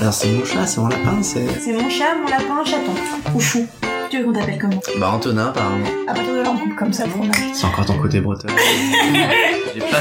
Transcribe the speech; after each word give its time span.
Alors 0.00 0.14
c'est 0.14 0.28
mon 0.28 0.44
chat, 0.44 0.64
c'est 0.64 0.80
mon 0.80 0.86
lapin, 0.86 1.22
c'est... 1.22 1.44
C'est 1.60 1.72
mon 1.72 1.90
chat, 1.90 2.14
mon 2.14 2.28
lapin, 2.28 2.64
chaton. 2.64 2.92
Ou 3.34 3.40
chou. 3.40 3.66
Tu 4.08 4.18
veux 4.18 4.24
qu'on 4.24 4.32
t'appelle 4.32 4.58
comment 4.60 4.80
Bah 5.00 5.10
Antonin 5.10 5.48
apparemment. 5.48 5.86
À 6.06 6.14
partir 6.14 6.34
de 6.34 6.38
là, 6.38 6.50
on 6.54 6.56
coupe 6.56 6.76
comme 6.76 6.92
ça, 6.92 7.06
fromage. 7.08 7.34
C'est 7.52 7.64
encore 7.64 7.84
ton 7.84 7.98
côté 7.98 8.20
breton. 8.20 8.46
J'ai 9.74 9.80
pas, 9.80 9.98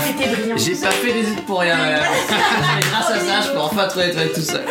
j'ai 0.56 0.74
fait 0.76 1.14
des 1.14 1.32
études 1.32 1.46
pour 1.46 1.60
rien, 1.60 1.78
madame. 1.78 2.04
Et 2.04 2.86
grâce 2.90 3.12
à 3.12 3.20
ça, 3.20 3.42
je 3.42 3.52
peux 3.52 3.60
enfin 3.60 3.88
trouver 3.88 4.08
des 4.08 4.14
trucs 4.14 4.34
tout 4.34 4.42
seul. 4.42 4.62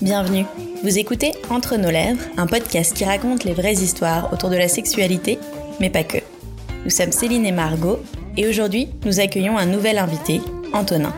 Bienvenue. 0.00 0.44
Vous 0.82 0.98
écoutez 0.98 1.32
Entre 1.50 1.76
nos 1.76 1.90
lèvres, 1.90 2.20
un 2.36 2.46
podcast 2.46 2.96
qui 2.96 3.04
raconte 3.04 3.44
les 3.44 3.52
vraies 3.54 3.74
histoires 3.74 4.32
autour 4.32 4.50
de 4.50 4.56
la 4.56 4.68
sexualité, 4.68 5.38
mais 5.78 5.90
pas 5.90 6.04
que. 6.04 6.18
Nous 6.84 6.90
sommes 6.90 7.12
Céline 7.12 7.44
et 7.44 7.52
Margot, 7.52 7.98
et 8.36 8.48
aujourd'hui, 8.48 8.88
nous 9.04 9.20
accueillons 9.20 9.58
un 9.58 9.66
nouvel 9.66 9.98
invité, 9.98 10.40
Antonin. 10.72 11.12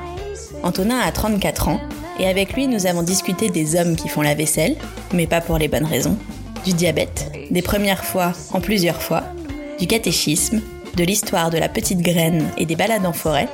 Antonin 0.62 0.98
a 0.98 1.12
34 1.12 1.68
ans, 1.68 1.80
et 2.18 2.26
avec 2.26 2.54
lui, 2.54 2.66
nous 2.66 2.86
avons 2.86 3.02
discuté 3.02 3.48
des 3.48 3.76
hommes 3.76 3.96
qui 3.96 4.08
font 4.08 4.22
la 4.22 4.34
vaisselle, 4.34 4.76
mais 5.12 5.26
pas 5.26 5.40
pour 5.40 5.58
les 5.58 5.68
bonnes 5.68 5.84
raisons, 5.84 6.18
du 6.64 6.72
diabète, 6.72 7.30
des 7.50 7.62
premières 7.62 8.04
fois 8.04 8.32
en 8.52 8.60
plusieurs 8.60 9.00
fois, 9.00 9.24
du 9.78 9.86
catéchisme, 9.86 10.60
de 10.96 11.04
l'histoire 11.04 11.50
de 11.50 11.58
la 11.58 11.68
petite 11.68 12.00
graine 12.00 12.48
et 12.56 12.66
des 12.66 12.76
balades 12.76 13.06
en 13.06 13.12
forêt, 13.12 13.48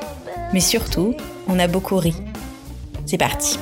mais 0.52 0.60
surtout, 0.60 1.14
on 1.46 1.58
a 1.58 1.66
beaucoup 1.66 1.96
ri. 1.96 2.14
C'est 3.06 3.18
parti. 3.18 3.58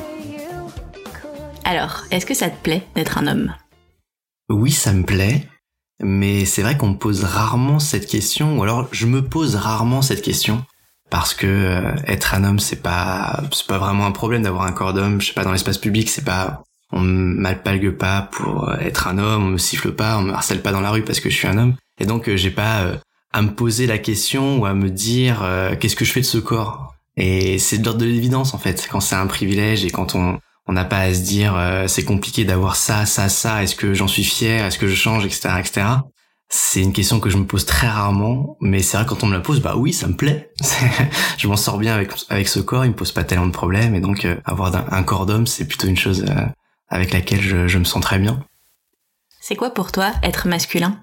Alors, 1.64 2.04
est-ce 2.10 2.26
que 2.26 2.34
ça 2.34 2.50
te 2.50 2.62
plaît 2.62 2.82
d'être 2.94 3.18
un 3.18 3.26
homme? 3.26 3.54
Oui, 4.48 4.70
ça 4.70 4.92
me 4.92 5.04
plaît. 5.04 5.48
Mais 6.02 6.44
c'est 6.44 6.62
vrai 6.62 6.76
qu'on 6.76 6.88
me 6.88 6.98
pose 6.98 7.22
rarement 7.22 7.78
cette 7.78 8.06
question, 8.06 8.58
ou 8.58 8.62
alors 8.62 8.88
je 8.90 9.06
me 9.06 9.22
pose 9.22 9.54
rarement 9.54 10.02
cette 10.02 10.22
question. 10.22 10.64
Parce 11.12 11.34
que 11.34 11.46
euh, 11.46 11.92
être 12.06 12.32
un 12.32 12.42
homme, 12.42 12.58
c'est 12.58 12.80
pas, 12.80 13.42
c'est 13.52 13.66
pas 13.66 13.76
vraiment 13.76 14.06
un 14.06 14.12
problème 14.12 14.44
d'avoir 14.44 14.64
un 14.64 14.72
corps 14.72 14.94
d'homme. 14.94 15.20
Je 15.20 15.26
sais 15.26 15.34
pas, 15.34 15.44
dans 15.44 15.52
l'espace 15.52 15.76
public, 15.76 16.08
c'est 16.08 16.24
pas, 16.24 16.62
on 16.90 17.00
m'alpague 17.00 17.90
pas 17.90 18.30
pour 18.32 18.70
euh, 18.70 18.78
être 18.78 19.08
un 19.08 19.18
homme, 19.18 19.44
on 19.44 19.48
me 19.48 19.58
siffle 19.58 19.92
pas, 19.92 20.16
on 20.16 20.22
me 20.22 20.32
harcèle 20.32 20.62
pas 20.62 20.72
dans 20.72 20.80
la 20.80 20.90
rue 20.90 21.02
parce 21.02 21.20
que 21.20 21.28
je 21.28 21.36
suis 21.36 21.46
un 21.46 21.58
homme. 21.58 21.74
Et 22.00 22.06
donc, 22.06 22.30
euh, 22.30 22.38
j'ai 22.38 22.50
pas 22.50 22.80
euh, 22.84 22.96
à 23.30 23.42
me 23.42 23.50
poser 23.50 23.86
la 23.86 23.98
question 23.98 24.58
ou 24.58 24.64
à 24.64 24.72
me 24.72 24.88
dire 24.88 25.42
euh, 25.42 25.76
qu'est-ce 25.76 25.96
que 25.96 26.06
je 26.06 26.12
fais 26.12 26.22
de 26.22 26.26
ce 26.26 26.38
corps. 26.38 26.94
Et 27.18 27.58
c'est 27.58 27.76
de 27.76 27.84
l'ordre 27.84 28.00
de 28.00 28.06
l'évidence 28.06 28.54
en 28.54 28.58
fait, 28.58 28.88
quand 28.90 29.00
c'est 29.00 29.14
un 29.14 29.26
privilège 29.26 29.84
et 29.84 29.90
quand 29.90 30.14
on 30.14 30.38
on 30.66 30.72
n'a 30.72 30.84
pas 30.84 31.00
à 31.00 31.14
se 31.14 31.20
dire 31.20 31.54
euh, 31.56 31.86
c'est 31.88 32.04
compliqué 32.04 32.44
d'avoir 32.44 32.76
ça, 32.76 33.06
ça, 33.06 33.28
ça. 33.28 33.62
Est-ce 33.62 33.74
que 33.74 33.94
j'en 33.94 34.08
suis 34.08 34.24
fier 34.24 34.64
Est-ce 34.64 34.78
que 34.78 34.86
je 34.86 34.94
change, 34.94 35.24
etc., 35.24 35.50
etc. 35.58 35.86
C'est 36.54 36.82
une 36.82 36.92
question 36.92 37.18
que 37.18 37.30
je 37.30 37.38
me 37.38 37.46
pose 37.46 37.64
très 37.64 37.88
rarement, 37.88 38.58
mais 38.60 38.82
c'est 38.82 38.98
vrai 38.98 39.06
quand 39.06 39.24
on 39.24 39.26
me 39.26 39.32
la 39.32 39.40
pose, 39.40 39.62
bah 39.62 39.74
oui, 39.74 39.94
ça 39.94 40.06
me 40.06 40.14
plaît. 40.14 40.52
je 41.38 41.48
m'en 41.48 41.56
sors 41.56 41.78
bien 41.78 41.94
avec 41.94 42.12
avec 42.28 42.46
ce 42.46 42.60
corps, 42.60 42.84
il 42.84 42.90
me 42.90 42.94
pose 42.94 43.10
pas 43.10 43.24
tellement 43.24 43.46
de 43.46 43.52
problèmes, 43.52 43.94
et 43.94 44.00
donc 44.00 44.26
euh, 44.26 44.36
avoir 44.44 44.76
un, 44.76 44.84
un 44.90 45.02
corps 45.02 45.24
d'homme, 45.24 45.46
c'est 45.46 45.66
plutôt 45.66 45.86
une 45.88 45.96
chose 45.96 46.26
euh, 46.28 46.44
avec 46.88 47.14
laquelle 47.14 47.40
je, 47.40 47.68
je 47.68 47.78
me 47.78 47.84
sens 47.84 48.02
très 48.02 48.18
bien. 48.18 48.44
C'est 49.40 49.56
quoi 49.56 49.70
pour 49.70 49.92
toi 49.92 50.12
être 50.22 50.46
masculin? 50.46 51.00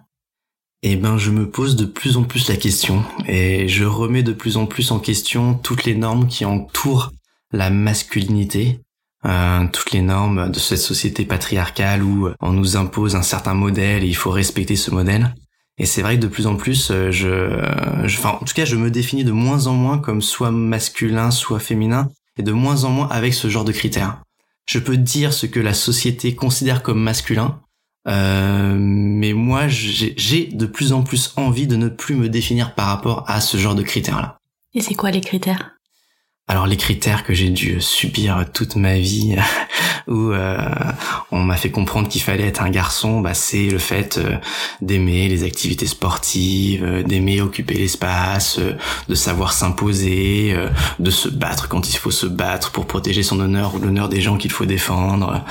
Eh 0.84 0.96
ben, 0.96 1.18
je 1.18 1.32
me 1.32 1.50
pose 1.50 1.76
de 1.76 1.86
plus 1.86 2.16
en 2.16 2.26
plus 2.26 2.48
la 2.48 2.56
question, 2.56 3.04
et 3.26 3.68
je 3.68 3.86
remets 3.86 4.24
de 4.24 4.34
plus 4.34 4.56
en 4.56 4.68
plus 4.68 4.92
en 4.92 5.00
question 5.00 5.56
toutes 5.56 5.84
les 5.84 5.96
normes 5.96 6.28
qui 6.28 6.46
entourent 6.46 7.12
la 7.52 7.72
masculinité, 7.72 8.82
toutes 9.24 9.92
les 9.92 10.02
normes 10.02 10.50
de 10.50 10.60
cette 10.60 10.80
société 10.80 11.26
patriarcale 11.26 12.04
où 12.04 12.30
on 12.40 12.52
nous 12.52 12.78
impose 12.78 13.16
un 13.16 13.22
certain 13.22 13.54
modèle 13.54 14.04
et 14.04 14.08
il 14.08 14.16
faut 14.16 14.32
respecter 14.32 14.76
ce 14.76 14.92
modèle. 14.92 15.34
Et 15.80 15.86
c'est 15.86 16.02
vrai 16.02 16.18
que 16.18 16.22
de 16.22 16.28
plus 16.28 16.46
en 16.46 16.58
plus, 16.58 16.92
euh, 16.92 17.10
je, 17.10 17.56
enfin, 18.06 18.38
en 18.42 18.46
tout 18.46 18.54
cas, 18.54 18.66
je 18.66 18.76
me 18.76 18.92
définis 18.92 19.24
de 19.24 19.32
moins 19.32 19.68
en 19.68 19.74
moins 19.74 19.98
comme 19.98 20.22
soit 20.22 20.52
masculin, 20.52 21.32
soit 21.32 21.60
féminin, 21.60 22.10
et 22.38 22.44
de 22.44 22.52
moins 22.52 22.84
en 22.84 22.90
moins 22.90 23.08
avec 23.08 23.34
ce 23.34 23.50
genre 23.50 23.64
de 23.64 23.72
critères. 23.72 24.22
Je 24.66 24.78
peux 24.78 24.98
dire 24.98 25.34
ce 25.34 25.46
que 25.46 25.60
la 25.60 25.74
société 25.74 26.36
considère 26.36 26.84
comme 26.84 27.02
masculin, 27.02 27.62
euh, 28.08 28.76
mais 28.78 29.32
moi, 29.32 29.68
j'ai 29.68 30.50
de 30.52 30.66
plus 30.66 30.92
en 30.92 31.02
plus 31.02 31.34
envie 31.38 31.66
de 31.66 31.78
ne 31.78 31.88
plus 31.88 32.16
me 32.16 32.28
définir 32.28 32.76
par 32.76 32.88
rapport 32.88 33.24
à 33.28 33.40
ce 33.40 33.56
genre 33.56 33.76
de 33.76 33.84
critères-là. 33.84 34.38
Et 34.74 34.82
c'est 34.82 34.96
quoi 34.96 35.12
les 35.12 35.22
critères? 35.22 35.79
Alors 36.50 36.66
les 36.66 36.78
critères 36.78 37.24
que 37.24 37.34
j'ai 37.36 37.50
dû 37.50 37.80
subir 37.80 38.44
toute 38.52 38.76
ma 38.76 38.98
vie, 38.98 39.36
où 40.08 40.32
euh, 40.32 40.58
on 41.30 41.44
m'a 41.44 41.56
fait 41.56 41.70
comprendre 41.70 42.08
qu'il 42.08 42.24
fallait 42.24 42.48
être 42.48 42.64
un 42.64 42.72
garçon, 42.72 43.22
bah, 43.22 43.36
c'est 43.36 43.68
le 43.68 43.78
fait 43.78 44.18
euh, 44.18 44.36
d'aimer 44.82 45.28
les 45.28 45.44
activités 45.44 45.86
sportives, 45.86 46.84
euh, 46.84 47.04
d'aimer 47.04 47.42
occuper 47.42 47.76
l'espace, 47.76 48.60
de 49.08 49.16
savoir 49.16 49.54
s'imposer, 49.54 50.56
de 50.98 51.12
se 51.12 51.30
battre 51.30 51.68
quand 51.68 51.88
il 51.88 51.98
faut 51.98 52.10
se 52.10 52.26
battre 52.26 52.72
pour 52.72 52.88
protéger 52.88 53.22
son 53.22 53.40
honneur 53.40 53.76
ou 53.76 53.80
l'honneur 53.80 54.10
des 54.10 54.20
gens 54.20 54.36
qu'il 54.36 54.52
faut 54.52 54.66
défendre. 54.66 55.44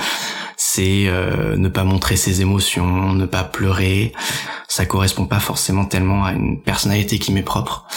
C'est 0.61 1.05
euh, 1.07 1.55
ne 1.55 1.69
pas 1.69 1.85
montrer 1.85 2.17
ses 2.17 2.41
émotions, 2.41 3.13
ne 3.13 3.25
pas 3.25 3.45
pleurer. 3.45 4.11
Ça 4.67 4.85
correspond 4.85 5.25
pas 5.25 5.39
forcément 5.39 5.85
tellement 5.85 6.25
à 6.25 6.33
une 6.33 6.61
personnalité 6.61 7.17
qui 7.17 7.31
m'est 7.31 7.43
propre. 7.43 7.87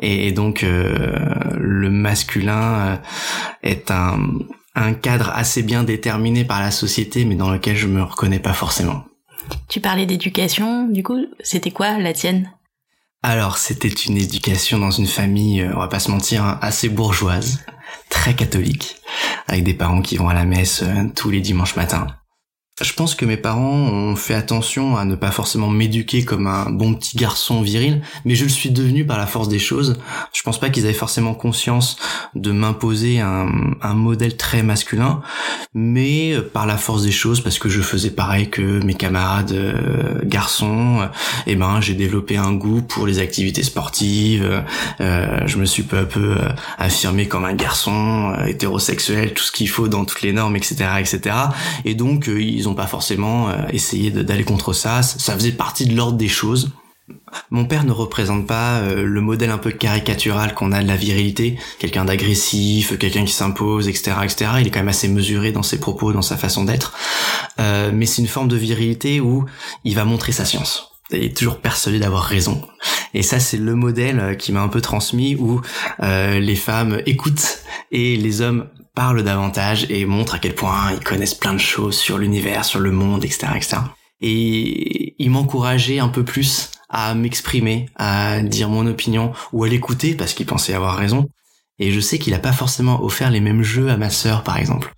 Et, 0.00 0.26
et 0.26 0.32
donc 0.32 0.64
euh, 0.64 1.16
le 1.56 1.90
masculin 1.90 2.74
euh, 2.74 2.96
est 3.62 3.92
un, 3.92 4.18
un 4.74 4.94
cadre 4.94 5.30
assez 5.32 5.62
bien 5.62 5.84
déterminé 5.84 6.44
par 6.44 6.58
la 6.58 6.72
société, 6.72 7.24
mais 7.24 7.36
dans 7.36 7.50
lequel 7.52 7.76
je 7.76 7.86
me 7.86 8.02
reconnais 8.02 8.40
pas 8.40 8.52
forcément. 8.52 9.04
Tu 9.68 9.80
parlais 9.80 10.04
d'éducation, 10.04 10.88
du 10.88 11.04
coup, 11.04 11.24
c'était 11.40 11.70
quoi 11.70 11.98
la 11.98 12.12
tienne? 12.12 12.50
Alors, 13.22 13.58
c'était 13.58 13.88
une 13.88 14.16
éducation 14.16 14.78
dans 14.78 14.90
une 14.90 15.06
famille, 15.06 15.62
euh, 15.62 15.72
on 15.76 15.78
va 15.78 15.88
pas 15.88 16.00
se 16.00 16.10
mentir, 16.10 16.44
hein, 16.44 16.58
assez 16.62 16.88
bourgeoise, 16.88 17.64
très 18.08 18.34
catholique, 18.34 18.96
avec 19.46 19.64
des 19.64 19.74
parents 19.74 20.02
qui 20.02 20.16
vont 20.16 20.28
à 20.28 20.34
la 20.34 20.44
messe 20.44 20.82
euh, 20.82 21.04
tous 21.14 21.30
les 21.30 21.40
dimanches 21.40 21.76
matins. 21.76 22.17
Je 22.80 22.92
pense 22.92 23.16
que 23.16 23.24
mes 23.24 23.36
parents 23.36 23.72
ont 23.72 24.14
fait 24.14 24.34
attention 24.34 24.96
à 24.96 25.04
ne 25.04 25.16
pas 25.16 25.32
forcément 25.32 25.68
m'éduquer 25.68 26.24
comme 26.24 26.46
un 26.46 26.70
bon 26.70 26.94
petit 26.94 27.16
garçon 27.16 27.60
viril, 27.60 28.02
mais 28.24 28.36
je 28.36 28.44
le 28.44 28.50
suis 28.50 28.70
devenu 28.70 29.04
par 29.04 29.18
la 29.18 29.26
force 29.26 29.48
des 29.48 29.58
choses. 29.58 29.98
Je 30.32 30.42
pense 30.42 30.60
pas 30.60 30.70
qu'ils 30.70 30.84
avaient 30.84 30.94
forcément 30.94 31.34
conscience 31.34 31.96
de 32.36 32.52
m'imposer 32.52 33.20
un, 33.20 33.48
un 33.82 33.94
modèle 33.94 34.36
très 34.36 34.62
masculin, 34.62 35.22
mais 35.74 36.34
euh, 36.34 36.42
par 36.42 36.66
la 36.66 36.76
force 36.76 37.02
des 37.02 37.10
choses, 37.10 37.40
parce 37.40 37.58
que 37.58 37.68
je 37.68 37.80
faisais 37.80 38.10
pareil 38.10 38.48
que 38.48 38.62
mes 38.84 38.94
camarades 38.94 39.52
euh, 39.52 40.20
garçons, 40.24 41.00
euh, 41.00 41.06
eh 41.46 41.56
ben 41.56 41.80
j'ai 41.80 41.94
développé 41.94 42.36
un 42.36 42.52
goût 42.52 42.82
pour 42.82 43.06
les 43.06 43.18
activités 43.18 43.64
sportives. 43.64 44.62
euh, 45.00 45.40
je 45.46 45.58
me 45.58 45.64
suis 45.64 45.82
peu 45.82 45.98
à 45.98 46.04
peu 46.04 46.36
euh, 46.38 46.48
affirmé 46.78 47.26
comme 47.26 47.44
un 47.44 47.54
garçon 47.54 48.34
hétérosexuel, 48.46 49.34
tout 49.34 49.42
ce 49.42 49.50
qu'il 49.50 49.68
faut 49.68 49.88
dans 49.88 50.04
toutes 50.04 50.22
les 50.22 50.32
normes, 50.32 50.54
etc., 50.54 50.76
etc. 51.00 51.36
Et 51.84 51.94
donc 51.94 52.28
euh, 52.28 52.40
pas 52.74 52.86
forcément 52.86 53.48
euh, 53.48 53.54
essayé 53.72 54.10
d'aller 54.10 54.44
contre 54.44 54.72
ça. 54.72 55.02
ça. 55.02 55.18
ça 55.18 55.34
faisait 55.34 55.52
partie 55.52 55.86
de 55.86 55.96
l'ordre 55.96 56.16
des 56.16 56.28
choses. 56.28 56.70
Mon 57.50 57.64
père 57.64 57.84
ne 57.84 57.92
représente 57.92 58.46
pas 58.46 58.78
euh, 58.80 59.04
le 59.04 59.20
modèle 59.20 59.50
un 59.50 59.58
peu 59.58 59.70
caricatural 59.70 60.54
qu'on 60.54 60.72
a 60.72 60.82
de 60.82 60.88
la 60.88 60.96
virilité, 60.96 61.58
quelqu'un 61.78 62.04
d'agressif, 62.04 62.98
quelqu'un 62.98 63.24
qui 63.24 63.32
s'impose, 63.32 63.88
etc., 63.88 64.16
etc. 64.24 64.50
Il 64.60 64.66
est 64.66 64.70
quand 64.70 64.80
même 64.80 64.88
assez 64.88 65.08
mesuré 65.08 65.52
dans 65.52 65.62
ses 65.62 65.80
propos, 65.80 66.12
dans 66.12 66.22
sa 66.22 66.36
façon 66.36 66.64
d'être. 66.64 66.94
Euh, 67.60 67.90
mais 67.94 68.06
c'est 68.06 68.22
une 68.22 68.28
forme 68.28 68.48
de 68.48 68.56
virilité 68.56 69.20
où 69.20 69.46
il 69.84 69.94
va 69.94 70.04
montrer 70.04 70.32
sa 70.32 70.44
science. 70.44 70.92
Il 71.10 71.24
est 71.24 71.36
toujours 71.36 71.58
persuadé 71.58 71.98
d'avoir 71.98 72.24
raison. 72.24 72.62
Et 73.14 73.22
ça, 73.22 73.40
c'est 73.40 73.56
le 73.56 73.74
modèle 73.74 74.20
euh, 74.20 74.34
qui 74.34 74.52
m'a 74.52 74.60
un 74.60 74.68
peu 74.68 74.80
transmis 74.80 75.34
où 75.36 75.60
euh, 76.02 76.38
les 76.38 76.56
femmes 76.56 77.00
écoutent 77.06 77.60
et 77.90 78.16
les 78.16 78.42
hommes 78.42 78.66
parlent 78.98 79.22
davantage 79.22 79.86
et 79.90 80.06
montrent 80.06 80.34
à 80.34 80.40
quel 80.40 80.56
point 80.56 80.90
ils 80.92 80.98
connaissent 80.98 81.36
plein 81.36 81.52
de 81.52 81.60
choses 81.60 81.96
sur 81.96 82.18
l'univers, 82.18 82.64
sur 82.64 82.80
le 82.80 82.90
monde, 82.90 83.24
etc., 83.24 83.46
etc. 83.54 83.76
Et 84.20 85.14
il 85.22 85.30
m'encourageait 85.30 86.00
un 86.00 86.08
peu 86.08 86.24
plus 86.24 86.72
à 86.88 87.14
m'exprimer, 87.14 87.88
à 87.94 88.40
dire 88.40 88.68
mon 88.68 88.88
opinion 88.88 89.30
ou 89.52 89.62
à 89.62 89.68
l'écouter 89.68 90.16
parce 90.16 90.34
qu'il 90.34 90.46
pensait 90.46 90.74
avoir 90.74 90.96
raison. 90.96 91.28
Et 91.78 91.92
je 91.92 92.00
sais 92.00 92.18
qu'il 92.18 92.34
a 92.34 92.40
pas 92.40 92.50
forcément 92.50 93.00
offert 93.04 93.30
les 93.30 93.38
mêmes 93.38 93.62
jeux 93.62 93.88
à 93.88 93.96
ma 93.96 94.10
sœur, 94.10 94.42
par 94.42 94.56
exemple. 94.56 94.92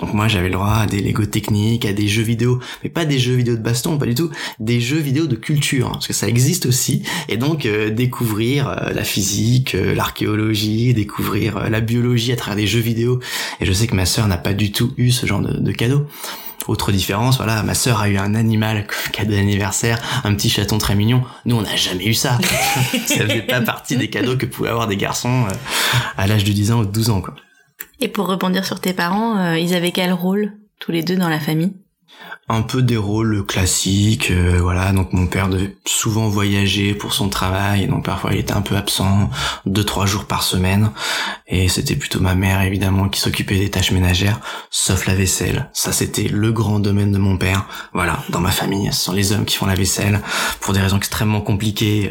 Donc 0.00 0.14
moi 0.14 0.28
j'avais 0.28 0.48
le 0.48 0.54
droit 0.54 0.74
à 0.74 0.86
des 0.86 1.00
Lego 1.00 1.26
techniques, 1.26 1.84
à 1.84 1.92
des 1.92 2.08
jeux 2.08 2.22
vidéo, 2.22 2.58
mais 2.82 2.90
pas 2.90 3.04
des 3.04 3.18
jeux 3.18 3.34
vidéo 3.34 3.56
de 3.56 3.60
baston, 3.60 3.98
pas 3.98 4.06
du 4.06 4.14
tout, 4.14 4.30
des 4.58 4.80
jeux 4.80 4.98
vidéo 4.98 5.26
de 5.26 5.36
culture, 5.36 5.88
hein, 5.88 5.92
parce 5.94 6.06
que 6.06 6.12
ça 6.12 6.28
existe 6.28 6.66
aussi. 6.66 7.02
Et 7.28 7.36
donc 7.36 7.66
euh, 7.66 7.90
découvrir 7.90 8.68
euh, 8.68 8.92
la 8.92 9.04
physique, 9.04 9.74
euh, 9.74 9.94
l'archéologie, 9.94 10.94
découvrir 10.94 11.56
euh, 11.58 11.68
la 11.68 11.80
biologie 11.80 12.32
à 12.32 12.36
travers 12.36 12.56
des 12.56 12.66
jeux 12.66 12.80
vidéo. 12.80 13.20
Et 13.60 13.66
je 13.66 13.72
sais 13.72 13.86
que 13.86 13.94
ma 13.94 14.06
sœur 14.06 14.26
n'a 14.26 14.38
pas 14.38 14.54
du 14.54 14.72
tout 14.72 14.92
eu 14.96 15.10
ce 15.10 15.26
genre 15.26 15.40
de, 15.40 15.58
de 15.58 15.72
cadeau. 15.72 16.06
Autre 16.68 16.92
différence, 16.92 17.38
voilà, 17.38 17.62
ma 17.62 17.74
sœur 17.74 18.00
a 18.00 18.08
eu 18.08 18.16
un 18.16 18.34
animal 18.34 18.86
cadeau 19.12 19.32
d'anniversaire, 19.32 19.98
un 20.24 20.34
petit 20.34 20.50
chaton 20.50 20.78
très 20.78 20.94
mignon. 20.94 21.22
Nous, 21.44 21.56
on 21.56 21.62
n'a 21.62 21.76
jamais 21.76 22.06
eu 22.06 22.14
ça. 22.14 22.38
ça 23.06 23.26
faisait 23.26 23.42
pas 23.42 23.60
partie 23.60 23.96
des 23.96 24.08
cadeaux 24.08 24.36
que 24.36 24.46
pouvaient 24.46 24.68
avoir 24.68 24.86
des 24.86 24.96
garçons 24.96 25.46
euh, 25.46 25.54
à 26.16 26.26
l'âge 26.26 26.44
de 26.44 26.52
10 26.52 26.72
ans 26.72 26.80
ou 26.80 26.84
de 26.84 26.92
12 26.92 27.10
ans, 27.10 27.20
quoi. 27.20 27.34
Et 28.00 28.08
pour 28.08 28.26
rebondir 28.26 28.64
sur 28.64 28.80
tes 28.80 28.94
parents, 28.94 29.38
euh, 29.38 29.58
ils 29.58 29.74
avaient 29.74 29.92
quel 29.92 30.12
rôle 30.12 30.52
tous 30.78 30.90
les 30.90 31.02
deux 31.02 31.16
dans 31.16 31.28
la 31.28 31.40
famille? 31.40 31.74
Un 32.48 32.62
peu 32.62 32.82
des 32.82 32.96
rôles 32.96 33.46
classiques, 33.46 34.30
euh, 34.30 34.58
voilà. 34.60 34.92
Donc 34.92 35.12
mon 35.12 35.26
père 35.26 35.48
devait 35.48 35.76
souvent 35.86 36.28
voyager 36.28 36.94
pour 36.94 37.12
son 37.12 37.28
travail, 37.28 37.86
donc 37.86 38.04
parfois 38.04 38.32
il 38.32 38.40
était 38.40 38.54
un 38.54 38.62
peu 38.62 38.76
absent, 38.76 39.30
deux 39.66 39.84
trois 39.84 40.06
jours 40.06 40.24
par 40.24 40.42
semaine, 40.42 40.90
et 41.46 41.68
c'était 41.68 41.94
plutôt 41.94 42.20
ma 42.20 42.34
mère 42.34 42.62
évidemment 42.62 43.08
qui 43.08 43.20
s'occupait 43.20 43.58
des 43.58 43.70
tâches 43.70 43.92
ménagères, 43.92 44.40
sauf 44.70 45.06
la 45.06 45.14
vaisselle. 45.14 45.70
Ça 45.72 45.92
c'était 45.92 46.28
le 46.28 46.50
grand 46.50 46.80
domaine 46.80 47.12
de 47.12 47.18
mon 47.18 47.38
père. 47.38 47.66
Voilà, 47.92 48.18
dans 48.30 48.40
ma 48.40 48.50
famille, 48.50 48.92
ce 48.92 49.00
sont 49.04 49.12
les 49.12 49.32
hommes 49.32 49.44
qui 49.44 49.56
font 49.56 49.66
la 49.66 49.76
vaisselle 49.76 50.20
pour 50.60 50.74
des 50.74 50.80
raisons 50.80 50.96
extrêmement 50.96 51.42
compliquées. 51.42 52.10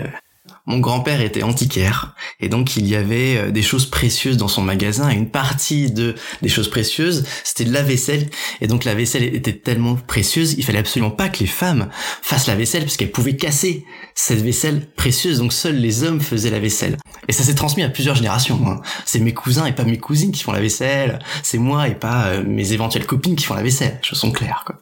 Mon 0.69 0.77
grand-père 0.77 1.19
était 1.21 1.41
antiquaire 1.41 2.13
et 2.39 2.47
donc 2.47 2.77
il 2.77 2.87
y 2.87 2.95
avait 2.95 3.37
euh, 3.37 3.51
des 3.51 3.63
choses 3.63 3.87
précieuses 3.87 4.37
dans 4.37 4.47
son 4.47 4.61
magasin 4.61 5.09
et 5.09 5.15
une 5.15 5.31
partie 5.31 5.89
de 5.89 6.13
des 6.43 6.47
choses 6.47 6.69
précieuses, 6.69 7.25
c'était 7.43 7.65
de 7.65 7.73
la 7.73 7.81
vaisselle 7.81 8.29
et 8.61 8.67
donc 8.67 8.83
la 8.83 8.93
vaisselle 8.93 9.23
était 9.23 9.53
tellement 9.53 9.95
précieuse, 9.95 10.53
il 10.59 10.63
fallait 10.63 10.77
absolument 10.77 11.09
pas 11.09 11.27
que 11.27 11.39
les 11.39 11.47
femmes 11.47 11.89
fassent 12.21 12.45
la 12.45 12.53
vaisselle 12.53 12.83
parce 12.83 12.97
qu'elles 12.97 13.09
pouvaient 13.09 13.35
casser 13.35 13.83
cette 14.13 14.41
vaisselle 14.41 14.85
précieuse 14.91 15.39
donc 15.39 15.53
seuls 15.53 15.75
les 15.75 16.03
hommes 16.03 16.21
faisaient 16.21 16.51
la 16.51 16.59
vaisselle. 16.59 16.97
Et 17.27 17.31
ça 17.31 17.43
s'est 17.43 17.55
transmis 17.55 17.81
à 17.81 17.89
plusieurs 17.89 18.15
générations. 18.15 18.59
Hein. 18.67 18.81
C'est 19.05 19.19
mes 19.19 19.33
cousins 19.33 19.65
et 19.65 19.73
pas 19.73 19.85
mes 19.85 19.97
cousines 19.97 20.31
qui 20.31 20.43
font 20.43 20.51
la 20.51 20.61
vaisselle, 20.61 21.17
c'est 21.41 21.57
moi 21.57 21.87
et 21.87 21.95
pas 21.95 22.27
euh, 22.27 22.43
mes 22.45 22.73
éventuelles 22.73 23.07
copines 23.07 23.35
qui 23.35 23.45
font 23.45 23.55
la 23.55 23.63
vaisselle. 23.63 23.97
Choses 24.03 24.19
sont 24.19 24.31
claires 24.31 24.65
quoi. 24.67 24.75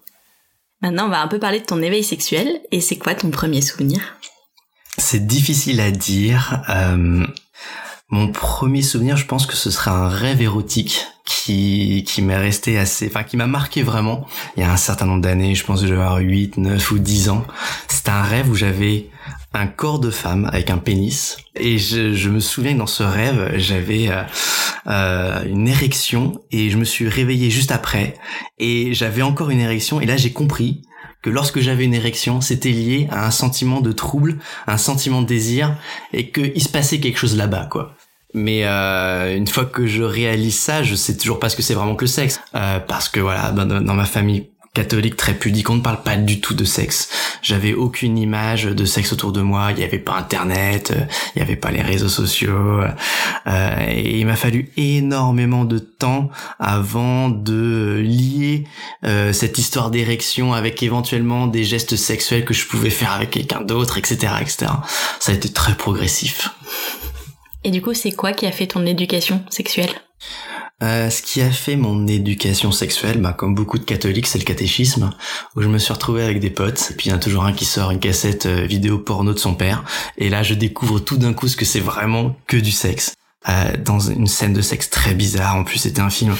Maintenant, 0.81 1.06
on 1.06 1.10
va 1.10 1.22
un 1.22 1.28
peu 1.30 1.40
parler 1.40 1.62
de 1.62 1.66
ton 1.66 1.81
éveil 1.81 2.04
sexuel 2.04 2.60
et 2.74 2.81
c'est 2.81 2.98
quoi 2.98 3.16
ton 3.16 3.31
premier 3.31 3.62
souvenir? 3.62 4.18
C'est 4.98 5.26
difficile 5.26 5.80
à 5.80 5.92
dire. 5.92 6.64
Euh, 6.70 7.26
mon 8.10 8.32
premier 8.32 8.82
souvenir, 8.82 9.18
je 9.18 9.26
pense 9.26 9.46
que 9.46 9.56
ce 9.56 9.70
sera 9.70 9.92
un 9.92 10.08
rêve 10.08 10.42
érotique 10.42 11.06
qui 11.26 12.06
qui 12.08 12.22
m'est 12.22 12.38
resté 12.38 12.78
assez, 12.78 13.08
enfin 13.08 13.24
qui 13.24 13.36
m'a 13.36 13.48
marqué 13.48 13.84
vraiment. 13.84 14.26
Il 14.56 14.62
y 14.62 14.64
a 14.64 14.72
un 14.72 14.78
certain 14.78 15.06
nombre 15.06 15.22
d'années, 15.22 15.56
je 15.56 15.66
pense 15.66 15.82
que 15.82 15.88
j'avais 15.88 16.24
8, 16.24 16.58
9 16.58 16.92
ou 16.92 17.00
10 17.00 17.30
ans. 17.30 17.46
C'était 17.90 18.12
un 18.12 18.24
rêve 18.24 18.50
où 18.50 18.56
j'avais 18.56 19.10
un 19.54 19.68
corps 19.68 20.00
de 20.00 20.10
femme 20.10 20.46
avec 20.46 20.70
un 20.70 20.78
pénis 20.78 21.38
et 21.56 21.78
je, 21.78 22.14
je 22.14 22.30
me 22.30 22.40
souviens 22.40 22.74
que 22.74 22.80
dans 22.80 22.88
ce 22.88 23.04
rêve 23.04 23.54
j'avais 23.58 24.10
euh, 24.10 24.24
euh, 24.88 25.44
une 25.46 25.68
érection 25.68 26.42
et 26.52 26.70
je 26.70 26.78
me 26.78 26.84
suis 26.84 27.10
réveillé 27.10 27.50
juste 27.50 27.72
après 27.72 28.14
et 28.60 28.94
j'avais 28.94 29.22
encore 29.22 29.50
une 29.50 29.60
érection 29.60 30.00
et 30.00 30.06
là 30.06 30.16
j'ai 30.18 30.32
compris 30.32 30.84
que 31.28 31.34
lorsque 31.34 31.60
j'avais 31.60 31.84
une 31.84 31.94
érection, 31.94 32.40
c'était 32.40 32.72
lié 32.72 33.10
à 33.12 33.28
un 33.28 33.32
sentiment 33.32 33.82
de 33.82 33.92
trouble, 33.92 34.38
un 34.66 34.78
sentiment 34.78 35.22
de 35.22 35.28
désir, 35.28 35.76
et 36.14 36.32
qu'il 36.32 36.64
se 36.64 36.70
passait 36.70 37.02
quelque 37.02 37.20
chose 37.20 37.36
là-bas, 37.36 37.68
quoi. 37.70 37.96
Mais 38.34 38.66
euh, 38.66 39.36
une 39.36 39.46
fois 39.46 39.66
que 39.66 39.88
je 39.88 40.04
réalise 40.04 40.58
ça, 40.58 40.84
je 40.84 40.96
sais 40.96 41.18
toujours 41.18 41.40
pas 41.40 41.50
ce 41.50 41.58
que 41.58 41.62
c'est 41.62 41.74
vraiment 41.74 41.96
que 41.96 42.06
le 42.06 42.10
sexe, 42.10 42.40
euh, 42.56 42.80
parce 42.80 43.10
que 43.10 43.20
voilà, 43.20 43.52
dans 43.52 43.94
ma 43.94 44.06
famille 44.06 44.52
catholique 44.78 45.18
très 45.18 45.34
pudique, 45.34 45.72
on 45.72 45.78
ne 45.78 45.82
parle 45.82 46.04
pas 46.04 46.18
du 46.18 46.40
tout 46.40 46.54
de 46.54 46.64
sexe. 46.64 47.10
J'avais 47.42 47.74
aucune 47.74 48.16
image 48.16 48.66
de 48.66 48.86
sexe 48.86 49.12
autour 49.12 49.32
de 49.32 49.42
moi, 49.42 49.72
il 49.72 49.78
n'y 49.78 49.84
avait 49.84 49.98
pas 49.98 50.14
internet, 50.14 50.92
euh, 50.92 51.02
il 51.34 51.40
n'y 51.40 51.42
avait 51.42 51.56
pas 51.56 51.72
les 51.72 51.82
réseaux 51.82 52.10
sociaux, 52.10 52.82
euh, 53.48 53.86
et 53.90 54.20
il 54.20 54.28
m'a 54.28 54.36
fallu 54.36 54.70
énormément 54.78 55.66
de 55.66 55.80
temps 55.80 56.30
avant 56.60 57.30
de 57.30 58.00
lier 58.06 58.66
euh, 59.04 59.34
cette 59.34 59.58
histoire 59.58 59.90
d'érection 59.90 60.54
avec 60.54 60.84
éventuellement 60.84 61.48
des 61.48 61.64
gestes 61.64 61.96
sexuels 61.96 62.46
que 62.46 62.54
je 62.54 62.68
pouvais 62.68 62.92
faire 62.92 63.14
avec 63.14 63.32
quelqu'un 63.32 63.62
d'autre, 63.62 63.98
etc., 63.98 64.34
etc. 64.42 64.68
Ça 65.20 65.32
a 65.32 65.36
été 65.36 65.50
très 65.50 65.74
progressif. 65.74 66.52
Et 67.64 67.72
du 67.72 67.82
coup, 67.82 67.96
c'est 67.96 68.12
quoi 68.12 68.32
qui 68.32 68.46
a 68.46 68.52
fait 68.52 68.68
ton 68.68 68.86
éducation 68.86 69.44
sexuelle? 69.50 69.90
Euh, 70.84 71.10
ce 71.10 71.24
qui 71.24 71.42
a 71.42 71.50
fait 71.50 71.76
mon 71.76 72.06
éducation 72.06 72.72
sexuelle, 72.72 73.20
bah, 73.20 73.34
comme 73.34 73.56
beaucoup 73.56 73.80
de 73.80 73.84
catholiques, 73.84 74.28
c'est 74.28 74.38
le 74.38 74.44
catéchisme, 74.44 75.10
où 75.56 75.64
je 75.64 75.68
me 75.68 75.80
suis 75.80 75.92
retrouvé 75.92 76.24
avec 76.24 76.40
des 76.40 76.52
potes, 76.52 76.90
et 76.92 76.94
puis 76.94 77.08
il 77.08 77.10
y 77.10 77.14
en 77.14 77.16
a 77.16 77.20
toujours 77.20 77.46
un 77.46 77.54
qui 77.54 77.66
sort 77.66 77.90
une 77.90 78.00
cassette 78.00 78.46
euh, 78.46 78.66
vidéo 78.66 79.00
porno 79.00 79.34
de 79.34 79.40
son 79.40 79.56
père, 79.56 79.84
et 80.20 80.30
là 80.30 80.44
je 80.44 80.54
découvre 80.54 81.00
tout 81.00 81.18
d'un 81.18 81.34
coup 81.34 81.48
ce 81.48 81.58
que 81.58 81.66
c'est 81.66 81.80
vraiment 81.80 82.36
que 82.46 82.58
du 82.58 82.72
sexe. 82.72 83.16
Euh, 83.50 83.78
dans 83.84 84.00
une 84.00 84.28
scène 84.28 84.54
de 84.54 84.62
sexe 84.62 84.90
très 84.90 85.14
bizarre, 85.16 85.56
en 85.56 85.64
plus 85.64 85.80
c'était 85.80 86.02
un 86.02 86.10
film 86.10 86.36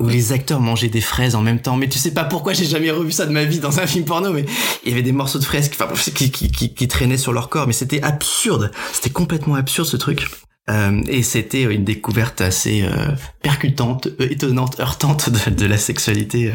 où 0.00 0.08
les, 0.08 0.32
acteurs 0.32 0.60
mangeaient 0.60 0.88
des 0.88 1.00
fraises 1.00 1.36
en 1.36 1.42
même 1.42 1.60
temps, 1.60 1.76
mais 1.76 1.88
tu 1.88 1.98
sais 1.98 2.14
pas 2.14 2.24
pourquoi 2.24 2.52
j'ai 2.52 2.64
jamais 2.64 2.90
revu 2.90 3.12
ça 3.12 3.26
de 3.26 3.32
ma 3.32 3.44
vie 3.44 3.60
dans 3.60 3.78
un 3.78 3.86
film 3.86 4.04
porno, 4.04 4.32
mais 4.32 4.44
il 4.84 4.90
y 4.90 4.92
avait 4.92 5.02
des 5.02 5.12
morceaux 5.12 5.38
de 5.38 5.44
fraises 5.44 5.68
qui, 5.68 6.32
qui, 6.32 6.50
qui, 6.50 6.74
qui 6.74 6.88
traînaient 6.88 7.18
sur 7.18 7.32
leur 7.32 7.48
corps, 7.48 7.68
mais 7.68 7.74
c'était 7.74 8.02
absurde, 8.02 8.72
c'était 8.92 9.10
complètement 9.10 9.54
absurde 9.54 9.86
ce 9.86 9.96
truc. 9.96 10.26
Euh, 10.68 11.00
et 11.06 11.22
c'était 11.22 11.62
une 11.62 11.84
découverte 11.84 12.40
assez 12.40 12.82
euh, 12.82 13.14
percutante, 13.40 14.08
euh, 14.20 14.28
étonnante, 14.28 14.80
heurtante 14.80 15.30
de, 15.30 15.50
de 15.50 15.66
la 15.66 15.76
sexualité 15.76 16.52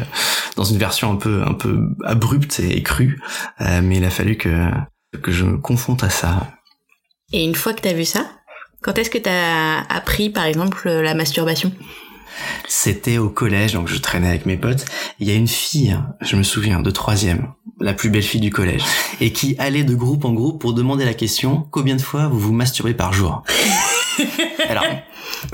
dans 0.56 0.64
une 0.64 0.76
version 0.76 1.10
un 1.10 1.16
peu 1.16 1.42
un 1.42 1.54
peu 1.54 1.88
abrupte 2.04 2.60
et 2.60 2.82
crue. 2.82 3.20
mais 3.60 3.96
il 3.96 4.04
a 4.04 4.10
fallu 4.10 4.36
que 4.36 4.68
que 5.22 5.32
je 5.32 5.44
me 5.44 5.58
confronte 5.58 6.04
à 6.04 6.10
ça. 6.10 6.52
Et 7.32 7.44
une 7.44 7.54
fois 7.54 7.72
que 7.72 7.80
t'as 7.80 7.92
vu 7.92 8.04
ça, 8.04 8.30
quand 8.82 8.98
est-ce 8.98 9.10
que 9.10 9.18
t'as 9.18 9.80
appris, 9.82 10.30
par 10.30 10.44
exemple, 10.44 10.88
la 10.88 11.14
masturbation? 11.14 11.72
C'était 12.66 13.18
au 13.18 13.28
collège, 13.28 13.74
donc 13.74 13.88
je 13.88 13.98
traînais 13.98 14.28
avec 14.28 14.46
mes 14.46 14.56
potes. 14.56 14.86
Il 15.20 15.28
y 15.28 15.30
a 15.30 15.34
une 15.34 15.48
fille, 15.48 15.98
je 16.20 16.36
me 16.36 16.42
souviens, 16.42 16.80
de 16.80 16.90
troisième, 16.90 17.52
la 17.80 17.92
plus 17.92 18.10
belle 18.10 18.22
fille 18.22 18.40
du 18.40 18.50
collège, 18.50 18.82
et 19.20 19.32
qui 19.32 19.54
allait 19.58 19.84
de 19.84 19.94
groupe 19.94 20.24
en 20.24 20.32
groupe 20.32 20.60
pour 20.60 20.72
demander 20.72 21.04
la 21.04 21.14
question 21.14 21.66
combien 21.70 21.96
de 21.96 22.02
fois 22.02 22.28
vous 22.28 22.40
vous 22.40 22.52
masturbez 22.52 22.94
par 22.94 23.12
jour? 23.12 23.42
Alors, 24.68 24.84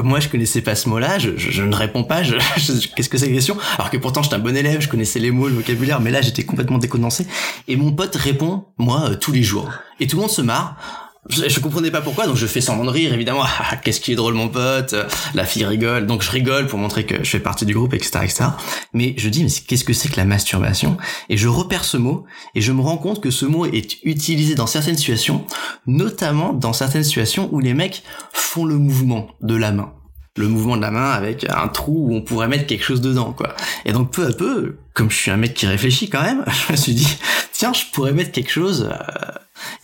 moi, 0.02 0.20
je 0.20 0.28
connaissais 0.28 0.60
pas 0.60 0.74
ce 0.74 0.88
mot-là, 0.88 1.18
je, 1.18 1.62
ne 1.62 1.74
réponds 1.74 2.04
pas, 2.04 2.22
qu'est-ce 2.96 3.08
que 3.08 3.18
c'est 3.18 3.26
la 3.26 3.32
question? 3.32 3.56
Alors 3.76 3.90
que 3.90 3.96
pourtant, 3.96 4.22
j'étais 4.22 4.36
un 4.36 4.40
bon 4.40 4.56
élève, 4.56 4.80
je 4.80 4.88
connaissais 4.88 5.18
les 5.18 5.30
mots, 5.30 5.48
le 5.48 5.54
vocabulaire, 5.54 6.00
mais 6.00 6.10
là, 6.10 6.20
j'étais 6.20 6.44
complètement 6.44 6.78
décondensé. 6.78 7.26
Et 7.66 7.76
mon 7.76 7.92
pote 7.92 8.14
répond, 8.16 8.64
moi, 8.78 9.10
euh, 9.10 9.14
tous 9.14 9.32
les 9.32 9.42
jours. 9.42 9.70
Et 10.00 10.06
tout 10.06 10.16
le 10.16 10.22
monde 10.22 10.30
se 10.30 10.42
marre. 10.42 10.76
Je, 11.28 11.60
comprenais 11.60 11.90
pas 11.90 12.00
pourquoi, 12.00 12.26
donc 12.26 12.36
je 12.36 12.46
fais 12.46 12.60
semblant 12.60 12.84
de 12.84 12.90
rire, 12.90 13.12
évidemment. 13.12 13.44
Ah, 13.70 13.76
qu'est-ce 13.76 14.00
qui 14.00 14.12
est 14.12 14.14
drôle, 14.14 14.34
mon 14.34 14.48
pote 14.48 14.94
La 15.34 15.44
fille 15.44 15.64
rigole, 15.64 16.06
donc 16.06 16.22
je 16.22 16.30
rigole 16.30 16.66
pour 16.66 16.78
montrer 16.78 17.04
que 17.04 17.22
je 17.22 17.28
fais 17.28 17.40
partie 17.40 17.66
du 17.66 17.74
groupe, 17.74 17.92
etc., 17.92 18.20
etc. 18.22 18.44
Mais 18.94 19.14
je 19.18 19.28
dis, 19.28 19.44
mais 19.44 19.50
qu'est-ce 19.50 19.84
que 19.84 19.92
c'est 19.92 20.08
que 20.08 20.16
la 20.16 20.24
masturbation? 20.24 20.96
Et 21.28 21.36
je 21.36 21.48
repère 21.48 21.84
ce 21.84 21.96
mot, 21.96 22.24
et 22.54 22.60
je 22.60 22.72
me 22.72 22.80
rends 22.80 22.96
compte 22.96 23.20
que 23.20 23.30
ce 23.30 23.44
mot 23.44 23.66
est 23.66 23.98
utilisé 24.04 24.54
dans 24.54 24.66
certaines 24.66 24.96
situations, 24.96 25.44
notamment 25.86 26.52
dans 26.52 26.72
certaines 26.72 27.04
situations 27.04 27.48
où 27.52 27.60
les 27.60 27.74
mecs 27.74 28.04
font 28.32 28.64
le 28.64 28.76
mouvement 28.76 29.28
de 29.42 29.54
la 29.54 29.72
main 29.72 29.92
le 30.38 30.48
mouvement 30.48 30.76
de 30.76 30.82
la 30.82 30.90
main 30.90 31.10
avec 31.10 31.46
un 31.50 31.68
trou 31.68 32.06
où 32.08 32.14
on 32.14 32.22
pourrait 32.22 32.48
mettre 32.48 32.66
quelque 32.66 32.84
chose 32.84 33.00
dedans, 33.00 33.32
quoi. 33.32 33.54
Et 33.84 33.92
donc 33.92 34.12
peu 34.12 34.26
à 34.26 34.32
peu, 34.32 34.78
comme 34.94 35.10
je 35.10 35.16
suis 35.16 35.30
un 35.30 35.36
mec 35.36 35.52
qui 35.54 35.66
réfléchit 35.66 36.08
quand 36.08 36.22
même, 36.22 36.44
je 36.68 36.72
me 36.72 36.76
suis 36.76 36.94
dit, 36.94 37.18
tiens, 37.52 37.72
je 37.72 37.82
pourrais 37.92 38.12
mettre 38.12 38.30
quelque 38.30 38.50
chose 38.50 38.88
euh, 38.90 39.32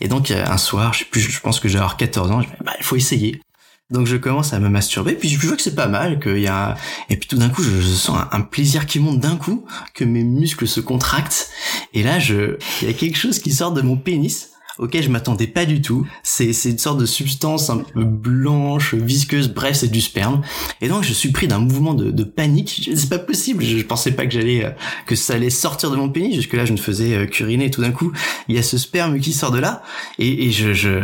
et 0.01 0.07
donc 0.07 0.31
euh, 0.31 0.45
un 0.45 0.57
soir, 0.57 0.93
je 0.93 1.39
pense 1.39 1.59
que 1.59 1.67
j'ai 1.67 1.79
14 1.97 2.31
ans, 2.31 2.41
je 2.41 2.47
me 2.47 2.53
bah, 2.63 2.73
il 2.77 2.83
faut 2.83 2.95
essayer. 2.95 3.41
Donc 3.91 4.07
je 4.07 4.17
commence 4.17 4.51
à 4.51 4.59
me 4.59 4.67
masturber, 4.67 5.13
puis 5.13 5.29
je 5.29 5.47
vois 5.47 5.55
que 5.55 5.61
c'est 5.61 5.75
pas 5.75 5.87
mal, 5.87 6.19
qu'il 6.19 6.39
y 6.39 6.47
a, 6.47 6.75
et 7.09 7.17
puis 7.17 7.29
tout 7.29 7.37
d'un 7.37 7.49
coup 7.49 7.61
je, 7.61 7.81
sens 7.81 8.17
un, 8.31 8.41
plaisir 8.41 8.87
qui 8.87 8.99
monte 8.99 9.19
d'un 9.19 9.35
coup, 9.35 9.63
que 9.93 10.03
mes 10.03 10.23
muscles 10.23 10.67
se 10.67 10.79
contractent, 10.79 11.51
et 11.93 12.01
là 12.01 12.17
je, 12.17 12.57
il 12.81 12.87
y 12.87 12.91
a 12.91 12.93
quelque 12.93 13.17
chose 13.17 13.37
qui 13.37 13.51
sort 13.51 13.73
de 13.73 13.83
mon 13.83 13.95
pénis, 13.95 14.54
auquel 14.77 15.03
je 15.03 15.09
m'attendais 15.09 15.47
pas 15.47 15.65
du 15.65 15.81
tout. 15.81 16.05
C'est 16.23 16.51
une 16.65 16.77
sorte 16.77 16.99
de 16.99 17.05
substance 17.05 17.69
un 17.69 17.77
peu 17.77 18.03
blanche, 18.03 18.93
visqueuse, 18.93 19.49
bref, 19.49 19.77
c'est 19.77 19.91
du 19.91 20.01
sperme. 20.01 20.41
Et 20.81 20.87
donc 20.87 21.03
je 21.03 21.13
suis 21.13 21.31
pris 21.31 21.47
d'un 21.47 21.59
mouvement 21.59 21.93
de, 21.93 22.11
de 22.11 22.23
panique. 22.23 22.89
C'est 22.95 23.09
pas 23.09 23.19
possible. 23.19 23.63
Je, 23.63 23.83
pensais 23.83 24.11
pas 24.11 24.25
que 24.25 24.31
j'allais 24.31 24.65
euh, 24.65 24.71
que 25.05 25.15
ça 25.15 25.33
allait 25.33 25.49
sortir 25.49 25.91
de 25.91 25.95
mon 25.95 26.09
pénis. 26.09 26.35
Jusque 26.35 26.53
là, 26.53 26.65
je 26.65 26.73
ne 26.73 26.77
faisais 26.77 27.13
euh, 27.13 27.25
qu'uriner. 27.25 27.71
Tout 27.71 27.81
d'un 27.81 27.91
coup, 27.91 28.11
il 28.47 28.55
y 28.55 28.57
a 28.57 28.63
ce 28.63 28.77
sperme 28.77 29.19
qui 29.19 29.33
sort 29.33 29.51
de 29.51 29.59
là, 29.59 29.83
et, 30.19 30.45
et 30.45 30.51
je, 30.51 30.73
je 30.73 31.03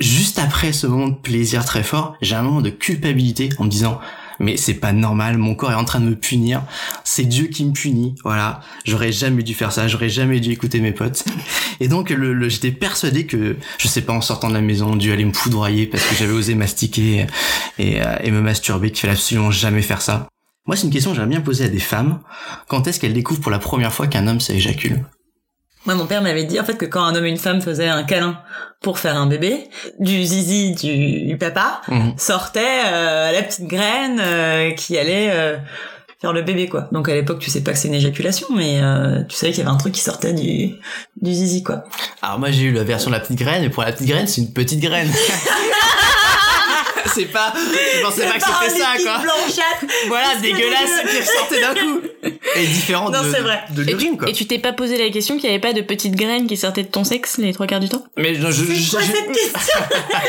juste 0.00 0.38
après 0.38 0.72
ce 0.72 0.86
moment 0.86 1.08
de 1.08 1.14
plaisir 1.14 1.64
très 1.64 1.82
fort, 1.82 2.16
j'ai 2.20 2.34
un 2.34 2.42
moment 2.42 2.60
de 2.60 2.70
culpabilité 2.70 3.48
en 3.58 3.64
me 3.64 3.70
disant 3.70 3.98
mais 4.38 4.56
c'est 4.56 4.74
pas 4.74 4.92
normal, 4.92 5.38
mon 5.38 5.54
corps 5.54 5.72
est 5.72 5.76
en 5.76 5.84
train 5.84 6.00
de 6.00 6.06
me 6.06 6.16
punir, 6.16 6.62
c'est 7.04 7.24
Dieu 7.24 7.46
qui 7.46 7.64
me 7.64 7.72
punit, 7.72 8.14
voilà, 8.24 8.60
j'aurais 8.84 9.12
jamais 9.12 9.42
dû 9.42 9.54
faire 9.54 9.72
ça, 9.72 9.88
j'aurais 9.88 10.08
jamais 10.08 10.40
dû 10.40 10.50
écouter 10.52 10.80
mes 10.80 10.92
potes. 10.92 11.24
Et 11.80 11.88
donc 11.88 12.14
j'étais 12.48 12.70
persuadé 12.70 13.26
que, 13.26 13.56
je 13.78 13.88
sais 13.88 14.02
pas, 14.02 14.12
en 14.12 14.20
sortant 14.20 14.48
de 14.48 14.54
la 14.54 14.60
maison, 14.60 14.96
Dieu 14.96 15.12
allait 15.12 15.24
me 15.24 15.32
foudroyer 15.32 15.86
parce 15.86 16.04
que 16.04 16.14
j'avais 16.14 16.32
osé 16.32 16.54
mastiquer 16.54 17.26
et, 17.78 18.00
euh, 18.00 18.16
et 18.22 18.30
me 18.30 18.40
masturber, 18.40 18.90
qu'il 18.90 19.00
fallait 19.00 19.12
absolument 19.12 19.50
jamais 19.50 19.82
faire 19.82 20.00
ça. 20.00 20.28
Moi, 20.66 20.76
c'est 20.76 20.86
une 20.86 20.92
question 20.92 21.10
que 21.12 21.16
j'aimerais 21.16 21.30
bien 21.30 21.40
poser 21.40 21.64
à 21.66 21.68
des 21.68 21.78
femmes. 21.78 22.20
Quand 22.66 22.86
est-ce 22.88 22.98
qu'elles 22.98 23.12
découvrent 23.12 23.40
pour 23.40 23.52
la 23.52 23.60
première 23.60 23.92
fois 23.92 24.08
qu'un 24.08 24.26
homme 24.26 24.40
s'éjacule? 24.40 25.04
Moi, 25.86 25.94
mon 25.94 26.06
père 26.06 26.20
m'avait 26.20 26.44
dit 26.44 26.58
en 26.60 26.64
fait 26.64 26.76
que 26.76 26.84
quand 26.84 27.04
un 27.04 27.14
homme 27.14 27.26
et 27.26 27.30
une 27.30 27.38
femme 27.38 27.62
faisaient 27.62 27.88
un 27.88 28.02
câlin 28.02 28.38
pour 28.82 28.98
faire 28.98 29.16
un 29.16 29.26
bébé, 29.26 29.68
du 29.98 30.24
zizi 30.24 30.72
du, 30.74 31.36
papa 31.38 31.80
mhm. 31.88 32.14
sortait 32.18 32.82
euh, 32.86 33.32
la 33.32 33.42
petite 33.42 33.66
graine 33.66 34.20
euh, 34.20 34.72
qui 34.72 34.98
allait 34.98 35.30
euh, 35.30 35.56
faire 36.20 36.32
le 36.32 36.42
bébé 36.42 36.68
quoi. 36.68 36.88
Donc 36.92 37.08
à 37.08 37.14
l'époque, 37.14 37.38
tu 37.38 37.50
sais 37.50 37.62
pas 37.62 37.72
que 37.72 37.78
c'est 37.78 37.88
une 37.88 37.94
éjaculation, 37.94 38.48
mais 38.54 38.80
tu 39.28 39.36
savais 39.36 39.52
qu'il 39.52 39.62
y 39.62 39.66
avait 39.66 39.74
un 39.74 39.78
truc 39.78 39.94
qui 39.94 40.00
sortait 40.00 40.32
du 40.32 40.74
du 41.20 41.32
zizi 41.32 41.62
quoi. 41.62 41.84
Alors 42.20 42.38
moi, 42.38 42.50
j'ai 42.50 42.64
eu 42.64 42.72
la 42.72 42.84
version 42.84 43.10
de 43.10 43.14
la 43.14 43.20
petite 43.20 43.38
graine, 43.38 43.62
et 43.62 43.70
pour 43.70 43.82
la 43.84 43.92
petite 43.92 44.08
graine, 44.08 44.26
c'est 44.26 44.40
une 44.40 44.52
petite 44.52 44.80
graine. 44.80 45.08
c'est 47.14 47.24
pas, 47.26 47.52
je 47.56 48.02
pensais 48.02 48.22
pas 48.26 48.34
que 48.38 48.44
c'était 48.70 48.80
ça, 48.80 48.88
quoi. 49.02 49.18
Blanchâtre. 49.18 49.94
Voilà, 50.08 50.34
dégueulasse 50.40 50.90
qui 51.10 51.18
ressortait 51.18 51.60
d'un 51.60 51.74
coup. 51.74 52.00
est 52.56 52.66
différente 52.66 53.12
Non, 53.12 53.22
de, 53.22 53.30
c'est 53.32 53.40
vrai. 53.40 53.60
de 53.70 53.82
Et 53.82 53.86
l'urine, 53.86 54.16
quoi. 54.18 54.28
et 54.28 54.32
tu 54.32 54.46
t'es 54.46 54.58
pas 54.58 54.72
posé 54.72 54.96
la 54.98 55.10
question 55.10 55.36
qu'il 55.36 55.46
y 55.46 55.48
avait 55.48 55.58
pas 55.60 55.72
de 55.72 55.80
petites 55.82 56.14
graines 56.16 56.46
qui 56.46 56.56
sortaient 56.56 56.82
de 56.82 56.88
ton 56.88 57.04
sexe 57.04 57.38
les 57.38 57.52
trois 57.52 57.66
quarts 57.66 57.80
du 57.80 57.88
temps? 57.88 58.04
Mais 58.16 58.34
je, 58.34 58.40
je, 58.50 58.64
je- 58.64 58.90
Quoi, 58.90 59.00
je- 59.00 59.06
cette 59.12 59.32
question? 59.32 59.80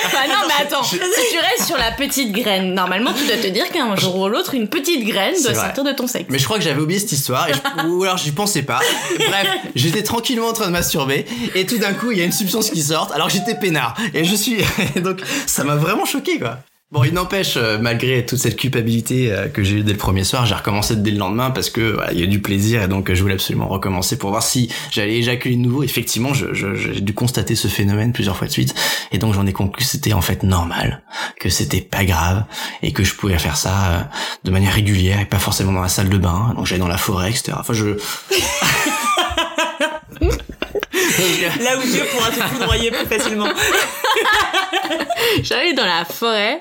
Enfin 0.06 0.28
non, 0.28 0.48
mais 0.48 0.64
attends, 0.64 0.84
je- 0.84 0.90
si 0.98 1.32
tu 1.32 1.38
restes 1.40 1.68
sur 1.68 1.78
la 1.78 1.92
petite 1.92 2.32
graine, 2.32 2.74
normalement 2.74 3.14
tu 3.14 3.26
dois 3.26 3.38
te 3.38 3.48
dire 3.48 3.70
qu'un 3.72 3.96
jour 3.96 4.16
ou 4.18 4.28
l'autre, 4.28 4.54
une 4.54 4.68
petite 4.68 5.06
graine 5.06 5.34
doit 5.42 5.52
vrai. 5.54 5.66
sortir 5.66 5.84
de 5.84 5.92
ton 5.92 6.08
sexe. 6.08 6.26
Mais 6.30 6.40
je 6.40 6.46
crois 6.46 6.58
que 6.58 6.64
j'avais 6.64 6.82
oublié 6.82 7.00
cette 7.00 7.12
histoire, 7.12 7.50
et 7.50 7.54
je- 7.54 7.88
ou 7.88 8.04
alors 8.04 8.18
j'y 8.18 8.32
pensais 8.32 8.64
pas. 8.64 8.80
Bref, 9.18 9.48
j'étais 9.76 10.04
tranquillement 10.04 10.48
en 10.48 10.54
train 10.54 10.68
de 10.68 10.72
masturber, 10.72 11.26
et 11.56 11.66
tout 11.66 11.78
d'un 11.78 11.94
coup, 11.94 12.12
il 12.12 12.18
y 12.18 12.22
a 12.22 12.26
une 12.26 12.32
substance 12.32 12.70
qui 12.70 12.82
sort, 12.82 13.12
alors 13.14 13.30
j'étais 13.30 13.56
peinard. 13.56 13.96
Et 14.14 14.24
je 14.26 14.36
suis... 14.36 14.58
Donc, 14.98 15.22
ça 15.46 15.64
m'a 15.64 15.76
vraiment 15.76 16.06
choqué, 16.06 16.40
quoi. 16.40 16.60
Bon, 16.90 17.04
il 17.04 17.14
n'empêche, 17.14 17.58
euh, 17.58 17.78
malgré 17.78 18.26
toute 18.26 18.40
cette 18.40 18.56
culpabilité 18.56 19.30
euh, 19.30 19.50
que 19.50 19.62
j'ai 19.62 19.80
eue 19.80 19.84
dès 19.84 19.92
le 19.92 19.98
premier 19.98 20.24
soir, 20.24 20.46
j'ai 20.46 20.56
recommencé 20.56 20.96
dès 20.96 21.12
le 21.12 21.18
lendemain 21.18 21.52
parce 21.52 21.70
que 21.70 21.82
voilà, 21.82 22.14
il 22.14 22.20
y 22.20 22.22
a 22.22 22.24
eu 22.24 22.30
du 22.30 22.42
plaisir 22.42 22.82
et 22.82 22.88
donc 22.88 23.10
euh, 23.10 23.16
je 23.16 23.22
voulais 23.22 23.34
absolument 23.34 23.68
recommencer 23.68 24.18
pour 24.18 24.30
voir 24.30 24.42
si 24.42 24.72
j'allais 24.90 25.18
éjaculer 25.18 25.58
de 25.58 25.62
nouveau. 25.62 25.84
Effectivement, 25.84 26.32
j'ai 26.34 27.02
dû 27.02 27.14
constater 27.14 27.56
ce 27.56 27.68
phénomène 27.68 28.14
plusieurs 28.14 28.38
fois 28.38 28.48
de 28.48 28.54
suite 28.54 28.74
et 29.12 29.18
donc 29.18 29.34
j'en 29.34 29.46
ai 29.46 29.52
conclu 29.52 29.84
que 29.84 29.90
c'était 29.90 30.14
en 30.14 30.22
fait 30.22 30.44
normal, 30.44 31.04
que 31.42 31.50
c'était 31.50 31.82
pas 31.82 32.06
grave 32.06 32.46
et 32.82 32.94
que 32.94 33.04
je 33.04 33.16
pouvais 33.16 33.38
faire 33.38 33.58
ça 33.58 34.10
de 34.46 34.52
manière 34.52 34.72
régulière 34.72 35.20
et 35.20 35.26
pas 35.26 35.40
forcément 35.40 35.74
dans 35.74 35.82
la 35.82 35.90
salle 35.90 36.08
de 36.08 36.18
bain. 36.18 36.54
Donc 36.56 36.68
j'allais 36.68 36.80
dans 36.80 36.88
la 36.88 36.96
forêt, 36.96 37.32
etc. 37.32 37.52
Enfin, 37.60 37.74
je 37.74 37.98
Là 41.64 41.78
où 41.78 41.82
Dieu 41.84 42.04
pourra 42.12 42.30
te 42.30 42.40
foudroyer 42.54 42.92
plus 42.92 43.06
facilement. 43.06 43.48
J'allais 45.44 45.74
dans 45.74 45.86
la 45.86 46.06
forêt. 46.06 46.60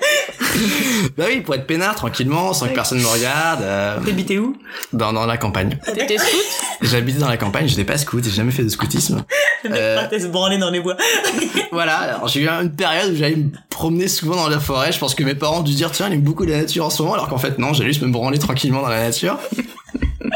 bah 1.17 1.25
oui, 1.27 1.41
pour 1.41 1.55
être 1.55 1.65
peinard 1.67 1.95
tranquillement, 1.95 2.53
sans 2.53 2.67
que 2.67 2.73
personne 2.73 2.99
me 2.99 3.07
regarde, 3.07 3.61
euh, 3.61 3.99
T'habitais 4.05 4.37
où? 4.37 4.55
dans, 4.93 5.13
dans 5.13 5.25
la 5.25 5.37
campagne. 5.37 5.77
T'étais 5.85 6.17
scout? 6.17 6.39
J'habitais 6.81 7.19
dans 7.19 7.27
la 7.29 7.37
campagne, 7.37 7.67
j'étais 7.67 7.83
pas 7.85 7.97
scout, 7.97 8.23
j'ai 8.23 8.31
jamais 8.31 8.51
fait 8.51 8.63
de 8.63 8.69
scoutisme. 8.69 9.23
Le 9.63 9.69
mec 9.71 9.79
Euh, 9.81 9.95
partait 9.99 10.19
se 10.19 10.27
branler 10.27 10.57
dans 10.57 10.69
les 10.69 10.79
bois. 10.79 10.95
Voilà, 11.71 11.97
alors 11.97 12.27
j'ai 12.27 12.41
eu 12.41 12.47
une 12.49 12.71
période 12.75 13.11
où 13.13 13.15
j'allais 13.15 13.35
me 13.37 13.49
promener 13.69 14.07
souvent 14.07 14.35
dans 14.35 14.49
la 14.49 14.59
forêt. 14.59 14.91
Je 14.91 14.99
pense 14.99 15.15
que 15.15 15.23
mes 15.23 15.35
parents 15.35 15.59
ont 15.59 15.63
dû 15.63 15.73
dire 15.73 15.91
tiens, 15.91 16.07
il 16.07 16.13
aime 16.13 16.21
beaucoup 16.21 16.43
la 16.43 16.57
nature 16.57 16.85
en 16.85 16.89
ce 16.89 17.01
moment, 17.01 17.15
alors 17.15 17.27
qu'en 17.29 17.37
fait 17.39 17.57
non, 17.57 17.73
j'allais 17.73 17.89
juste 17.89 18.01
me 18.03 18.11
branler 18.11 18.37
tranquillement 18.39 18.81
dans 18.81 18.89
la 18.89 19.01
nature. 19.03 19.39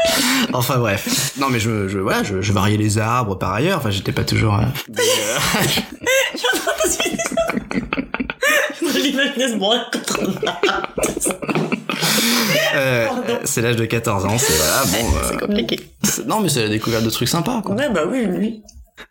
enfin 0.52 0.78
bref. 0.78 1.32
Non 1.38 1.48
mais 1.48 1.60
je, 1.60 1.88
je 1.88 1.98
voilà, 1.98 2.22
je, 2.22 2.40
je 2.42 2.52
variais 2.52 2.76
les 2.76 2.98
arbres 2.98 3.36
par 3.36 3.52
ailleurs. 3.52 3.78
Enfin 3.78 3.90
j'étais 3.90 4.12
pas 4.12 4.24
toujours. 4.24 4.54
euh, 4.54 4.62
mais, 4.88 5.02
euh, 12.74 13.06
arbre. 13.08 13.22
euh, 13.28 13.38
c'est 13.44 13.62
l'âge 13.62 13.76
de 13.76 13.84
14 13.84 14.24
ans, 14.26 14.38
c'est 14.38 14.52
voilà. 14.54 14.82
Bon, 14.86 15.16
euh, 15.34 15.38
compliqué. 15.46 15.80
c'est- 16.02 16.26
non 16.26 16.40
mais 16.40 16.48
c'est 16.48 16.62
la 16.62 16.68
découverte 16.68 17.04
de 17.04 17.10
trucs 17.10 17.28
sympas. 17.28 17.62
Quoi. 17.62 17.74
Ouais, 17.74 17.90
bah 17.90 18.02
oui, 18.08 18.26
oui. 18.28 18.62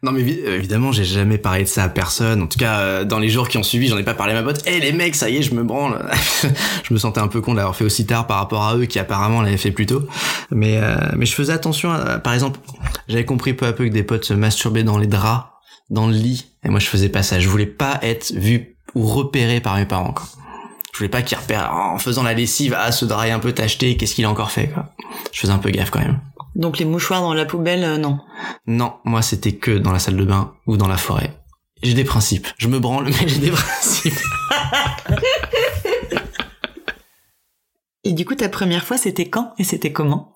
Non 0.04 0.12
mais 0.12 0.22
euh, 0.22 0.58
évidemment, 0.58 0.92
j'ai 0.92 1.04
jamais 1.04 1.38
parlé 1.38 1.64
de 1.64 1.68
ça 1.68 1.84
à 1.84 1.90
personne. 1.90 2.42
En 2.42 2.48
tout 2.48 2.58
cas, 2.58 2.80
euh, 2.80 3.04
dans 3.06 3.20
les 3.20 3.30
jours 3.30 3.48
qui 3.48 3.58
ont 3.58 3.64
suivi, 3.64 3.88
j'en 3.88 3.98
ai 3.98 4.04
pas 4.04 4.14
parlé 4.14 4.34
à 4.34 4.36
ma 4.36 4.44
pote. 4.44 4.62
Eh 4.66 4.80
les 4.80 4.92
mecs, 4.92 5.16
ça 5.16 5.30
y 5.30 5.38
est, 5.38 5.42
je 5.42 5.54
me 5.54 5.64
branle. 5.64 6.06
je 6.84 6.94
me 6.94 7.00
sentais 7.00 7.20
un 7.20 7.28
peu 7.28 7.42
con 7.42 7.54
d'avoir 7.54 7.76
fait 7.76 7.84
aussi 7.84 8.06
tard 8.06 8.28
par 8.28 8.38
rapport 8.38 8.64
à 8.64 8.76
eux 8.76 8.86
qui 8.86 9.00
apparemment 9.00 9.42
l'avaient 9.42 9.58
fait 9.58 9.72
plus 9.72 9.86
tôt. 9.86 10.04
Mais 10.52 10.78
euh, 10.78 10.96
mais 11.16 11.26
je 11.26 11.34
faisais 11.34 11.54
attention. 11.54 11.94
Par 12.24 12.34
exemple, 12.34 12.60
j'avais 13.08 13.26
compris 13.26 13.54
peu 13.54 13.66
à 13.66 13.74
peu 13.74 13.86
que 13.86 13.94
des 13.94 14.04
potes 14.04 14.26
se 14.26 14.34
masturbaient 14.34 14.84
dans 14.84 14.98
les 14.98 15.08
draps, 15.08 15.46
dans 15.90 16.08
le 16.08 16.14
lit, 16.14 16.48
et 16.64 16.70
moi 16.70 16.80
je 16.80 16.88
faisais 16.88 17.10
pas 17.10 17.24
ça. 17.24 17.40
Je 17.40 17.48
voulais 17.48 17.66
pas 17.66 18.00
être 18.02 18.32
vu 18.34 18.78
ou 18.96 19.06
repéré 19.06 19.62
par 19.62 19.76
mes 19.76 19.86
parents. 19.86 20.14
Je 20.94 20.98
voulais 20.98 21.10
pas 21.10 21.22
qu'ils 21.22 21.38
repèrent 21.38 21.72
en 21.74 21.98
faisant 21.98 22.24
la 22.24 22.34
lessive. 22.34 22.76
Ah, 22.78 22.92
ce 22.92 23.06
drap 23.06 23.26
est 23.26 23.32
un 23.32 23.40
peu 23.40 23.54
tacheté. 23.54 23.96
Qu'est-ce 23.96 24.14
qu'il 24.14 24.26
a 24.26 24.30
encore 24.30 24.52
fait 24.52 24.72
Je 25.32 25.40
faisais 25.40 25.54
un 25.54 25.58
peu 25.58 25.70
gaffe 25.70 25.90
quand 25.90 26.00
même. 26.00 26.20
Donc 26.56 26.80
les 26.80 26.86
mouchoirs 26.86 27.22
dans 27.22 27.34
la 27.34 27.46
poubelle, 27.46 27.84
euh, 27.84 27.98
non. 27.98 28.20
Non, 28.68 28.96
moi 29.06 29.22
c'était 29.22 29.54
que 29.54 29.72
dans 29.72 29.92
la 29.92 30.00
salle 30.00 30.18
de 30.18 30.26
bain 30.26 30.54
ou 30.68 30.78
dans 30.78 30.88
la 30.88 30.98
forêt. 30.98 31.38
J'ai 31.84 31.94
des 31.94 32.04
principes. 32.04 32.48
Je 32.58 32.68
me 32.68 32.80
branle, 32.80 33.06
mais 33.22 33.28
j'ai 33.28 33.40
des 33.40 33.52
principes. 33.52 34.20
Et 38.04 38.14
du 38.14 38.26
coup, 38.26 38.36
ta 38.36 38.50
première 38.50 38.84
fois, 38.84 38.98
c'était 38.98 39.30
quand 39.30 39.54
et 39.60 39.64
c'était 39.64 39.92
comment? 39.92 40.34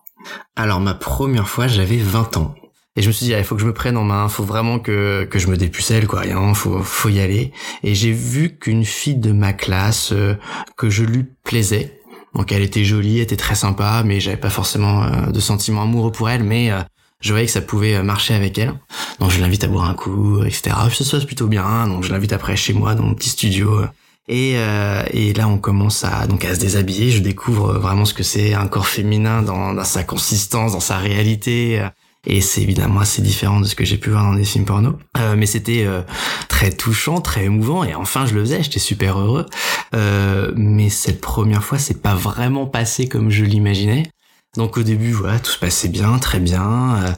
Alors 0.55 0.79
ma 0.79 0.93
première 0.93 1.50
fois, 1.50 1.67
j'avais 1.67 1.98
20 1.98 2.38
ans. 2.38 2.53
Et 2.95 3.01
je 3.01 3.07
me 3.07 3.12
suis 3.12 3.25
dit, 3.25 3.34
ah, 3.34 3.39
il 3.39 3.43
faut 3.43 3.55
que 3.55 3.62
je 3.62 3.67
me 3.67 3.74
prenne 3.74 3.98
en 3.98 4.03
main, 4.03 4.29
faut 4.29 4.43
vraiment 4.43 4.79
que, 4.79 5.25
que 5.25 5.39
je 5.39 5.48
me 5.48 5.57
dépucelle, 5.57 6.07
quoi. 6.07 6.25
Il 6.25 6.55
faut, 6.55 6.81
faut 6.81 7.10
y 7.10 7.19
aller. 7.19 7.51
Et 7.84 7.93
j'ai 7.93 8.12
vu 8.12 8.57
qu'une 8.57 8.86
fille 8.86 9.17
de 9.17 9.34
ma 9.34 9.51
classe, 9.51 10.13
euh, 10.13 10.36
que 10.77 10.89
je 10.89 11.03
lui 11.03 11.25
plaisais. 11.43 12.00
Donc 12.36 12.51
elle 12.51 12.62
était 12.62 12.84
jolie, 12.84 13.18
elle 13.18 13.24
était 13.24 13.38
très 13.38 13.56
sympa, 13.56 14.04
mais 14.06 14.20
j'avais 14.20 14.38
pas 14.38 14.50
forcément 14.50 15.04
euh, 15.04 15.32
de 15.32 15.39
sentiments 15.39 15.84
amoureux 15.84 16.12
pour 16.12 16.30
elle, 16.30 16.44
mais 16.44 16.72
euh, 16.72 16.82
je 17.22 17.32
voyais 17.32 17.46
que 17.46 17.51
ça 17.51 17.62
pouvait 17.62 17.96
euh, 17.96 18.04
marcher 18.04 18.34
avec 18.34 18.58
elle. 18.58 18.74
Donc 19.20 19.32
je 19.32 19.39
l'invite 19.39 19.63
à 19.63 19.68
boire 19.68 19.89
un 19.89 19.94
coup, 19.94 20.44
etc. 20.44 20.75
Ça 20.94 21.04
se 21.04 21.12
passe 21.12 21.25
plutôt 21.25 21.48
bien, 21.48 21.88
donc 21.88 22.04
je 22.04 22.12
l'invite 22.12 22.34
après 22.34 22.56
chez 22.56 22.74
moi 22.74 22.94
dans 22.94 23.04
mon 23.04 23.15
petit 23.15 23.30
studio. 23.30 23.82
Et, 24.27 24.54
euh, 24.56 25.04
et 25.12 25.34
là, 25.34 25.48
on 25.48 25.58
commence 25.58 26.04
à 26.04 26.27
donc 26.27 26.46
à 26.46 26.56
se 26.56 26.60
déshabiller. 26.60 27.12
Je 27.12 27.20
découvre 27.20 27.74
vraiment 27.74 28.06
ce 28.06 28.13
que 28.13 28.24
c'est 28.24 28.54
un 28.54 28.68
corps 28.68 28.88
féminin 28.88 29.42
dans, 29.42 29.74
dans 29.74 29.84
sa 29.84 30.04
consistance, 30.04 30.74
dans 30.74 30.80
sa 30.80 30.98
réalité. 30.98 31.84
Et 32.25 32.41
c'est 32.41 32.62
évidemment 32.62 33.00
assez 33.00 33.22
différent 33.22 33.60
de 33.60 33.65
ce 33.65 33.75
que 33.75 33.86
j'ai 33.86 33.98
pu 33.98 34.10
voir 34.10 34.24
dans 34.24 34.36
des 34.36 34.46
films 34.46 34.65
porno. 34.65 34.98
Euh, 35.17 35.36
mais 35.38 35.46
c'était 35.46 35.86
euh, 35.86 36.01
très 36.48 36.72
touchant, 36.72 37.22
très 37.22 37.46
émouvant. 37.46 37.84
Et 37.84 37.96
enfin, 37.96 38.25
je 38.25 38.34
le 38.34 38.41
faisais. 38.41 38.63
J'étais 38.63 38.79
super 38.79 39.20
heureux. 39.20 39.46
Euh, 39.94 40.51
mais 40.55 40.89
cette 40.89 41.22
première 41.22 41.63
fois, 41.63 41.77
c'est 41.77 42.01
pas 42.01 42.15
vraiment 42.15 42.65
passé 42.65 43.08
comme 43.08 43.29
je 43.29 43.46
l'imaginais. 43.46 44.10
Donc 44.58 44.77
au 44.77 44.84
début, 44.84 45.12
voilà, 45.12 45.39
tout 45.39 45.51
se 45.51 45.60
passait 45.60 45.89
bien, 45.89 46.17
très 46.20 46.39
bien. 46.39 47.03
Euh, 47.03 47.12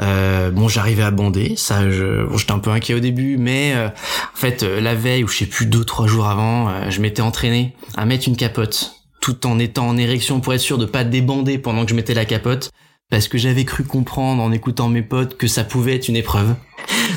euh, 0.00 0.50
bon, 0.50 0.68
j'arrivais 0.68 1.02
à 1.02 1.10
bander, 1.10 1.54
ça, 1.56 1.90
je, 1.90 2.24
bon, 2.26 2.36
j'étais 2.36 2.52
un 2.52 2.58
peu 2.58 2.70
inquiet 2.70 2.94
au 2.94 3.00
début, 3.00 3.36
mais 3.36 3.72
euh, 3.74 3.88
en 3.88 4.36
fait, 4.36 4.62
euh, 4.62 4.80
la 4.80 4.94
veille 4.94 5.22
ou 5.22 5.28
je 5.28 5.38
sais 5.38 5.46
plus 5.46 5.66
deux 5.66 5.84
trois 5.84 6.06
jours 6.06 6.26
avant, 6.26 6.68
euh, 6.68 6.90
je 6.90 7.00
m'étais 7.00 7.22
entraîné 7.22 7.74
à 7.94 8.06
mettre 8.06 8.26
une 8.26 8.36
capote, 8.36 8.94
tout 9.20 9.46
en 9.46 9.58
étant 9.58 9.86
en 9.86 9.96
érection 9.98 10.40
pour 10.40 10.54
être 10.54 10.60
sûr 10.60 10.78
de 10.78 10.86
pas 10.86 11.04
débander 11.04 11.58
pendant 11.58 11.84
que 11.84 11.90
je 11.90 11.94
mettais 11.94 12.14
la 12.14 12.24
capote, 12.24 12.70
parce 13.12 13.28
que 13.28 13.36
j'avais 13.36 13.66
cru 13.66 13.84
comprendre 13.84 14.42
en 14.42 14.50
écoutant 14.52 14.88
mes 14.88 15.02
potes 15.02 15.36
que 15.36 15.46
ça 15.46 15.64
pouvait 15.64 15.96
être 15.96 16.08
une 16.08 16.16
épreuve. 16.16 16.54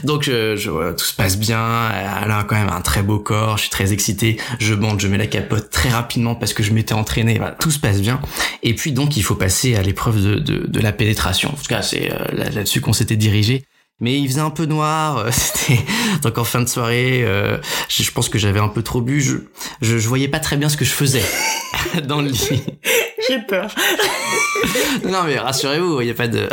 Donc 0.04 0.24
je, 0.24 0.58
je- 0.58 0.92
tout 0.92 1.06
se 1.06 1.14
passe 1.14 1.40
bien, 1.40 1.90
elle 2.22 2.32
a 2.32 2.44
quand 2.44 2.56
même 2.58 2.68
un 2.68 2.82
très 2.82 3.02
beau 3.02 3.18
corps, 3.18 3.56
je 3.56 3.62
suis 3.62 3.72
très 3.72 3.94
excité, 3.94 4.36
je 4.60 4.74
bande, 4.74 5.00
je 5.00 5.08
mets 5.08 5.18
la 5.18 5.26
capote 5.26 5.70
très 5.70 5.88
rapidement 5.88 6.36
parce 6.36 6.52
que 6.52 6.64
je 6.64 6.74
m'étais 6.74 6.94
entraîné, 6.94 7.40
tout 7.62 7.72
se 7.72 7.80
passe 7.80 8.02
bien. 8.02 8.20
Et 8.62 8.76
puis 8.76 8.92
donc 8.92 9.16
il 9.16 9.24
faut 9.24 9.36
passer 9.36 9.78
à 9.78 9.82
l'épreuve 9.84 10.22
de, 10.22 10.68
de, 10.68 10.80
la 10.82 10.92
pénétration. 10.92 11.52
En 11.54 11.56
tout 11.56 11.64
cas 11.70 11.82
c'est 11.82 12.12
euh, 12.12 12.18
là- 12.34 12.50
là-dessus 12.50 12.82
qu'on 12.82 12.92
s'était 12.94 13.16
dirigé. 13.16 13.64
Mais 14.02 14.20
il 14.20 14.28
faisait 14.28 14.42
un 14.42 14.50
peu 14.50 14.66
noir, 14.66 15.20
euh, 15.20 15.30
c'était 15.32 15.80
donc 16.24 16.38
en 16.38 16.44
fin 16.44 16.60
de 16.62 16.68
soirée, 16.68 17.24
euh, 17.24 17.58
je, 17.88 18.12
pense 18.12 18.28
que 18.28 18.38
j'avais 18.38 18.60
un 18.60 18.68
peu 18.68 18.84
trop 18.84 19.00
bu, 19.00 19.22
je, 19.22 19.38
je, 19.82 19.98
je 19.98 20.08
voyais 20.10 20.28
pas 20.28 20.40
très 20.40 20.58
bien 20.58 20.68
ce 20.68 20.76
que 20.76 20.84
je 20.84 20.92
faisais 20.92 21.24
dans 22.04 22.22
le 22.22 22.28
lit. 22.28 22.62
J'ai 23.30 23.40
peur. 23.40 23.74
Non, 25.06 25.24
mais 25.26 25.38
rassurez-vous, 25.38 26.02
il 26.02 26.08
y 26.08 26.12
a 26.12 26.14
pas 26.14 26.28
de, 26.28 26.48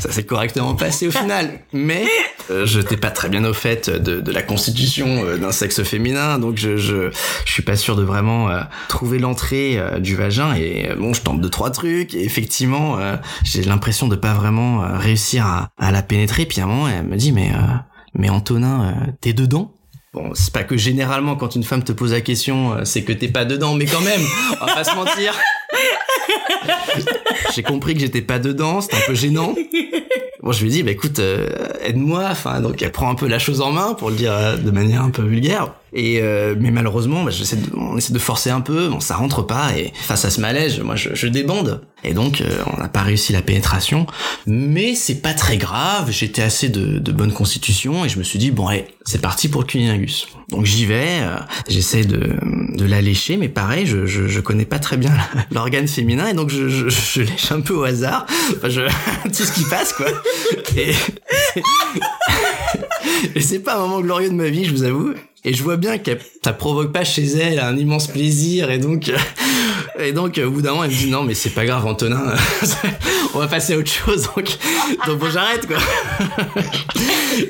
ça 0.00 0.12
s'est 0.12 0.24
correctement 0.24 0.74
passé 0.74 1.06
au 1.08 1.10
final. 1.10 1.60
Mais 1.72 2.06
euh, 2.50 2.66
je 2.66 2.80
n'étais 2.80 2.96
pas 2.96 3.10
très 3.10 3.28
bien 3.28 3.44
au 3.44 3.54
fait 3.54 3.90
de, 3.90 4.20
de 4.20 4.32
la 4.32 4.42
constitution 4.42 5.24
euh, 5.24 5.36
d'un 5.38 5.52
sexe 5.52 5.82
féminin, 5.82 6.38
donc 6.38 6.56
je, 6.56 6.76
je 6.76 7.10
je 7.44 7.52
suis 7.52 7.62
pas 7.62 7.76
sûr 7.76 7.96
de 7.96 8.02
vraiment 8.02 8.50
euh, 8.50 8.60
trouver 8.88 9.18
l'entrée 9.18 9.80
du 10.00 10.16
vagin. 10.16 10.54
Et 10.54 10.90
bon, 10.98 11.14
je 11.14 11.22
tente 11.22 11.40
deux 11.40 11.50
trois 11.50 11.70
trucs 11.70 12.14
et 12.14 12.24
effectivement, 12.24 12.98
j'ai 13.44 13.62
l'impression 13.62 14.08
de 14.08 14.16
pas 14.16 14.34
vraiment 14.34 14.80
réussir 14.98 15.46
à, 15.46 15.70
à 15.78 15.90
la 15.90 16.02
pénétrer. 16.02 16.46
Puis 16.46 16.60
à 16.60 16.64
un 16.64 16.66
moment, 16.66 16.88
elle 16.88 17.04
me 17.04 17.16
dit 17.16 17.32
mais 17.32 17.50
mais 18.14 18.28
Antonin, 18.28 18.94
t'es 19.20 19.32
dedans? 19.32 19.73
Bon, 20.14 20.30
c'est 20.34 20.52
pas 20.52 20.62
que 20.62 20.76
généralement 20.76 21.34
quand 21.34 21.56
une 21.56 21.64
femme 21.64 21.82
te 21.82 21.90
pose 21.90 22.12
la 22.12 22.20
question, 22.20 22.74
euh, 22.74 22.84
c'est 22.84 23.02
que 23.02 23.12
t'es 23.12 23.26
pas 23.26 23.44
dedans, 23.44 23.74
mais 23.74 23.84
quand 23.84 24.00
même, 24.00 24.20
on 24.60 24.64
va 24.66 24.74
pas 24.74 24.84
se 24.84 24.94
mentir. 24.94 25.36
J'ai 27.54 27.64
compris 27.64 27.94
que 27.94 28.00
j'étais 28.00 28.22
pas 28.22 28.38
dedans, 28.38 28.80
c'était 28.80 28.96
un 28.96 29.06
peu 29.08 29.14
gênant. 29.14 29.56
Bon, 30.40 30.52
je 30.52 30.62
lui 30.62 30.70
dis, 30.70 30.82
bah 30.82 30.92
écoute, 30.92 31.18
euh, 31.18 31.48
aide-moi. 31.82 32.28
Enfin, 32.30 32.60
donc 32.60 32.80
elle 32.82 32.92
prend 32.92 33.10
un 33.10 33.14
peu 33.16 33.26
la 33.26 33.40
chose 33.40 33.60
en 33.60 33.72
main 33.72 33.94
pour 33.94 34.10
le 34.10 34.16
dire 34.16 34.32
euh, 34.32 34.56
de 34.56 34.70
manière 34.70 35.02
un 35.02 35.10
peu 35.10 35.22
vulgaire. 35.22 35.72
Et 35.96 36.20
euh, 36.20 36.54
mais 36.58 36.70
malheureusement, 36.70 37.22
bah, 37.24 37.30
j'essaie 37.30 37.56
de- 37.56 37.70
on 37.76 37.96
essaie 37.96 38.12
de 38.12 38.18
forcer 38.18 38.50
un 38.50 38.60
peu, 38.60 38.88
bon, 38.88 39.00
ça 39.00 39.14
rentre 39.16 39.42
pas. 39.42 39.76
Et 39.76 39.92
face 39.94 40.24
à 40.24 40.30
ce 40.30 40.40
malaise, 40.40 40.80
moi, 40.80 40.96
je, 40.96 41.10
je 41.14 41.26
débande. 41.28 41.82
Et 42.02 42.12
donc, 42.12 42.40
euh, 42.42 42.48
on 42.74 42.78
n'a 42.80 42.88
pas 42.88 43.00
réussi 43.02 43.32
la 43.32 43.40
pénétration, 43.40 44.06
mais 44.46 44.94
c'est 44.94 45.22
pas 45.22 45.32
très 45.32 45.56
grave. 45.56 46.10
J'étais 46.10 46.42
assez 46.42 46.68
de, 46.68 46.98
de 46.98 47.12
bonne 47.12 47.32
constitution 47.32 48.04
et 48.04 48.08
je 48.10 48.18
me 48.18 48.24
suis 48.24 48.38
dit, 48.38 48.50
bon, 48.50 48.66
allez, 48.66 48.84
c'est 49.06 49.22
parti 49.22 49.48
pour 49.48 49.62
le 49.62 49.66
cunilingus. 49.66 50.26
Donc 50.50 50.66
j'y 50.66 50.84
vais, 50.84 51.20
euh, 51.22 51.36
j'essaie 51.68 52.04
de, 52.04 52.34
de 52.76 52.84
la 52.84 53.00
lécher, 53.00 53.38
mais 53.38 53.48
pareil, 53.48 53.86
je, 53.86 54.04
je, 54.04 54.26
je 54.28 54.40
connais 54.40 54.66
pas 54.66 54.78
très 54.78 54.98
bien 54.98 55.12
l'organe 55.52 55.88
féminin 55.88 56.26
et 56.28 56.34
donc 56.34 56.50
je, 56.50 56.68
je, 56.68 56.88
je 56.90 57.22
lèche 57.22 57.50
un 57.52 57.62
peu 57.62 57.72
au 57.74 57.84
hasard, 57.84 58.26
enfin, 58.56 58.68
je, 58.68 58.82
tout 59.24 59.44
ce 59.44 59.52
qui 59.52 59.64
passe 59.64 59.94
quoi. 59.94 60.06
Et, 60.76 60.92
c'est 63.44 63.60
pas 63.60 63.76
un 63.76 63.80
moment 63.80 64.00
glorieux 64.00 64.30
de 64.30 64.34
ma 64.34 64.48
vie, 64.48 64.64
je 64.64 64.72
vous 64.72 64.82
avoue. 64.82 65.12
Et 65.44 65.52
je 65.52 65.62
vois 65.62 65.76
bien 65.76 65.98
que 65.98 66.12
ça 66.42 66.52
provoque 66.52 66.92
pas 66.92 67.04
chez 67.04 67.24
elle 67.24 67.60
un 67.60 67.76
immense 67.76 68.06
plaisir 68.06 68.70
et 68.70 68.78
donc 68.78 69.10
euh, 69.10 69.16
Et 69.98 70.12
donc, 70.12 70.40
au 70.44 70.50
bout 70.50 70.60
d'un 70.60 70.70
moment, 70.70 70.84
elle 70.84 70.90
me 70.90 70.96
dit 70.96 71.10
non, 71.10 71.22
mais 71.22 71.34
c'est 71.34 71.50
pas 71.50 71.64
grave, 71.64 71.86
Antonin, 71.86 72.34
on 73.34 73.38
va 73.38 73.46
passer 73.46 73.74
à 73.74 73.78
autre 73.78 73.90
chose. 73.90 74.28
Donc, 74.34 74.56
donc 75.06 75.18
bon, 75.18 75.30
j'arrête 75.30 75.66
quoi. 75.66 75.76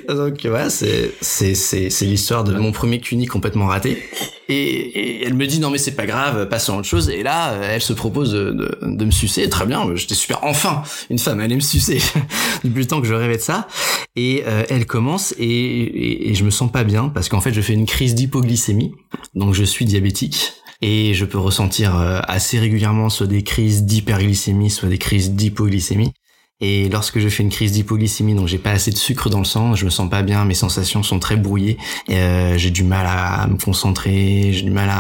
donc 0.15 0.45
voilà, 0.45 0.69
c'est 0.69 1.15
c'est 1.23 2.05
l'histoire 2.05 2.45
de 2.45 2.53
mon 2.55 2.73
premier 2.73 3.01
cuni 3.01 3.27
complètement 3.27 3.67
raté. 3.67 4.03
Et, 4.51 4.55
et, 4.55 5.25
elle 5.25 5.33
me 5.33 5.47
dit 5.47 5.59
non 5.59 5.71
mais 5.71 5.79
c'est 5.79 5.97
pas 5.97 6.05
grave, 6.05 6.49
passons 6.49 6.75
à 6.75 6.79
autre 6.79 6.89
chose. 6.89 7.09
Et 7.09 7.23
là, 7.23 7.55
elle 7.63 7.81
se 7.81 7.95
propose 7.95 8.33
de, 8.33 8.51
de, 8.51 8.79
de 8.83 9.05
me 9.05 9.11
sucer. 9.11 9.49
Très 9.49 9.65
bien, 9.65 9.87
j'étais 9.95 10.15
super. 10.15 10.45
Enfin, 10.45 10.83
une 11.09 11.19
femme 11.19 11.41
allait 11.41 11.55
me 11.55 11.61
sucer 11.61 11.99
depuis 12.65 12.81
le 12.81 12.87
temps 12.87 13.01
que 13.01 13.07
je 13.07 13.15
rêvais 13.15 13.39
de 13.39 13.43
ça. 13.43 13.69
Et 14.17 14.45
euh, 14.47 14.65
elle 14.69 14.85
commence 14.87 15.35
et, 15.39 15.45
et, 15.45 16.31
et 16.31 16.35
je 16.35 16.45
me 16.45 16.51
sens 16.51 16.71
pas 16.71 16.85
bien 16.85 17.09
parce 17.09 17.29
qu'en 17.29 17.41
fait 17.41 17.55
je 17.55 17.61
fais 17.63 17.73
une 17.73 17.87
crise 17.87 18.15
d'hypoglycémie. 18.15 18.93
Donc 19.35 19.55
je 19.55 19.65
suis 19.65 19.87
diabétique 19.87 20.53
et 20.87 21.15
je 21.15 21.25
peux 21.25 21.39
ressentir 21.39 21.97
euh, 21.97 22.21
assez 22.29 22.59
régulièrement 22.59 23.09
soit 23.09 23.27
des 23.27 23.43
crises 23.43 23.85
d'hyperglycémie, 23.85 24.69
soit 24.69 24.91
des 24.91 24.99
crises 24.99 25.31
d'hypoglycémie. 25.31 26.13
Et 26.61 26.91
lorsque 26.91 27.21
je 27.21 27.29
fais 27.31 27.43
une 27.43 27.49
crise 27.49 27.73
d'hypoglycémie, 27.73 28.35
donc 28.35 28.49
j'ai 28.49 28.59
pas 28.59 28.73
assez 28.73 28.91
de 28.91 28.97
sucre 28.99 29.31
dans 29.31 29.39
le 29.39 29.47
sang, 29.47 29.75
je 29.75 29.87
me 29.87 29.91
sens 29.91 30.11
pas 30.11 30.21
bien, 30.21 30.45
mes 30.45 30.53
sensations 30.53 31.03
sont 31.03 31.19
très 31.19 31.37
brouillées, 31.37 31.79
euh, 32.11 32.59
j'ai 32.59 32.71
du 32.71 32.85
mal 32.85 33.07
à 33.09 33.47
me 33.47 33.57
concentrer, 33.57 34.51
j'ai 34.53 34.61
du 34.61 34.71
mal 34.71 34.91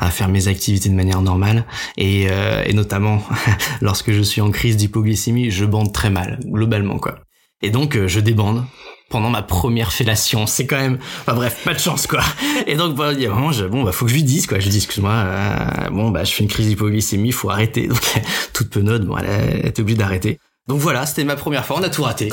à, 0.00 0.10
faire 0.10 0.28
mes 0.28 0.48
activités 0.48 0.88
de 0.88 0.94
manière 0.94 1.20
normale, 1.20 1.66
et, 1.98 2.28
euh, 2.30 2.64
et 2.64 2.72
notamment 2.72 3.22
lorsque 3.82 4.12
je 4.12 4.22
suis 4.22 4.40
en 4.40 4.50
crise 4.50 4.78
d'hypoglycémie, 4.78 5.50
je 5.50 5.66
bande 5.66 5.92
très 5.92 6.08
mal, 6.08 6.40
globalement 6.46 6.98
quoi. 6.98 7.18
Et 7.60 7.68
donc 7.68 7.98
je 8.06 8.20
débande 8.20 8.64
pendant 9.08 9.30
ma 9.30 9.42
première 9.42 9.92
fellation. 9.92 10.46
C'est 10.46 10.66
quand 10.66 10.78
même, 10.78 10.98
enfin 11.20 11.34
bref, 11.34 11.62
pas 11.64 11.74
de 11.74 11.78
chance 11.78 12.06
quoi. 12.06 12.22
Et 12.66 12.76
donc 12.76 12.94
bon, 12.94 13.12
il 13.14 13.22
y 13.22 13.26
a 13.26 13.30
vraiment, 13.30 13.52
je, 13.52 13.64
bon 13.64 13.82
bah 13.82 13.92
faut 13.92 14.04
que 14.04 14.10
je 14.10 14.16
lui 14.16 14.24
dise 14.24 14.46
quoi. 14.46 14.58
Je 14.58 14.64
lui 14.64 14.70
dis 14.70 14.78
excuse-moi, 14.78 15.12
euh, 15.12 15.90
bon 15.90 16.10
bah 16.10 16.24
je 16.24 16.32
fais 16.32 16.42
une 16.42 16.48
crise 16.48 16.66
d'hypoglycémie, 16.66 17.32
faut 17.32 17.50
arrêter. 17.50 17.86
Donc 17.88 18.20
toute 18.52 18.70
penote, 18.70 19.04
bon 19.04 19.16
elle, 19.18 19.66
est 19.66 19.78
obligée 19.78 19.98
d'arrêter. 19.98 20.38
Donc 20.68 20.80
voilà, 20.80 21.06
c'était 21.06 21.22
ma 21.22 21.36
première 21.36 21.64
fois, 21.64 21.76
on 21.78 21.82
a 21.84 21.88
tout 21.88 22.02
raté. 22.02 22.28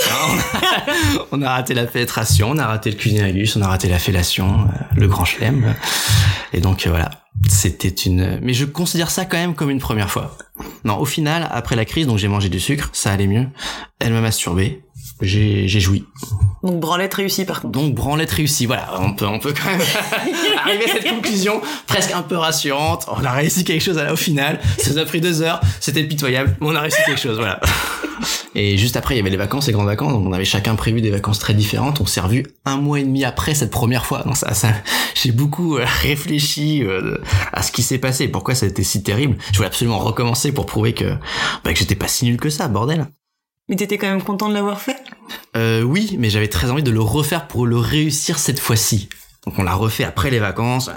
on 1.31 1.41
a 1.43 1.51
raté 1.51 1.75
la 1.75 1.85
pénétration, 1.85 2.49
on 2.49 2.57
a 2.57 2.65
raté 2.65 2.89
le 2.89 2.97
cunilingus, 2.97 3.55
on 3.55 3.61
a 3.61 3.67
raté 3.67 3.87
la 3.87 3.99
fellation, 3.99 4.61
euh, 4.61 4.83
le 4.95 5.07
grand 5.07 5.23
chelem. 5.23 5.75
Et 6.51 6.59
donc 6.59 6.87
euh, 6.87 6.89
voilà, 6.89 7.11
c'était 7.47 7.89
une... 7.89 8.39
Mais 8.41 8.55
je 8.55 8.65
considère 8.65 9.11
ça 9.11 9.25
quand 9.25 9.37
même 9.37 9.53
comme 9.53 9.69
une 9.69 9.79
première 9.79 10.09
fois. 10.09 10.35
Non, 10.83 10.97
au 10.97 11.05
final, 11.05 11.47
après 11.51 11.75
la 11.75 11.85
crise, 11.85 12.07
donc 12.07 12.17
j'ai 12.17 12.27
mangé 12.27 12.49
du 12.49 12.59
sucre, 12.59 12.89
ça 12.93 13.11
allait 13.11 13.27
mieux. 13.27 13.47
Elle 13.99 14.13
m'a 14.13 14.21
masturbé, 14.21 14.83
j'ai 15.21 15.67
j'ai 15.67 15.79
joui. 15.79 16.05
Donc 16.63 16.79
branlette 16.79 17.13
réussie 17.13 17.45
par 17.45 17.61
contre. 17.61 17.73
Donc 17.73 17.95
branlette 17.95 18.31
réussie, 18.31 18.65
voilà, 18.65 18.89
on 18.99 19.13
peut 19.13 19.27
on 19.27 19.39
peut 19.39 19.53
quand 19.53 19.69
même 19.69 19.81
arriver 20.65 20.85
à 20.85 20.93
cette 20.93 21.09
conclusion 21.09 21.61
presque 21.87 22.11
un 22.11 22.21
peu 22.21 22.35
rassurante. 22.35 23.05
On 23.07 23.23
a 23.23 23.31
réussi 23.31 23.63
quelque 23.63 23.81
chose 23.81 23.97
à 23.97 24.03
la, 24.03 24.13
au 24.13 24.17
final. 24.17 24.59
Ça 24.77 24.91
nous 24.91 24.97
a 24.97 25.05
pris 25.05 25.21
deux 25.21 25.41
heures, 25.41 25.61
c'était 25.79 26.03
pitoyable, 26.03 26.55
mais 26.61 26.67
on 26.67 26.75
a 26.75 26.81
réussi 26.81 26.99
quelque 27.05 27.21
chose, 27.21 27.37
voilà. 27.37 27.59
Et 28.55 28.77
juste 28.77 28.97
après, 28.97 29.15
il 29.15 29.17
y 29.17 29.21
avait 29.21 29.31
les 29.31 29.37
vacances, 29.37 29.65
les 29.65 29.73
grandes 29.73 29.87
vacances, 29.87 30.13
donc 30.13 30.27
on 30.27 30.31
avait 30.31 30.45
chacun 30.45 30.75
prévu 30.75 31.01
des 31.01 31.09
vacances 31.09 31.39
très 31.39 31.55
différentes. 31.55 31.99
On 32.01 32.05
s'est 32.05 32.21
revu 32.21 32.45
un 32.65 32.77
mois 32.77 32.99
et 32.99 33.03
demi 33.03 33.25
après 33.25 33.55
cette 33.55 33.71
première 33.71 34.05
fois. 34.05 34.21
Donc 34.23 34.37
ça, 34.37 34.53
ça 34.53 34.69
j'ai 35.15 35.31
beaucoup 35.31 35.77
euh, 35.77 35.85
réfléchi 36.01 36.83
euh, 36.83 37.17
à 37.51 37.63
ce 37.63 37.71
qui 37.71 37.81
s'est 37.81 37.97
passé, 37.97 38.27
pourquoi 38.27 38.53
ça 38.53 38.65
a 38.65 38.69
été 38.69 38.83
si 38.83 39.01
terrible? 39.01 39.37
Je 39.51 39.57
voulais 39.57 39.67
absolument 39.67 39.99
recommencer 39.99 40.51
pour 40.51 40.65
prouver 40.65 40.93
que 40.93 41.15
bah, 41.63 41.73
que 41.73 41.79
j'étais 41.79 41.95
pas 41.95 42.07
si 42.07 42.25
nul 42.25 42.37
que 42.37 42.49
ça, 42.49 42.67
bordel. 42.67 43.07
Mais 43.69 43.75
t'étais 43.75 43.97
quand 43.97 44.07
même 44.09 44.21
content 44.21 44.49
de 44.49 44.53
l'avoir 44.53 44.81
fait? 44.81 44.97
Euh, 45.55 45.83
Oui, 45.83 46.15
mais 46.19 46.29
j'avais 46.29 46.49
très 46.49 46.69
envie 46.69 46.83
de 46.83 46.91
le 46.91 47.01
refaire 47.01 47.47
pour 47.47 47.65
le 47.65 47.77
réussir 47.77 48.37
cette 48.39 48.59
fois-ci. 48.59 49.09
Donc 49.45 49.59
on 49.59 49.63
l'a 49.63 49.73
refait 49.73 50.05
après 50.05 50.29
les 50.29 50.39
vacances, 50.39 50.89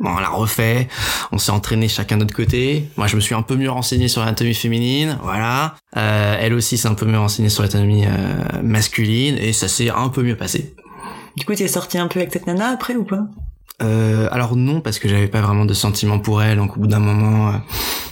on 0.00 0.18
l'a 0.18 0.28
refait, 0.28 0.88
on 1.32 1.38
s'est 1.38 1.52
entraîné 1.52 1.88
chacun 1.88 2.16
de 2.16 2.24
notre 2.24 2.34
côté. 2.34 2.90
Moi 2.98 3.06
je 3.06 3.16
me 3.16 3.20
suis 3.22 3.34
un 3.34 3.40
peu 3.40 3.56
mieux 3.56 3.70
renseigné 3.70 4.08
sur 4.08 4.20
l'anatomie 4.20 4.52
féminine, 4.52 5.18
voilà. 5.22 5.74
Euh, 5.96 6.36
elle 6.38 6.52
aussi 6.52 6.76
s'est 6.76 6.88
un 6.88 6.92
peu 6.94 7.06
mieux 7.06 7.18
renseignée 7.18 7.48
sur 7.48 7.62
l'anatomie 7.62 8.04
euh, 8.04 8.62
masculine 8.62 9.38
et 9.38 9.54
ça 9.54 9.68
s'est 9.68 9.88
un 9.88 10.10
peu 10.10 10.22
mieux 10.22 10.36
passé. 10.36 10.74
Du 11.38 11.46
coup 11.46 11.54
t'es 11.54 11.66
sorti 11.66 11.96
un 11.96 12.06
peu 12.08 12.20
avec 12.20 12.30
cette 12.32 12.46
nana 12.46 12.68
après 12.68 12.94
ou 12.94 13.04
pas? 13.04 13.22
Euh, 13.82 14.28
alors 14.30 14.56
non 14.56 14.80
parce 14.80 14.98
que 14.98 15.08
j'avais 15.08 15.28
pas 15.28 15.40
vraiment 15.40 15.64
de 15.64 15.74
sentiments 15.74 16.18
pour 16.18 16.42
elle 16.42 16.58
donc 16.58 16.76
au 16.76 16.80
bout 16.80 16.86
d'un 16.86 17.00
moment 17.00 17.48
euh, 17.48 17.58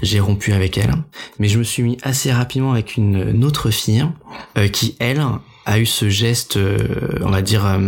j'ai 0.02 0.19
rompu 0.19 0.52
avec 0.52 0.76
elle 0.76 0.92
mais 1.38 1.49
je 1.49 1.59
me 1.59 1.62
suis 1.62 1.83
mis 1.83 1.99
assez 2.02 2.33
rapidement 2.33 2.73
avec 2.73 2.97
une, 2.97 3.45
autre 3.45 3.71
fille 3.71 4.04
euh, 4.58 4.69
qui 4.69 4.97
elle 4.99 5.25
a 5.67 5.78
eu 5.78 5.86
ce 5.86 6.08
geste 6.08 6.58
on 7.21 7.30
va 7.30 7.43
dire 7.43 7.78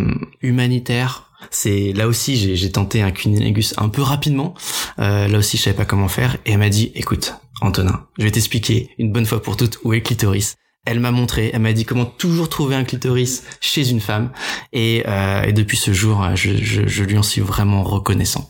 humanitaire 0.41 1.25
c'est 1.51 1.93
là 1.93 2.07
aussi 2.07 2.57
j'ai 2.57 2.73
tenté 2.73 3.03
un 3.03 3.11
cunilingus 3.11 3.75
un 3.77 3.89
peu 3.89 4.03
rapidement. 4.03 4.55
Euh, 4.99 5.29
là 5.29 5.39
aussi 5.39 5.57
je 5.57 5.63
savais 5.63 5.77
pas 5.77 5.85
comment 5.85 6.09
faire 6.09 6.37
et 6.47 6.53
elle 6.53 6.59
m'a 6.59 6.69
dit 6.69 6.93
écoute 6.95 7.35
Antonin, 7.61 8.05
je 8.19 8.25
vais 8.25 8.31
t'expliquer 8.31 8.91
une 8.99 9.13
bonne 9.13 9.27
fois 9.27 9.41
pour 9.43 9.57
toutes 9.57 9.79
où 9.85 9.93
est 9.93 10.03
clitoris. 10.03 10.57
Elle 10.87 11.01
m'a 11.01 11.11
montré, 11.11 11.51
elle 11.55 11.61
m'a 11.61 11.73
dit 11.73 11.85
comment 11.85 12.05
toujours 12.05 12.49
trouver 12.49 12.77
un 12.77 12.85
clitoris 12.85 13.45
chez 13.61 13.89
une 13.89 14.01
femme 14.01 14.31
et, 14.73 15.03
euh, 15.09 15.43
et 15.43 15.53
depuis 15.53 15.79
ce 15.79 15.93
jour 15.93 16.23
je, 16.35 16.57
je, 16.57 16.87
je 16.87 17.05
lui 17.05 17.17
en 17.17 17.23
suis 17.23 17.41
vraiment 17.41 17.83
reconnaissant. 17.83 18.49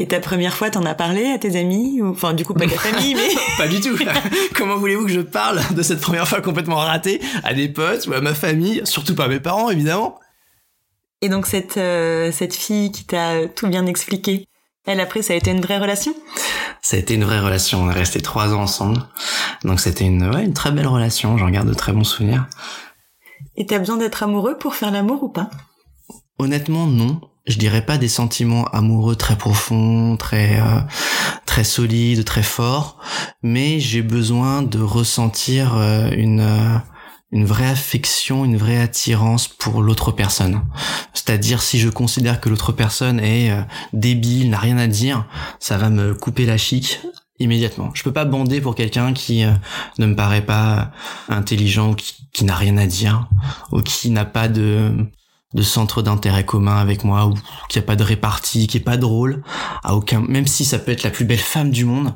Et 0.00 0.08
ta 0.08 0.18
première 0.18 0.54
fois, 0.54 0.70
t'en 0.70 0.86
as 0.86 0.94
parlé 0.94 1.26
à 1.26 1.38
tes 1.38 1.60
amis 1.60 2.00
Enfin, 2.02 2.32
du 2.32 2.42
coup, 2.42 2.54
pas 2.54 2.64
à 2.64 2.68
ta 2.68 2.78
famille, 2.78 3.14
mais... 3.14 3.28
pas 3.58 3.68
du 3.68 3.82
tout. 3.82 3.98
Comment 4.56 4.78
voulez-vous 4.78 5.04
que 5.04 5.12
je 5.12 5.20
parle 5.20 5.60
de 5.74 5.82
cette 5.82 6.00
première 6.00 6.26
fois 6.26 6.40
complètement 6.40 6.76
ratée 6.76 7.20
à 7.44 7.52
des 7.52 7.68
potes 7.68 8.06
ou 8.06 8.14
à 8.14 8.22
ma 8.22 8.32
famille 8.32 8.80
Surtout 8.84 9.14
pas 9.14 9.24
à 9.24 9.28
mes 9.28 9.40
parents, 9.40 9.68
évidemment? 9.68 10.18
Et 11.20 11.28
donc 11.28 11.46
cette 11.46 11.76
euh, 11.76 12.32
cette 12.32 12.54
fille 12.54 12.90
qui 12.92 13.04
t'a 13.04 13.46
tout 13.46 13.68
bien 13.68 13.84
expliqué, 13.84 14.46
elle 14.86 15.00
après 15.00 15.22
ça 15.22 15.32
a 15.32 15.36
été 15.36 15.50
une 15.50 15.60
vraie 15.60 15.78
relation? 15.78 16.14
Ça 16.82 16.96
a 16.96 17.00
été 17.00 17.14
une 17.14 17.24
vraie 17.24 17.40
relation. 17.40 17.82
On 17.82 17.90
est 17.90 17.94
resté 17.94 18.20
trois 18.20 18.54
ans 18.54 18.62
ensemble, 18.62 19.02
donc 19.64 19.80
c'était 19.80 20.04
une 20.04 20.28
ouais 20.28 20.44
une 20.44 20.54
très 20.54 20.72
belle 20.72 20.86
relation. 20.86 21.36
J'en 21.38 21.50
garde 21.50 21.68
de 21.68 21.74
très 21.74 21.92
bons 21.92 22.04
souvenirs. 22.04 22.46
Et 23.56 23.66
t'as 23.66 23.78
besoin 23.78 23.96
d'être 23.96 24.22
amoureux 24.22 24.56
pour 24.56 24.74
faire 24.74 24.90
l'amour 24.90 25.22
ou 25.22 25.28
pas? 25.28 25.50
Honnêtement, 26.38 26.86
non. 26.86 27.20
Je 27.46 27.58
dirais 27.58 27.84
pas 27.84 27.98
des 27.98 28.08
sentiments 28.08 28.64
amoureux 28.66 29.16
très 29.16 29.36
profonds, 29.36 30.16
très 30.16 30.60
euh, 30.60 30.80
très 31.46 31.64
solides, 31.64 32.24
très 32.24 32.42
forts, 32.42 32.98
mais 33.42 33.80
j'ai 33.80 34.02
besoin 34.02 34.62
de 34.62 34.78
ressentir 34.80 35.76
euh, 35.76 36.10
une 36.12 36.40
euh, 36.40 36.78
une 37.32 37.44
vraie 37.44 37.68
affection, 37.68 38.44
une 38.44 38.56
vraie 38.56 38.80
attirance 38.80 39.46
pour 39.46 39.82
l'autre 39.82 40.10
personne. 40.12 40.62
C'est-à-dire 41.14 41.62
si 41.62 41.78
je 41.78 41.88
considère 41.88 42.40
que 42.40 42.48
l'autre 42.48 42.72
personne 42.72 43.20
est 43.20 43.50
euh, 43.50 43.62
débile, 43.92 44.50
n'a 44.50 44.58
rien 44.58 44.78
à 44.78 44.86
dire, 44.86 45.26
ça 45.58 45.78
va 45.78 45.90
me 45.90 46.14
couper 46.14 46.44
la 46.44 46.56
chic 46.56 47.00
immédiatement. 47.38 47.90
Je 47.94 48.02
peux 48.02 48.12
pas 48.12 48.24
bander 48.24 48.60
pour 48.60 48.74
quelqu'un 48.74 49.12
qui 49.12 49.44
euh, 49.44 49.52
ne 49.98 50.06
me 50.06 50.16
paraît 50.16 50.44
pas 50.44 50.92
intelligent 51.28 51.94
qui, 51.94 52.14
qui 52.32 52.44
n'a 52.44 52.54
rien 52.54 52.76
à 52.76 52.86
dire 52.86 53.28
ou 53.72 53.80
qui 53.80 54.10
n'a 54.10 54.24
pas 54.24 54.48
de 54.48 54.92
de 55.52 55.62
centre 55.62 56.00
d'intérêt 56.00 56.44
commun 56.44 56.76
avec 56.76 57.02
moi 57.02 57.26
ou 57.26 57.34
qui 57.68 57.78
a 57.78 57.82
pas 57.82 57.96
de 57.96 58.04
répartie, 58.04 58.68
qui 58.68 58.76
est 58.76 58.80
pas 58.80 58.96
drôle, 58.96 59.42
à 59.82 59.96
aucun 59.96 60.20
même 60.20 60.46
si 60.46 60.64
ça 60.64 60.78
peut 60.78 60.92
être 60.92 61.02
la 61.02 61.10
plus 61.10 61.24
belle 61.24 61.38
femme 61.38 61.70
du 61.70 61.84
monde. 61.84 62.14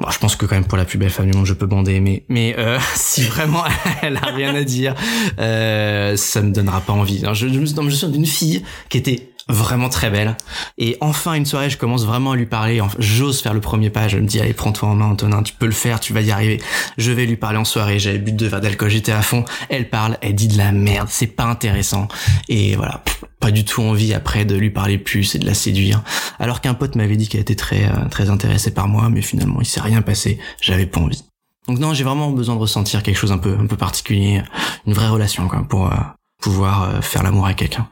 Bon, 0.00 0.10
je 0.10 0.18
pense 0.18 0.36
que 0.36 0.46
quand 0.46 0.54
même 0.54 0.66
pour 0.66 0.78
la 0.78 0.84
plus 0.84 0.98
belle 0.98 1.10
femme 1.10 1.30
du 1.30 1.36
monde, 1.36 1.46
je 1.46 1.54
peux 1.54 1.66
bander 1.66 1.98
mais 2.00 2.24
mais 2.28 2.54
euh, 2.58 2.78
si 2.94 3.22
vraiment 3.22 3.64
elle 4.02 4.16
a 4.16 4.26
rien 4.26 4.54
à 4.54 4.62
dire, 4.62 4.94
euh, 5.38 6.16
ça 6.16 6.40
me 6.42 6.52
donnera 6.52 6.80
pas 6.80 6.92
envie. 6.92 7.24
Je, 7.32 7.48
je 7.48 7.58
me 7.58 7.66
souviens 7.66 8.08
d'une 8.08 8.26
fille 8.26 8.62
qui 8.88 8.98
était 8.98 9.31
vraiment 9.48 9.88
très 9.88 10.10
belle. 10.10 10.36
Et 10.78 10.96
enfin, 11.00 11.34
une 11.34 11.46
soirée, 11.46 11.70
je 11.70 11.78
commence 11.78 12.04
vraiment 12.04 12.32
à 12.32 12.36
lui 12.36 12.46
parler. 12.46 12.80
J'ose 12.98 13.40
faire 13.40 13.54
le 13.54 13.60
premier 13.60 13.90
pas. 13.90 14.08
Je 14.08 14.18
me 14.18 14.26
dis, 14.26 14.40
allez, 14.40 14.52
prends-toi 14.52 14.88
en 14.88 14.94
main, 14.94 15.06
Antonin, 15.06 15.42
tu 15.42 15.52
peux 15.52 15.66
le 15.66 15.72
faire, 15.72 16.00
tu 16.00 16.12
vas 16.12 16.20
y 16.20 16.30
arriver. 16.30 16.60
Je 16.98 17.12
vais 17.12 17.26
lui 17.26 17.36
parler 17.36 17.58
en 17.58 17.64
soirée. 17.64 17.98
J'avais 17.98 18.18
bu 18.18 18.32
deux 18.32 18.46
verres 18.46 18.60
d'alcool, 18.60 18.90
j'étais 18.90 19.12
à 19.12 19.22
fond. 19.22 19.44
Elle 19.68 19.88
parle, 19.88 20.18
elle 20.20 20.34
dit 20.34 20.48
de 20.48 20.58
la 20.58 20.72
merde, 20.72 21.08
c'est 21.10 21.26
pas 21.26 21.44
intéressant. 21.44 22.08
Et 22.48 22.76
voilà, 22.76 23.02
pas 23.40 23.50
du 23.50 23.64
tout 23.64 23.82
envie 23.82 24.14
après 24.14 24.44
de 24.44 24.54
lui 24.54 24.70
parler 24.70 24.98
plus 24.98 25.34
et 25.34 25.38
de 25.38 25.46
la 25.46 25.54
séduire. 25.54 26.02
Alors 26.38 26.60
qu'un 26.60 26.74
pote 26.74 26.94
m'avait 26.96 27.16
dit 27.16 27.28
qu'elle 27.28 27.40
était 27.40 27.56
très, 27.56 27.84
euh, 27.84 28.08
très 28.10 28.30
intéressée 28.30 28.72
par 28.72 28.88
moi, 28.88 29.08
mais 29.10 29.22
finalement, 29.22 29.60
il 29.60 29.66
s'est 29.66 29.80
rien 29.80 30.02
passé. 30.02 30.38
J'avais 30.60 30.86
pas 30.86 31.00
envie. 31.00 31.24
Donc 31.68 31.78
non, 31.78 31.94
j'ai 31.94 32.04
vraiment 32.04 32.30
besoin 32.30 32.56
de 32.56 32.60
ressentir 32.60 33.02
quelque 33.02 33.16
chose 33.16 33.32
un 33.32 33.38
peu, 33.38 33.56
un 33.58 33.66
peu 33.66 33.76
particulier, 33.76 34.42
une 34.86 34.94
vraie 34.94 35.08
relation, 35.08 35.46
quoi, 35.48 35.64
pour 35.68 35.86
euh, 35.86 35.96
pouvoir 36.40 36.82
euh, 36.82 37.00
faire 37.00 37.22
l'amour 37.22 37.46
avec 37.46 37.58
quelqu'un. 37.58 37.88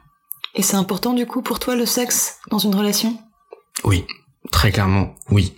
Et 0.55 0.63
c'est 0.63 0.77
important 0.77 1.13
du 1.13 1.25
coup 1.25 1.41
pour 1.41 1.59
toi 1.59 1.75
le 1.75 1.85
sexe 1.85 2.37
dans 2.49 2.59
une 2.59 2.75
relation? 2.75 3.17
Oui, 3.83 4.05
très 4.51 4.71
clairement, 4.71 5.15
oui. 5.29 5.55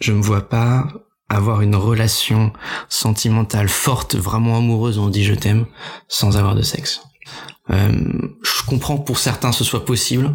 Je 0.00 0.12
me 0.12 0.22
vois 0.22 0.48
pas 0.48 0.88
avoir 1.28 1.62
une 1.62 1.76
relation 1.76 2.52
sentimentale 2.88 3.68
forte, 3.68 4.16
vraiment 4.16 4.58
amoureuse, 4.58 4.98
on 4.98 5.08
dit 5.08 5.24
je 5.24 5.34
t'aime, 5.34 5.66
sans 6.08 6.36
avoir 6.36 6.54
de 6.54 6.62
sexe. 6.62 7.02
Euh, 7.70 7.90
je 8.42 8.66
comprends 8.66 8.98
que 8.98 9.04
pour 9.04 9.18
certains 9.18 9.52
ce 9.52 9.64
soit 9.64 9.84
possible, 9.84 10.34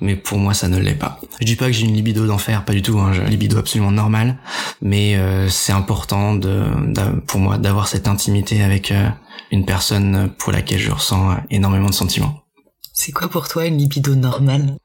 mais 0.00 0.16
pour 0.16 0.38
moi 0.38 0.52
ça 0.52 0.68
ne 0.68 0.78
l'est 0.78 0.94
pas. 0.94 1.20
Je 1.40 1.46
dis 1.46 1.56
pas 1.56 1.66
que 1.66 1.72
j'ai 1.72 1.86
une 1.86 1.94
libido 1.94 2.26
d'enfer, 2.26 2.64
pas 2.64 2.72
du 2.72 2.82
tout, 2.82 2.98
hein, 2.98 3.12
une 3.14 3.26
libido 3.26 3.56
absolument 3.56 3.92
normale, 3.92 4.38
mais 4.82 5.16
euh, 5.16 5.48
c'est 5.48 5.72
important 5.72 6.38
pour 7.26 7.40
moi 7.40 7.56
d'avoir 7.56 7.88
cette 7.88 8.08
intimité 8.08 8.62
avec 8.62 8.90
euh, 8.90 9.08
une 9.50 9.64
personne 9.64 10.30
pour 10.36 10.52
laquelle 10.52 10.80
je 10.80 10.90
ressens 10.90 11.36
énormément 11.50 11.88
de 11.88 11.94
sentiments. 11.94 12.43
C'est 12.96 13.10
quoi 13.10 13.28
pour 13.28 13.48
toi 13.48 13.66
une 13.66 13.76
libido 13.76 14.14
normale? 14.14 14.78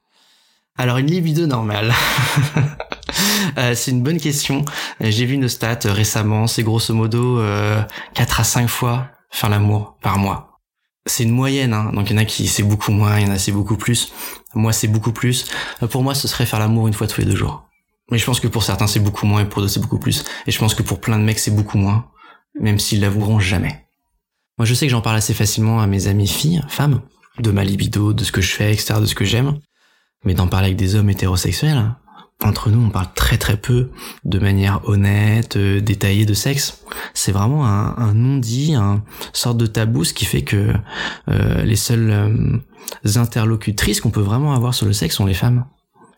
Alors 0.76 0.98
une 0.98 1.06
libido 1.06 1.46
normale. 1.46 1.94
euh, 3.58 3.74
C'est 3.76 3.92
une 3.92 4.02
bonne 4.02 4.18
question. 4.18 4.64
J'ai 5.00 5.26
vu 5.26 5.34
une 5.34 5.48
stat 5.48 5.78
récemment, 5.84 6.48
c'est 6.48 6.64
grosso 6.64 6.92
modo 6.92 7.38
euh, 7.38 7.80
4 8.14 8.40
à 8.40 8.44
5 8.44 8.68
fois 8.68 9.06
faire 9.30 9.48
l'amour 9.48 9.96
par 10.02 10.18
mois. 10.18 10.58
C'est 11.06 11.22
une 11.22 11.30
moyenne, 11.30 11.72
hein. 11.72 11.92
donc 11.94 12.10
il 12.10 12.14
y 12.14 12.18
en 12.18 12.20
a 12.20 12.24
qui 12.24 12.48
c'est 12.48 12.64
beaucoup 12.64 12.90
moins, 12.90 13.18
il 13.20 13.26
y 13.26 13.30
en 13.30 13.32
a 13.32 13.38
c'est 13.38 13.52
beaucoup 13.52 13.76
plus. 13.76 14.12
Moi 14.54 14.72
c'est 14.72 14.88
beaucoup 14.88 15.12
plus. 15.12 15.46
Pour 15.90 16.02
moi 16.02 16.16
ce 16.16 16.26
serait 16.26 16.46
faire 16.46 16.58
l'amour 16.58 16.88
une 16.88 16.94
fois 16.94 17.06
tous 17.06 17.20
les 17.20 17.26
deux 17.26 17.36
jours. 17.36 17.64
Mais 18.10 18.18
je 18.18 18.26
pense 18.26 18.40
que 18.40 18.48
pour 18.48 18.64
certains 18.64 18.88
c'est 18.88 19.00
beaucoup 19.00 19.24
moins 19.24 19.42
et 19.42 19.44
pour 19.44 19.62
d'autres 19.62 19.72
c'est 19.72 19.80
beaucoup 19.80 20.00
plus. 20.00 20.24
Et 20.48 20.50
je 20.50 20.58
pense 20.58 20.74
que 20.74 20.82
pour 20.82 21.00
plein 21.00 21.16
de 21.16 21.22
mecs 21.22 21.38
c'est 21.38 21.54
beaucoup 21.54 21.78
moins, 21.78 22.10
même 22.58 22.80
s'ils 22.80 23.00
l'avoueront 23.00 23.38
jamais. 23.38 23.86
Moi 24.58 24.66
je 24.66 24.74
sais 24.74 24.86
que 24.86 24.90
j'en 24.90 25.00
parle 25.00 25.16
assez 25.16 25.32
facilement 25.32 25.80
à 25.80 25.86
mes 25.86 26.08
amis 26.08 26.26
filles, 26.26 26.60
femmes, 26.68 27.00
de 27.38 27.50
ma 27.50 27.64
libido, 27.64 28.12
de 28.12 28.24
ce 28.24 28.32
que 28.32 28.40
je 28.40 28.52
fais, 28.52 28.72
etc., 28.72 28.94
de 29.00 29.06
ce 29.06 29.14
que 29.14 29.24
j'aime. 29.24 29.58
Mais 30.24 30.34
d'en 30.34 30.48
parler 30.48 30.66
avec 30.66 30.76
des 30.76 30.96
hommes 30.96 31.10
hétérosexuels, 31.10 31.94
entre 32.42 32.70
nous, 32.70 32.82
on 32.82 32.90
parle 32.90 33.08
très 33.14 33.38
très 33.38 33.56
peu 33.56 33.90
de 34.24 34.38
manière 34.38 34.88
honnête, 34.88 35.56
euh, 35.56 35.80
détaillée 35.80 36.24
de 36.24 36.34
sexe. 36.34 36.82
C'est 37.14 37.32
vraiment 37.32 37.66
un, 37.66 37.96
un 37.96 38.14
non-dit, 38.14 38.74
un 38.74 39.04
sorte 39.32 39.58
de 39.58 39.66
tabou, 39.66 40.04
ce 40.04 40.14
qui 40.14 40.24
fait 40.24 40.42
que 40.42 40.72
euh, 41.28 41.62
les 41.62 41.76
seules 41.76 42.10
euh, 42.10 42.58
interlocutrices 43.16 44.00
qu'on 44.00 44.10
peut 44.10 44.20
vraiment 44.20 44.54
avoir 44.54 44.74
sur 44.74 44.86
le 44.86 44.92
sexe 44.92 45.16
sont 45.16 45.26
les 45.26 45.34
femmes. 45.34 45.66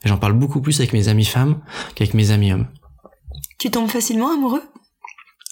Et 0.05 0.09
j'en 0.09 0.19
parle 0.19 0.33
beaucoup 0.33 0.61
plus 0.61 0.79
avec 0.81 0.93
mes 0.93 1.09
amis 1.09 1.25
femmes 1.25 1.61
qu'avec 1.95 2.15
mes 2.15 2.31
amis 2.31 2.53
hommes. 2.53 2.67
Tu 3.59 3.71
tombes 3.71 3.89
facilement 3.89 4.33
amoureux? 4.33 4.63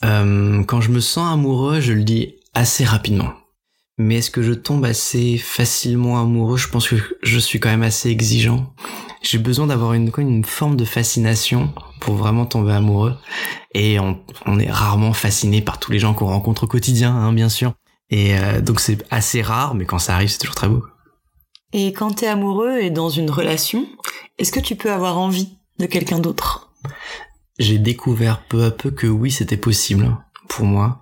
Euh, 0.04 0.62
quand 0.64 0.80
je 0.80 0.90
me 0.90 1.00
sens 1.00 1.32
amoureux, 1.32 1.80
je 1.80 1.92
le 1.92 2.04
dis 2.04 2.36
assez 2.54 2.84
rapidement. 2.84 3.32
Mais 4.02 4.16
est-ce 4.16 4.30
que 4.30 4.40
je 4.40 4.54
tombe 4.54 4.86
assez 4.86 5.36
facilement 5.36 6.18
amoureux? 6.18 6.56
Je 6.56 6.68
pense 6.68 6.88
que 6.88 6.96
je 7.22 7.38
suis 7.38 7.60
quand 7.60 7.68
même 7.68 7.82
assez 7.82 8.08
exigeant. 8.08 8.72
J'ai 9.20 9.36
besoin 9.36 9.66
d'avoir 9.66 9.92
une, 9.92 10.10
une 10.16 10.42
forme 10.42 10.74
de 10.74 10.86
fascination 10.86 11.74
pour 12.00 12.14
vraiment 12.14 12.46
tomber 12.46 12.72
amoureux. 12.72 13.14
Et 13.74 14.00
on, 14.00 14.18
on 14.46 14.58
est 14.58 14.70
rarement 14.70 15.12
fasciné 15.12 15.60
par 15.60 15.78
tous 15.78 15.92
les 15.92 15.98
gens 15.98 16.14
qu'on 16.14 16.28
rencontre 16.28 16.64
au 16.64 16.66
quotidien, 16.66 17.14
hein, 17.14 17.34
bien 17.34 17.50
sûr. 17.50 17.74
Et 18.08 18.38
euh, 18.38 18.62
donc 18.62 18.80
c'est 18.80 19.04
assez 19.10 19.42
rare, 19.42 19.74
mais 19.74 19.84
quand 19.84 19.98
ça 19.98 20.14
arrive, 20.14 20.30
c'est 20.30 20.38
toujours 20.38 20.54
très 20.54 20.68
beau. 20.68 20.82
Et 21.74 21.92
quand 21.92 22.12
t'es 22.12 22.26
amoureux 22.26 22.78
et 22.80 22.88
dans 22.88 23.10
une 23.10 23.30
relation, 23.30 23.86
est-ce 24.38 24.50
que 24.50 24.60
tu 24.60 24.76
peux 24.76 24.90
avoir 24.90 25.18
envie 25.18 25.50
de 25.78 25.84
quelqu'un 25.84 26.20
d'autre? 26.20 26.72
J'ai 27.58 27.78
découvert 27.78 28.46
peu 28.46 28.64
à 28.64 28.70
peu 28.70 28.90
que 28.90 29.06
oui, 29.06 29.30
c'était 29.30 29.58
possible 29.58 30.16
pour 30.50 30.66
moi 30.66 31.00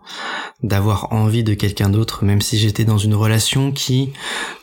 d'avoir 0.63 1.13
envie 1.13 1.43
de 1.43 1.55
quelqu'un 1.55 1.89
d'autre, 1.89 2.25
même 2.25 2.41
si 2.41 2.59
j'étais 2.59 2.85
dans 2.85 2.99
une 2.99 3.15
relation 3.15 3.73
qui 3.73 4.13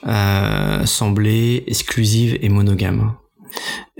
euh, 0.06 0.86
semblait 0.86 1.63
exclusive 1.67 2.38
et 2.41 2.50
monogame. 2.50 3.15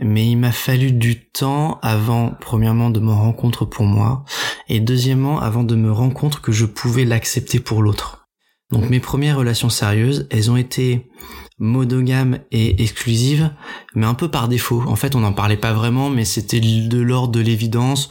Mais 0.02 0.28
il 0.28 0.36
m'a 0.36 0.52
fallu 0.52 0.92
du 0.92 1.26
temps 1.26 1.80
avant, 1.82 2.34
premièrement, 2.40 2.90
de 2.90 3.00
me 3.00 3.14
rencontrer 3.14 3.66
pour 3.66 3.86
moi, 3.86 4.26
et 4.68 4.80
deuxièmement, 4.80 5.40
avant 5.40 5.64
de 5.64 5.76
me 5.76 5.92
rendre 5.92 6.14
compte 6.14 6.42
que 6.42 6.52
je 6.52 6.66
pouvais 6.66 7.06
l'accepter 7.06 7.60
pour 7.60 7.82
l'autre. 7.82 8.25
Donc 8.72 8.90
mes 8.90 9.00
premières 9.00 9.38
relations 9.38 9.70
sérieuses, 9.70 10.28
elles 10.32 10.50
ont 10.50 10.58
été 10.58 11.10
monogame 11.58 12.40
et 12.52 12.84
exclusive, 12.84 13.52
mais 13.94 14.06
un 14.06 14.14
peu 14.14 14.30
par 14.30 14.50
défaut. 14.50 14.84
En 14.88 14.96
fait, 14.96 15.16
on 15.16 15.22
n'en 15.22 15.32
parlait 15.32 15.56
pas 15.56 15.72
vraiment, 15.72 16.10
mais 16.10 16.26
c'était 16.26 16.60
de 16.60 17.00
l'ordre 17.00 17.32
de 17.32 17.40
l'évidence. 17.40 18.10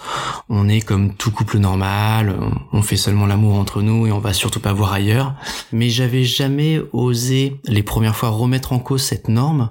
On 0.48 0.68
est 0.68 0.80
comme 0.80 1.14
tout 1.14 1.30
couple 1.30 1.58
normal, 1.58 2.34
on 2.72 2.80
fait 2.80 2.96
seulement 2.96 3.26
l'amour 3.26 3.56
entre 3.56 3.82
nous 3.82 4.06
et 4.06 4.12
on 4.12 4.18
va 4.18 4.32
surtout 4.32 4.60
pas 4.60 4.72
voir 4.72 4.92
ailleurs. 4.92 5.34
Mais 5.72 5.90
j'avais 5.90 6.24
jamais 6.24 6.80
osé 6.92 7.60
les 7.66 7.82
premières 7.82 8.16
fois 8.16 8.30
remettre 8.30 8.72
en 8.72 8.78
cause 8.78 9.02
cette 9.02 9.28
norme, 9.28 9.70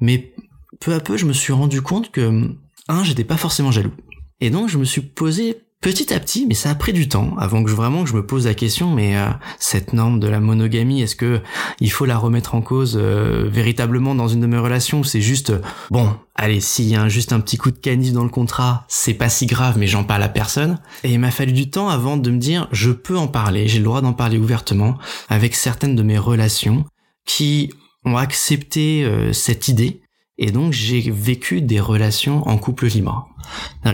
mais 0.00 0.34
peu 0.80 0.92
à 0.92 1.00
peu, 1.00 1.16
je 1.16 1.24
me 1.24 1.32
suis 1.32 1.52
rendu 1.52 1.80
compte 1.80 2.10
que, 2.10 2.50
un, 2.88 3.04
j'étais 3.04 3.24
pas 3.24 3.38
forcément 3.38 3.70
jaloux. 3.70 3.94
Et 4.40 4.50
donc, 4.50 4.68
je 4.68 4.76
me 4.76 4.84
suis 4.84 5.00
posé 5.00 5.63
petit 5.84 6.14
à 6.14 6.18
petit, 6.18 6.46
mais 6.48 6.54
ça 6.54 6.70
a 6.70 6.74
pris 6.74 6.94
du 6.94 7.10
temps 7.10 7.36
avant 7.36 7.62
que 7.62 7.68
je, 7.68 7.76
vraiment 7.76 8.04
que 8.04 8.08
je 8.08 8.14
me 8.14 8.24
pose 8.24 8.46
la 8.46 8.54
question. 8.54 8.90
Mais 8.94 9.18
euh, 9.18 9.26
cette 9.58 9.92
norme 9.92 10.18
de 10.18 10.26
la 10.26 10.40
monogamie, 10.40 11.02
est-ce 11.02 11.14
que 11.14 11.42
il 11.78 11.92
faut 11.92 12.06
la 12.06 12.16
remettre 12.16 12.54
en 12.54 12.62
cause 12.62 12.98
euh, 12.98 13.50
véritablement 13.52 14.14
dans 14.14 14.26
une 14.26 14.40
de 14.40 14.46
mes 14.46 14.56
relations 14.56 15.02
c'est 15.02 15.20
juste 15.20 15.50
euh, 15.50 15.60
bon, 15.90 16.16
allez, 16.36 16.62
s'il 16.62 16.86
y 16.86 16.96
a 16.96 17.06
juste 17.10 17.34
un 17.34 17.40
petit 17.40 17.58
coup 17.58 17.70
de 17.70 17.76
canif 17.76 18.14
dans 18.14 18.24
le 18.24 18.30
contrat, 18.30 18.86
c'est 18.88 19.12
pas 19.12 19.28
si 19.28 19.44
grave, 19.44 19.76
mais 19.76 19.86
j'en 19.86 20.04
parle 20.04 20.22
à 20.22 20.30
personne. 20.30 20.78
Et 21.02 21.12
il 21.12 21.20
m'a 21.20 21.30
fallu 21.30 21.52
du 21.52 21.68
temps 21.68 21.90
avant 21.90 22.16
de 22.16 22.30
me 22.30 22.38
dire, 22.38 22.66
je 22.72 22.90
peux 22.90 23.18
en 23.18 23.28
parler, 23.28 23.68
j'ai 23.68 23.78
le 23.78 23.84
droit 23.84 24.00
d'en 24.00 24.14
parler 24.14 24.38
ouvertement 24.38 24.96
avec 25.28 25.54
certaines 25.54 25.96
de 25.96 26.02
mes 26.02 26.16
relations 26.16 26.86
qui 27.26 27.70
ont 28.06 28.16
accepté 28.16 29.06
cette 29.32 29.68
idée 29.68 30.00
et 30.38 30.50
donc 30.50 30.72
j'ai 30.72 31.10
vécu 31.10 31.62
des 31.62 31.80
relations 31.80 32.46
en 32.48 32.58
couple 32.58 32.86
libre. 32.86 33.28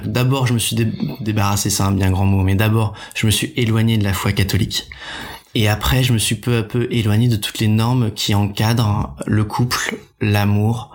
D'abord 0.05 0.47
je 0.47 0.55
me 0.55 0.59
suis 0.59 0.77
dé 0.77 0.91
débarrassé, 1.21 1.71
c'est 1.71 1.83
un 1.83 1.93
bien 1.93 2.11
grand 2.11 2.27
mot, 2.27 2.43
mais 2.43 2.55
d'abord 2.55 2.95
je 3.15 3.27
me 3.27 3.31
suis 3.31 3.53
éloigné 3.57 3.99
de 3.99 4.05
la 4.05 4.13
foi 4.13 4.33
catholique. 4.33 4.89
Et 5.55 5.69
après 5.69 6.03
je 6.03 6.13
me 6.13 6.19
suis 6.19 6.37
peu 6.37 6.57
à 6.57 6.63
peu 6.63 6.89
éloigné 6.91 7.29
de 7.29 7.37
toutes 7.37 7.59
les 7.59 7.69
normes 7.69 8.13
qui 8.13 8.35
encadrent 8.35 9.15
le 9.27 9.45
couple, 9.45 9.99
l'amour 10.21 10.95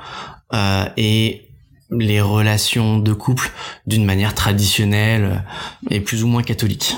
euh, 0.53 0.85
et 0.97 1.49
les 1.91 2.21
relations 2.21 2.97
de 2.97 3.13
couple 3.13 3.51
d'une 3.85 4.05
manière 4.05 4.33
traditionnelle 4.33 5.43
et 5.91 5.99
plus 5.99 6.23
ou 6.23 6.27
moins 6.27 6.43
catholique. 6.43 6.95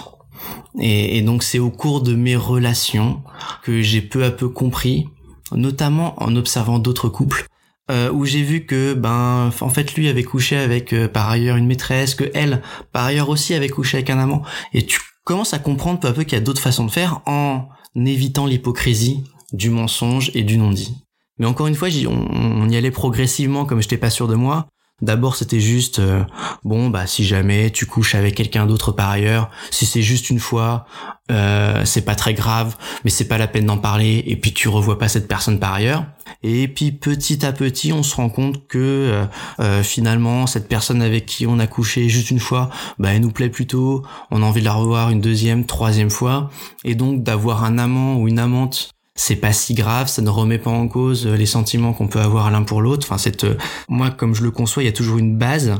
Et, 0.79 1.17
et 1.17 1.21
donc 1.21 1.43
c'est 1.43 1.59
au 1.59 1.71
cours 1.71 2.01
de 2.01 2.15
mes 2.15 2.37
relations 2.37 3.21
que 3.63 3.81
j'ai 3.81 4.01
peu 4.01 4.23
à 4.23 4.31
peu 4.31 4.47
compris, 4.47 5.07
notamment 5.51 6.21
en 6.23 6.35
observant 6.35 6.79
d'autres 6.79 7.09
couples, 7.09 7.47
euh, 7.89 8.11
où 8.11 8.25
j'ai 8.25 8.43
vu 8.43 8.65
que 8.65 8.93
ben 8.93 9.51
en 9.61 9.69
fait 9.69 9.95
lui 9.95 10.07
avait 10.09 10.23
couché 10.23 10.57
avec 10.57 10.93
euh, 10.93 11.07
par 11.07 11.29
ailleurs 11.29 11.57
une 11.57 11.67
maîtresse, 11.67 12.15
que 12.15 12.29
elle 12.33 12.61
par 12.91 13.05
ailleurs 13.05 13.29
aussi 13.29 13.53
avait 13.53 13.69
couché 13.69 13.97
avec 13.97 14.09
un 14.09 14.19
amant, 14.19 14.43
et 14.73 14.85
tu 14.85 14.99
commences 15.23 15.53
à 15.53 15.59
comprendre 15.59 15.99
peu 15.99 16.07
à 16.07 16.13
peu 16.13 16.23
qu'il 16.23 16.33
y 16.33 16.41
a 16.41 16.43
d'autres 16.43 16.61
façons 16.61 16.85
de 16.85 16.91
faire 16.91 17.21
en 17.25 17.69
évitant 17.95 18.45
l'hypocrisie 18.45 19.23
du 19.53 19.69
mensonge 19.69 20.31
et 20.33 20.43
du 20.43 20.57
non-dit. 20.57 20.95
Mais 21.39 21.45
encore 21.45 21.67
une 21.67 21.75
fois, 21.75 21.89
on, 22.07 22.61
on 22.63 22.69
y 22.69 22.75
allait 22.75 22.91
progressivement 22.91 23.65
comme 23.65 23.81
j'étais 23.81 23.97
pas 23.97 24.09
sûr 24.09 24.27
de 24.27 24.35
moi. 24.35 24.67
D'abord, 24.99 25.35
c'était 25.35 25.59
juste 25.59 25.99
euh, 25.99 26.23
bon, 26.63 26.89
bah 26.89 27.05
si 27.05 27.23
jamais 27.23 27.69
tu 27.69 27.85
couches 27.85 28.15
avec 28.15 28.33
quelqu'un 28.33 28.65
d'autre 28.65 28.91
par 28.91 29.11
ailleurs, 29.11 29.51
si 29.69 29.85
c'est 29.85 30.01
juste 30.01 30.31
une 30.31 30.39
fois, 30.39 30.87
euh, 31.29 31.85
c'est 31.85 32.01
pas 32.01 32.15
très 32.15 32.33
grave, 32.33 32.75
mais 33.03 33.11
c'est 33.11 33.27
pas 33.27 33.37
la 33.37 33.47
peine 33.47 33.67
d'en 33.67 33.77
parler. 33.77 34.23
Et 34.25 34.35
puis 34.37 34.53
tu 34.53 34.69
revois 34.69 34.97
pas 34.97 35.07
cette 35.07 35.27
personne 35.27 35.59
par 35.59 35.75
ailleurs. 35.75 36.03
Et 36.41 36.67
puis 36.67 36.91
petit 36.91 37.45
à 37.45 37.51
petit, 37.51 37.93
on 37.93 38.01
se 38.01 38.15
rend 38.15 38.29
compte 38.29 38.67
que 38.67 38.79
euh, 38.79 39.25
euh 39.59 39.83
finalement, 39.83 40.47
cette 40.47 40.67
personne 40.67 41.03
avec 41.03 41.27
qui 41.27 41.45
on 41.45 41.59
a 41.59 41.67
couché 41.67 42.09
juste 42.09 42.31
une 42.31 42.39
fois, 42.39 42.71
bah 42.97 43.13
elle 43.13 43.21
nous 43.21 43.31
plaît 43.31 43.49
plutôt. 43.49 44.03
On 44.31 44.41
a 44.41 44.45
envie 44.47 44.61
de 44.61 44.65
la 44.65 44.73
revoir 44.73 45.11
une 45.11 45.21
deuxième, 45.21 45.67
troisième 45.67 46.09
fois, 46.09 46.49
et 46.83 46.95
donc 46.95 47.21
d'avoir 47.21 47.63
un 47.63 47.77
amant 47.77 48.15
ou 48.15 48.27
une 48.27 48.39
amante 48.39 48.96
c'est 49.17 49.35
pas 49.35 49.51
si 49.51 49.73
grave, 49.73 50.07
ça 50.07 50.21
ne 50.21 50.29
remet 50.29 50.59
pas 50.59 50.71
en 50.71 50.87
cause 50.87 51.27
euh, 51.27 51.35
les 51.35 51.45
sentiments 51.45 51.91
qu'on 51.91 52.07
peut 52.07 52.21
avoir 52.21 52.49
l'un 52.49 52.63
pour 52.63 52.81
l'autre. 52.81 53.05
Enfin, 53.05 53.17
cette, 53.17 53.43
euh, 53.43 53.57
moi, 53.89 54.11
comme 54.11 54.33
je 54.33 54.43
le 54.43 54.51
conçois, 54.51 54.83
il 54.83 54.85
y 54.85 54.89
a 54.89 54.93
toujours 54.93 55.17
une 55.17 55.37
base, 55.37 55.75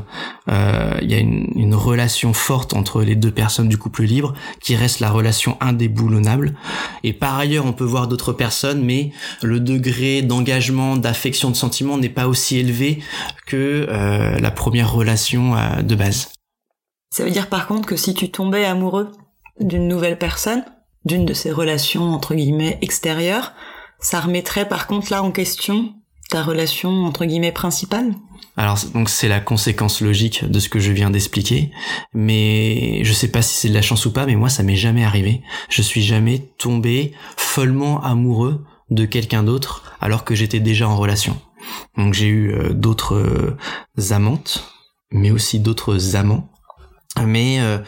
euh, 0.50 0.98
il 1.00 1.10
y 1.10 1.14
a 1.14 1.18
une, 1.18 1.48
relation 1.78 2.32
forte 2.32 2.74
entre 2.74 3.02
les 3.02 3.14
deux 3.14 3.30
personnes 3.30 3.68
du 3.68 3.78
couple 3.78 4.02
libre 4.02 4.34
qui 4.60 4.74
reste 4.74 5.00
la 5.00 5.10
relation 5.10 5.56
indéboulonnable. 5.60 6.54
Et 7.04 7.12
par 7.12 7.38
ailleurs, 7.38 7.66
on 7.66 7.72
peut 7.72 7.84
voir 7.84 8.08
d'autres 8.08 8.32
personnes, 8.32 8.82
mais 8.84 9.12
le 9.42 9.60
degré 9.60 10.22
d'engagement, 10.22 10.96
d'affection, 10.96 11.50
de 11.50 11.56
sentiment 11.56 11.98
n'est 11.98 12.08
pas 12.08 12.26
aussi 12.26 12.58
élevé 12.58 13.00
que 13.46 13.86
euh, 13.88 14.38
la 14.38 14.50
première 14.50 14.92
relation 14.92 15.56
euh, 15.56 15.82
de 15.82 15.94
base. 15.94 16.30
Ça 17.10 17.24
veut 17.24 17.30
dire 17.30 17.48
par 17.48 17.66
contre 17.66 17.88
que 17.88 17.96
si 17.96 18.14
tu 18.14 18.30
tombais 18.30 18.64
amoureux 18.64 19.10
d'une 19.60 19.88
nouvelle 19.88 20.18
personne, 20.18 20.64
d'une 21.08 21.24
de 21.24 21.34
ces 21.34 21.50
relations 21.50 22.14
entre 22.14 22.36
guillemets 22.36 22.78
extérieures, 22.82 23.52
ça 23.98 24.20
remettrait 24.20 24.68
par 24.68 24.86
contre 24.86 25.10
là 25.10 25.24
en 25.24 25.32
question 25.32 25.94
ta 26.30 26.42
relation 26.42 26.90
entre 27.06 27.24
guillemets 27.24 27.50
principale? 27.50 28.14
Alors 28.56 28.78
donc 28.92 29.08
c'est 29.08 29.28
la 29.28 29.40
conséquence 29.40 30.00
logique 30.00 30.44
de 30.44 30.58
ce 30.60 30.68
que 30.68 30.78
je 30.78 30.92
viens 30.92 31.10
d'expliquer, 31.10 31.70
mais 32.12 33.02
je 33.04 33.12
sais 33.12 33.28
pas 33.28 33.40
si 33.40 33.54
c'est 33.54 33.68
de 33.68 33.74
la 33.74 33.82
chance 33.82 34.04
ou 34.04 34.12
pas, 34.12 34.26
mais 34.26 34.36
moi 34.36 34.48
ça 34.48 34.62
m'est 34.62 34.76
jamais 34.76 35.04
arrivé. 35.04 35.42
Je 35.70 35.82
suis 35.82 36.02
jamais 36.02 36.50
tombé 36.58 37.12
follement 37.36 38.02
amoureux 38.02 38.64
de 38.90 39.04
quelqu'un 39.04 39.42
d'autre 39.42 39.96
alors 40.00 40.24
que 40.24 40.34
j'étais 40.34 40.60
déjà 40.60 40.88
en 40.88 40.96
relation. 40.96 41.40
Donc 41.96 42.14
j'ai 42.14 42.26
eu 42.26 42.52
euh, 42.52 42.72
d'autres 42.72 43.14
euh, 43.14 43.56
amantes, 44.10 44.72
mais 45.12 45.30
aussi 45.30 45.60
d'autres 45.60 46.16
amants 46.16 46.50
mais 47.26 47.60
euh, 47.60 47.78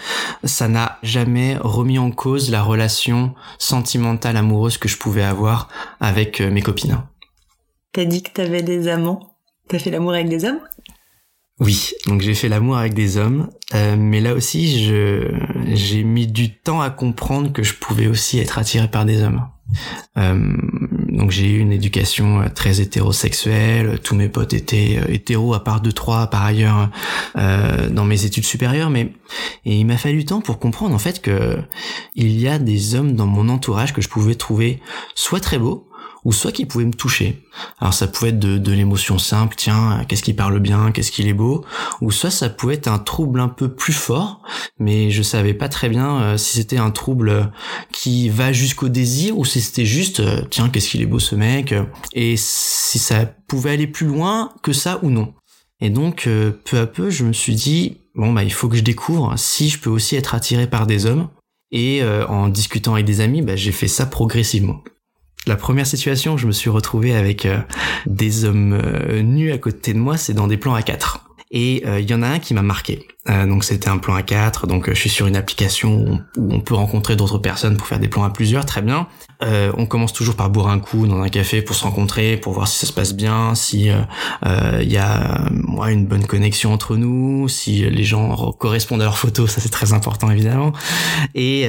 ça 0.44 0.68
n'a 0.68 0.98
jamais 1.02 1.56
remis 1.58 1.98
en 1.98 2.10
cause 2.10 2.50
la 2.50 2.62
relation 2.62 3.34
sentimentale 3.58 4.36
amoureuse 4.36 4.78
que 4.78 4.88
je 4.88 4.96
pouvais 4.96 5.22
avoir 5.22 5.68
avec 6.00 6.40
euh, 6.40 6.50
mes 6.50 6.62
copines. 6.62 7.02
T'as 7.92 8.04
dit 8.04 8.22
que 8.22 8.30
t'avais 8.30 8.62
des 8.62 8.88
amants. 8.88 9.36
T'as 9.68 9.78
fait 9.78 9.90
l'amour 9.90 10.12
avec 10.12 10.28
des 10.28 10.44
hommes? 10.44 10.60
Oui, 11.58 11.92
donc 12.06 12.22
j'ai 12.22 12.34
fait 12.34 12.48
l'amour 12.48 12.78
avec 12.78 12.94
des 12.94 13.18
hommes, 13.18 13.50
euh, 13.74 13.94
mais 13.96 14.20
là 14.20 14.32
aussi 14.32 14.82
je 14.82 15.30
j'ai 15.74 16.04
mis 16.04 16.26
du 16.26 16.56
temps 16.56 16.80
à 16.80 16.88
comprendre 16.88 17.52
que 17.52 17.62
je 17.62 17.74
pouvais 17.74 18.06
aussi 18.06 18.38
être 18.38 18.58
attiré 18.58 18.88
par 18.88 19.04
des 19.04 19.22
hommes. 19.22 19.46
Euh, 21.20 21.20
donc 21.20 21.30
j'ai 21.30 21.50
eu 21.50 21.58
une 21.58 21.72
éducation 21.72 22.44
très 22.54 22.80
hétérosexuelle. 22.80 23.98
Tous 24.02 24.14
mes 24.14 24.28
potes 24.28 24.54
étaient 24.54 25.00
hétéros, 25.08 25.54
à 25.54 25.62
part 25.62 25.80
deux 25.80 25.92
trois 25.92 26.28
par 26.28 26.44
ailleurs 26.44 26.90
dans 27.34 28.04
mes 28.04 28.24
études 28.24 28.44
supérieures. 28.44 28.90
Mais 28.90 29.12
et 29.64 29.78
il 29.78 29.84
m'a 29.84 29.96
fallu 29.96 30.24
temps 30.24 30.40
pour 30.40 30.58
comprendre 30.58 30.94
en 30.94 30.98
fait 30.98 31.20
que 31.20 31.58
il 32.14 32.40
y 32.40 32.48
a 32.48 32.58
des 32.58 32.94
hommes 32.94 33.14
dans 33.14 33.26
mon 33.26 33.48
entourage 33.48 33.92
que 33.92 34.00
je 34.00 34.08
pouvais 34.08 34.34
trouver 34.34 34.80
soit 35.14 35.40
très 35.40 35.58
beaux, 35.58 35.89
ou 36.24 36.32
soit 36.32 36.52
qui 36.52 36.66
pouvait 36.66 36.84
me 36.84 36.92
toucher. 36.92 37.42
Alors 37.78 37.94
ça 37.94 38.06
pouvait 38.06 38.30
être 38.30 38.38
de, 38.38 38.72
l'émotion 38.72 39.18
simple, 39.18 39.54
tiens, 39.56 40.04
qu'est-ce 40.08 40.22
qui 40.22 40.34
parle 40.34 40.60
bien, 40.60 40.92
qu'est-ce 40.92 41.10
qu'il 41.10 41.26
est 41.28 41.34
beau, 41.34 41.64
ou 42.00 42.10
soit 42.10 42.30
ça 42.30 42.48
pouvait 42.48 42.74
être 42.74 42.88
un 42.88 42.98
trouble 42.98 43.40
un 43.40 43.48
peu 43.48 43.68
plus 43.68 43.92
fort, 43.92 44.42
mais 44.78 45.10
je 45.10 45.22
savais 45.22 45.54
pas 45.54 45.68
très 45.68 45.88
bien 45.88 46.20
euh, 46.20 46.36
si 46.36 46.56
c'était 46.56 46.78
un 46.78 46.90
trouble 46.90 47.50
qui 47.92 48.28
va 48.28 48.52
jusqu'au 48.52 48.88
désir 48.88 49.38
ou 49.38 49.44
si 49.44 49.60
c'était 49.60 49.86
juste, 49.86 50.20
euh, 50.20 50.42
tiens, 50.50 50.68
qu'est-ce 50.68 50.90
qu'il 50.90 51.02
est 51.02 51.06
beau 51.06 51.18
ce 51.18 51.34
mec, 51.34 51.74
et 52.12 52.34
si 52.36 52.98
ça 52.98 53.26
pouvait 53.48 53.70
aller 53.70 53.86
plus 53.86 54.06
loin 54.06 54.52
que 54.62 54.72
ça 54.72 55.00
ou 55.02 55.10
non. 55.10 55.34
Et 55.80 55.90
donc 55.90 56.26
euh, 56.26 56.52
peu 56.64 56.78
à 56.78 56.86
peu, 56.86 57.10
je 57.10 57.24
me 57.24 57.32
suis 57.32 57.54
dit 57.54 57.98
bon 58.14 58.32
bah 58.32 58.44
il 58.44 58.52
faut 58.52 58.68
que 58.68 58.76
je 58.76 58.82
découvre 58.82 59.34
si 59.38 59.68
je 59.70 59.78
peux 59.78 59.90
aussi 59.90 60.16
être 60.16 60.34
attiré 60.34 60.66
par 60.66 60.86
des 60.86 61.06
hommes. 61.06 61.28
Et 61.72 62.02
en 62.28 62.48
discutant 62.48 62.94
avec 62.94 63.06
des 63.06 63.20
amis, 63.20 63.42
bah, 63.42 63.54
j'ai 63.54 63.70
fait 63.70 63.86
ça 63.86 64.04
progressivement. 64.04 64.82
La 65.46 65.56
première 65.56 65.86
situation 65.86 66.34
où 66.34 66.38
je 66.38 66.46
me 66.46 66.52
suis 66.52 66.68
retrouvé 66.68 67.14
avec 67.14 67.46
euh, 67.46 67.58
des 68.06 68.44
hommes 68.44 68.74
euh, 68.74 69.22
nus 69.22 69.52
à 69.52 69.58
côté 69.58 69.94
de 69.94 69.98
moi, 69.98 70.16
c'est 70.16 70.34
dans 70.34 70.46
des 70.46 70.58
plans 70.58 70.74
à 70.74 70.82
4. 70.82 71.30
Et 71.50 71.82
il 71.82 71.88
euh, 71.88 72.00
y 72.00 72.14
en 72.14 72.22
a 72.22 72.28
un 72.28 72.38
qui 72.38 72.52
m'a 72.54 72.62
marqué. 72.62 73.08
Euh, 73.28 73.46
donc 73.46 73.64
c'était 73.64 73.90
un 73.90 73.98
plan 73.98 74.14
à 74.14 74.22
4, 74.22 74.66
donc 74.66 74.88
euh, 74.88 74.94
je 74.94 75.00
suis 75.00 75.10
sur 75.10 75.26
une 75.26 75.36
application 75.36 76.22
où 76.38 76.54
on, 76.54 76.60
peut 76.60 76.74
rencontrer 76.74 77.16
d'autres 77.16 77.36
personnes 77.36 77.76
pour 77.76 77.86
faire 77.86 77.98
des 77.98 78.08
plans 78.08 78.24
à 78.24 78.30
plusieurs, 78.30 78.64
très 78.64 78.80
bien. 78.80 79.08
Euh, 79.42 79.72
on 79.76 79.84
commence 79.84 80.14
toujours 80.14 80.36
par 80.36 80.48
boire 80.48 80.68
un 80.68 80.78
coup 80.78 81.06
dans 81.06 81.20
un 81.20 81.28
café 81.28 81.60
pour 81.60 81.76
se 81.76 81.84
rencontrer, 81.84 82.38
pour 82.38 82.54
voir 82.54 82.66
si 82.66 82.78
ça 82.78 82.86
se 82.86 82.92
passe 82.94 83.14
bien, 83.14 83.54
si 83.54 83.90
il 84.42 84.92
y 84.92 84.96
a 84.96 85.48
moi 85.50 85.90
une 85.92 86.06
bonne 86.06 86.26
connexion 86.26 86.72
entre 86.72 86.96
nous, 86.96 87.48
si 87.48 87.82
les 87.90 88.04
gens 88.04 88.52
correspondent 88.52 89.02
à 89.02 89.04
leurs 89.04 89.18
photos, 89.18 89.50
ça 89.50 89.60
c'est 89.60 89.70
très 89.70 89.92
important 89.92 90.30
évidemment. 90.30 90.72
Et, 91.34 91.68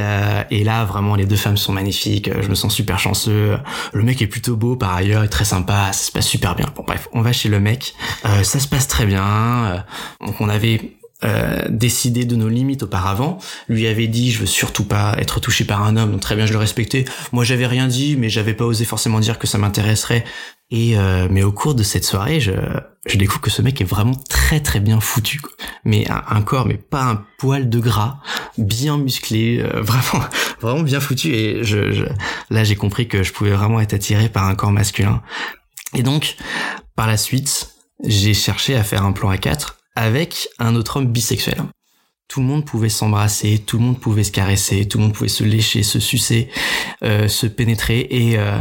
et 0.52 0.64
là 0.64 0.86
vraiment 0.86 1.16
les 1.16 1.26
deux 1.26 1.36
femmes 1.36 1.58
sont 1.58 1.74
magnifiques, 1.74 2.30
je 2.42 2.48
me 2.50 2.56
sens 2.56 2.74
super 2.74 3.00
chanceux. 3.00 3.58
Le 3.94 4.04
mec 4.04 4.22
est 4.22 4.28
plutôt 4.28 4.56
beau 4.56 4.76
par 4.76 4.94
ailleurs, 4.94 5.24
est 5.24 5.30
très 5.30 5.46
sympa, 5.46 5.92
ça 5.94 6.06
se 6.06 6.12
passe 6.12 6.28
super 6.28 6.56
bien. 6.56 6.68
Bon 6.76 6.84
bref, 6.86 7.08
on 7.14 7.22
va 7.22 7.32
chez 7.32 7.50
le 7.50 7.60
mec, 7.60 7.94
ça 8.24 8.60
se 8.60 8.68
passe 8.68 8.88
très 8.88 9.06
bien. 9.06 9.86
donc 10.20 10.40
on 10.40 10.50
avait 10.50 11.01
euh, 11.24 11.62
décidé 11.70 12.26
de 12.26 12.36
nos 12.36 12.50
limites 12.50 12.82
auparavant, 12.82 13.38
lui 13.70 13.86
avait 13.86 14.08
dit 14.08 14.32
je 14.32 14.40
veux 14.40 14.48
surtout 14.48 14.86
pas 14.86 15.16
être 15.20 15.40
touché 15.40 15.66
par 15.66 15.84
un 15.84 15.96
homme, 15.96 16.14
donc 16.14 16.22
très 16.22 16.36
bien 16.36 16.48
je 16.48 16.54
le 16.54 16.58
respectais. 16.58 17.06
Moi 17.32 17.44
j'avais 17.44 17.68
rien 17.68 17.88
dit, 17.88 18.16
mais 18.18 18.28
j'avais 18.30 18.56
pas 18.56 18.66
osé 18.66 18.86
forcément 18.86 19.20
dire 19.20 19.38
que 19.38 19.46
ça 19.46 19.60
m'intéresserait. 19.60 20.24
Et 20.72 20.98
euh, 20.98 21.28
mais 21.30 21.44
au 21.44 21.52
cours 21.52 21.76
de 21.76 21.84
cette 21.84 22.06
soirée, 22.06 22.40
je, 22.40 22.54
je 23.06 23.18
découvre 23.18 23.42
que 23.42 23.52
ce 23.52 23.62
mec 23.62 23.82
est 23.82 23.86
vraiment 23.86 24.16
très 24.30 24.62
très 24.62 24.80
bien 24.80 25.00
foutu, 25.00 25.42
mais 25.86 26.08
un, 26.10 26.42
corps 26.42 26.66
mais 26.66 26.78
pas 26.78 27.04
un 27.04 27.24
poil 27.38 27.70
de 27.70 27.80
gras, 27.80 28.20
bien 28.58 28.98
musclé, 28.98 29.60
euh, 29.60 29.82
vraiment 29.82 30.26
vraiment 30.60 30.82
bien 30.82 31.02
foutu. 31.02 31.36
Et 31.36 31.64
je, 31.64 31.92
je 31.92 32.06
là 32.50 32.64
j'ai 32.64 32.76
compris 32.76 33.08
que 33.08 33.22
je 33.22 33.32
pouvais 33.32 33.52
vraiment 33.52 33.80
être 33.80 33.94
attiré 33.94 34.28
par 34.28 34.46
un 34.46 34.56
corps 34.56 34.72
masculin. 34.72 35.22
Et 35.94 36.04
donc 36.04 36.36
par 36.96 37.06
la 37.06 37.18
suite, 37.18 37.76
j'ai 38.04 38.34
cherché 38.34 38.76
à 38.76 38.84
faire 38.84 39.04
un 39.04 39.12
plan 39.12 39.30
à 39.30 39.38
4 39.38 39.81
avec 39.96 40.50
un 40.60 40.76
autre 40.76 40.98
homme 40.98 41.08
bisexuel. 41.08 41.62
Tout 42.28 42.40
le 42.40 42.46
monde 42.46 42.66
pouvait 42.66 42.88
s'embrasser, 42.88 43.60
tout 43.60 43.78
le 43.78 43.84
monde 43.84 44.00
pouvait 44.00 44.24
se 44.24 44.32
caresser, 44.32 44.88
tout 44.88 44.98
le 44.98 45.04
monde 45.04 45.14
pouvait 45.14 45.28
se 45.28 45.44
lécher, 45.44 45.84
se 45.84 46.00
sucer, 46.00 46.50
euh, 47.04 47.28
se 47.28 47.46
pénétrer, 47.46 48.08
et 48.10 48.38
euh, 48.38 48.58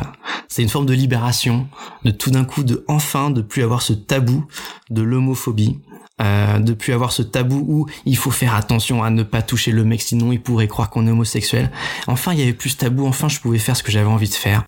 c'est 0.48 0.62
une 0.62 0.68
forme 0.68 0.86
de 0.86 0.92
libération, 0.92 1.68
de 2.04 2.10
tout 2.10 2.32
d'un 2.32 2.44
coup, 2.44 2.64
de 2.64 2.84
enfin, 2.88 3.30
de 3.30 3.42
plus 3.42 3.62
avoir 3.62 3.82
ce 3.82 3.92
tabou 3.92 4.44
de 4.90 5.02
l'homophobie, 5.02 5.78
euh, 6.20 6.58
de 6.58 6.72
plus 6.72 6.92
avoir 6.92 7.12
ce 7.12 7.22
tabou 7.22 7.64
où 7.68 7.86
il 8.06 8.16
faut 8.16 8.32
faire 8.32 8.56
attention 8.56 9.04
à 9.04 9.10
ne 9.10 9.22
pas 9.22 9.40
toucher 9.40 9.70
le 9.70 9.84
mec, 9.84 10.02
sinon 10.02 10.32
il 10.32 10.42
pourrait 10.42 10.66
croire 10.66 10.90
qu'on 10.90 11.06
est 11.06 11.12
homosexuel. 11.12 11.70
Enfin, 12.08 12.32
il 12.32 12.40
y 12.40 12.42
avait 12.42 12.54
plus 12.54 12.70
ce 12.70 12.78
tabou, 12.78 13.06
enfin, 13.06 13.28
je 13.28 13.38
pouvais 13.38 13.58
faire 13.58 13.76
ce 13.76 13.84
que 13.84 13.92
j'avais 13.92 14.10
envie 14.10 14.28
de 14.28 14.34
faire. 14.34 14.64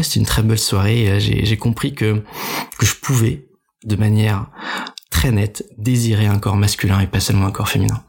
c'était 0.00 0.20
une 0.20 0.26
très 0.26 0.42
belle 0.42 0.58
soirée, 0.58 1.20
j'ai 1.20 1.56
compris 1.58 1.94
que, 1.94 2.24
que 2.78 2.86
je 2.86 2.94
pouvais, 2.94 3.46
de 3.84 3.96
manière 3.96 4.46
très 5.22 5.30
nette, 5.30 5.64
désirer 5.78 6.26
un 6.26 6.40
corps 6.40 6.56
masculin 6.56 6.98
et 6.98 7.06
pas 7.06 7.20
seulement 7.20 7.46
un 7.46 7.52
corps 7.52 7.68
féminin. 7.68 8.02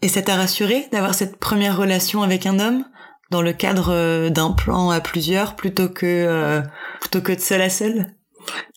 Et 0.00 0.08
ça 0.08 0.22
t'a 0.22 0.34
rassuré 0.34 0.86
d'avoir 0.92 1.14
cette 1.14 1.36
première 1.36 1.76
relation 1.76 2.22
avec 2.22 2.46
un 2.46 2.58
homme 2.58 2.86
dans 3.30 3.42
le 3.42 3.52
cadre 3.52 3.92
euh, 3.92 4.30
d'un 4.30 4.52
plan 4.52 4.88
à 4.88 5.00
plusieurs 5.00 5.56
plutôt 5.56 5.90
que 5.90 6.06
euh, 6.06 6.62
plutôt 7.00 7.20
que 7.20 7.32
de 7.32 7.40
seul 7.40 7.60
à 7.60 7.68
seul? 7.68 8.14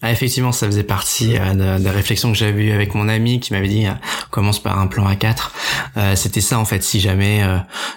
Ah, 0.01 0.11
effectivement, 0.11 0.51
ça 0.51 0.65
faisait 0.65 0.83
partie 0.83 1.37
euh, 1.37 1.79
des 1.79 1.89
réflexions 1.89 2.33
que 2.33 2.37
j'avais 2.37 2.61
eues 2.61 2.71
avec 2.73 2.93
mon 2.93 3.07
ami 3.07 3.39
qui 3.39 3.53
m'avait 3.53 3.69
dit 3.69 3.85
commence 4.31 4.61
par 4.61 4.77
un 4.77 4.87
plan 4.87 5.07
à 5.07 5.15
quatre. 5.15 5.53
C'était 6.15 6.41
ça 6.41 6.59
en 6.59 6.65
fait. 6.65 6.83
Si 6.83 6.99
jamais 6.99 7.41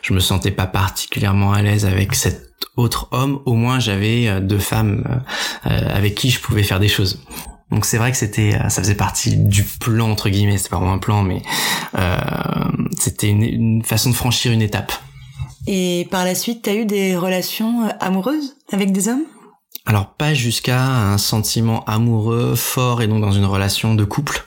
je 0.03 0.15
me 0.15 0.21
sentais 0.21 0.53
pas 0.53 0.69
particulièrement 0.69 1.53
à 1.53 1.63
l'aise 1.63 1.85
avec 1.85 2.15
cet 2.15 2.53
autre 2.77 3.09
homme, 3.11 3.41
au 3.45 3.55
moins 3.55 3.81
j'avais 3.81 4.41
deux 4.41 4.61
femmes 4.61 5.23
avec 5.65 6.15
qui 6.15 6.31
je 6.31 6.39
pouvais 6.39 6.63
faire 6.63 6.79
des 6.79 6.89
choses. 6.89 7.19
Donc 7.71 7.85
c'est 7.85 7.99
vrai 7.99 8.11
que 8.13 8.17
c'était, 8.17 8.55
euh, 8.55 8.69
ça 8.69 8.83
faisait 8.83 8.95
partie 8.95 9.37
du 9.37 9.65
plan 9.65 10.11
entre 10.11 10.29
guillemets, 10.29 10.59
c'est 10.59 10.69
pas 10.69 10.77
vraiment 10.77 10.93
un 10.93 10.99
plan, 10.99 11.23
mais 11.23 11.43
euh, 11.99 12.17
c'était 12.99 13.29
une, 13.29 13.83
façon 13.83 14.11
de 14.11 14.15
franchir 14.15 14.53
une 14.53 14.63
étape. 14.63 14.93
Et 15.67 16.07
par 16.11 16.25
la 16.25 16.35
suite, 16.35 16.63
t'as 16.63 16.75
eu 16.75 16.85
des 16.85 17.17
relations 17.17 17.87
euh, 17.87 17.91
amoureuses 18.01 18.57
avec 18.71 18.93
des 18.93 19.09
hommes? 19.09 19.25
Alors 19.87 20.15
pas 20.15 20.35
jusqu'à 20.35 20.83
un 20.83 21.19
sentiment 21.19 21.85
amoureux 21.85 22.55
fort 22.55 23.03
et 23.03 23.07
donc 23.07 23.21
dans 23.21 23.33
une 23.33 23.45
relation 23.45 23.95
de 23.95 24.05
couple. 24.05 24.45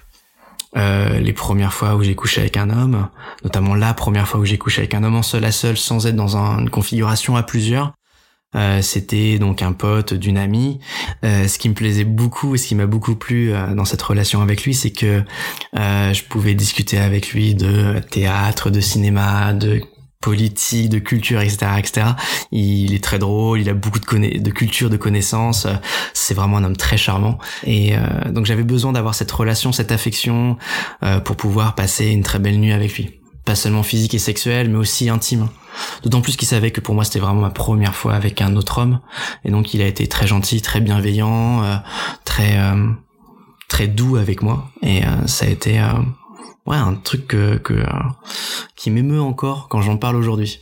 Euh, 0.76 1.20
les 1.20 1.34
premières 1.34 1.74
fois 1.74 1.96
où 1.96 2.04
j'ai 2.04 2.14
couché 2.14 2.42
avec 2.42 2.58
un 2.58 2.70
homme, 2.70 3.08
notamment 3.44 3.74
la 3.74 3.94
première 3.94 4.28
fois 4.28 4.40
où 4.40 4.46
j'ai 4.46 4.58
couché 4.58 4.82
avec 4.82 4.94
un 4.94 5.04
homme 5.04 5.16
en 5.16 5.24
seul 5.24 5.46
à 5.46 5.52
seul 5.52 5.78
sans 5.78 6.06
être 6.06 6.16
dans 6.16 6.36
une 6.38 6.70
configuration 6.70 7.36
à 7.36 7.44
plusieurs, 7.44 7.94
euh, 8.56 8.82
c'était 8.82 9.40
donc 9.40 9.62
un 9.62 9.74
pote 9.74 10.14
d'une 10.14 10.38
amie. 10.38 10.80
Euh, 11.24 11.48
ce 11.48 11.58
qui 11.58 11.70
me 11.70 11.74
plaisait 11.74 12.06
beaucoup 12.06 12.56
et 12.56 12.58
ce 12.58 12.68
qui 12.68 12.76
m'a 12.76 12.86
beaucoup 12.86 13.16
plu 13.16 13.54
euh, 13.54 13.74
dans 13.76 13.86
cette 13.86 14.02
relation 14.02 14.42
avec 14.42 14.64
lui, 14.64 14.74
c'est 14.74 14.92
que 14.92 15.24
je 15.74 16.24
pouvais 16.24 16.54
discuter 16.54 16.98
avec 16.98 17.32
lui 17.32 17.56
de 17.56 18.00
théâtre, 18.10 18.70
de 18.70 18.80
cinéma, 18.80 19.54
de 19.54 19.82
politique, 20.22 20.90
de 20.90 21.00
culture, 21.00 21.42
etc., 21.42 21.72
etc. 21.78 22.08
Il 22.52 22.94
est 22.94 23.04
très 23.04 23.20
drôle, 23.20 23.62
il 23.62 23.70
a 23.70 23.74
beaucoup 23.74 24.00
de, 24.00 24.40
de 24.40 24.52
culture, 24.52 24.90
de 24.90 24.98
connaissances. 24.98 25.68
C'est 26.14 26.34
vraiment 26.34 26.58
un 26.58 26.64
homme 26.64 26.78
très 26.78 26.98
charmant. 26.98 27.38
Et 27.66 27.94
donc 28.32 28.46
j'avais 28.46 28.64
besoin 28.64 28.94
d'avoir 28.94 29.14
cette 29.14 29.32
relation, 29.32 29.72
cette 29.72 29.92
affection 29.92 30.58
pour 31.24 31.36
pouvoir 31.36 31.76
passer 31.76 32.08
une 32.08 32.24
très 32.24 32.40
belle 32.40 32.60
nuit 32.60 32.74
avec 32.74 32.98
lui. 32.98 33.22
Pas 33.48 33.56
seulement 33.56 33.82
physique 33.82 34.14
et 34.14 34.20
sexuelle, 34.20 34.70
mais 34.70 34.78
aussi 34.78 35.08
intime. 35.08 35.48
D'autant 36.04 36.20
plus 36.20 36.36
qu'il 36.36 36.50
savait 36.50 36.72
que 36.72 36.82
pour 36.82 36.96
moi 36.96 37.06
c'était 37.06 37.20
vraiment 37.20 37.40
ma 37.40 37.50
première 37.50 37.96
fois 37.96 38.14
avec 38.14 38.42
un 38.42 38.58
autre 38.58 38.80
homme, 38.80 39.00
et 39.46 39.52
donc 39.52 39.74
il 39.74 39.82
a 39.82 39.88
été 39.88 40.06
très 40.08 40.28
gentil, 40.28 40.62
très 40.62 40.82
bienveillant, 40.82 41.64
euh, 41.64 41.78
très 42.26 42.60
euh, 42.60 42.90
très 43.70 43.88
doux 43.88 44.18
avec 44.18 44.42
moi, 44.42 44.70
et 44.82 45.06
euh, 45.06 45.28
ça 45.28 45.46
a 45.46 45.50
été 45.50 45.80
ouais 46.66 46.76
un 46.76 46.96
truc 46.96 47.28
que, 47.28 47.56
que 47.56 47.86
qui 48.76 48.92
m'émeut 48.92 49.22
encore 49.22 49.70
quand 49.70 49.82
j'en 49.82 49.96
parle 49.96 50.18
aujourd'hui. 50.18 50.60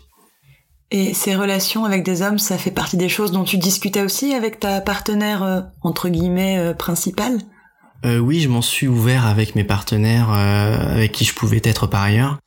Et 0.91 1.15
ces 1.15 1.35
relations 1.35 1.85
avec 1.85 2.03
des 2.03 2.21
hommes, 2.21 2.37
ça 2.37 2.59
fait 2.59 2.69
partie 2.69 2.97
des 2.97 3.09
choses 3.09 3.31
dont 3.31 3.45
tu 3.45 3.57
discutais 3.57 4.03
aussi 4.03 4.35
avec 4.35 4.59
ta 4.59 4.79
partenaire 4.79 5.71
entre 5.81 6.07
guillemets 6.07 6.75
principale? 6.75 7.39
oui, 8.03 8.41
je 8.41 8.49
m'en 8.49 8.61
suis 8.61 8.87
ouvert 8.87 9.25
avec 9.25 9.55
mes 9.55 9.63
partenaires 9.63 10.29
avec 10.29 11.11
qui 11.11 11.25
je 11.25 11.33
pouvais 11.33 11.61
être 11.63 11.87
par 11.87 12.03
ailleurs. 12.03 12.37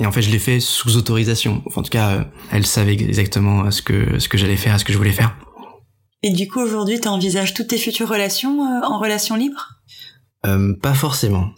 Et 0.00 0.06
en 0.06 0.12
fait, 0.12 0.22
je 0.22 0.30
l'ai 0.30 0.38
fait 0.38 0.60
sous 0.60 0.96
autorisation. 0.96 1.62
en 1.74 1.82
tout 1.82 1.90
cas, 1.90 2.10
euh, 2.10 2.24
elle 2.52 2.66
savait 2.66 2.94
exactement 2.94 3.70
ce 3.70 3.82
que 3.82 4.18
ce 4.18 4.28
que 4.28 4.38
j'allais 4.38 4.56
faire, 4.56 4.78
ce 4.78 4.84
que 4.84 4.92
je 4.92 4.98
voulais 4.98 5.12
faire. 5.12 5.36
Et 6.22 6.30
du 6.30 6.48
coup, 6.48 6.60
aujourd'hui, 6.60 7.00
tu 7.00 7.08
envisages 7.08 7.54
toutes 7.54 7.68
tes 7.68 7.78
futures 7.78 8.08
relations 8.08 8.64
euh, 8.64 8.86
en 8.86 8.98
relation 8.98 9.36
libre 9.36 9.80
euh, 10.46 10.74
Pas 10.74 10.94
forcément. 10.94 11.50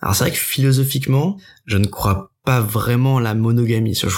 Alors 0.00 0.14
c'est 0.14 0.24
vrai 0.24 0.30
que 0.32 0.38
philosophiquement, 0.38 1.36
je 1.64 1.78
ne 1.78 1.86
crois 1.86 2.32
pas 2.44 2.60
vraiment 2.60 3.18
la 3.18 3.34
monogamie. 3.34 3.94
Je, 3.94 4.08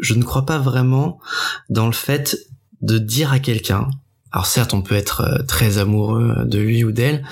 je 0.00 0.14
ne 0.14 0.22
crois 0.22 0.46
pas 0.46 0.58
vraiment 0.58 1.18
dans 1.70 1.86
le 1.86 1.92
fait 1.92 2.36
de 2.82 2.98
dire 2.98 3.32
à 3.32 3.38
quelqu'un 3.38 3.88
alors 4.32 4.46
certes, 4.46 4.74
on 4.74 4.82
peut 4.82 4.94
être 4.94 5.20
euh, 5.22 5.42
très 5.44 5.78
amoureux 5.78 6.44
de 6.44 6.58
lui 6.58 6.84
ou 6.84 6.92
d'elle 6.92 7.24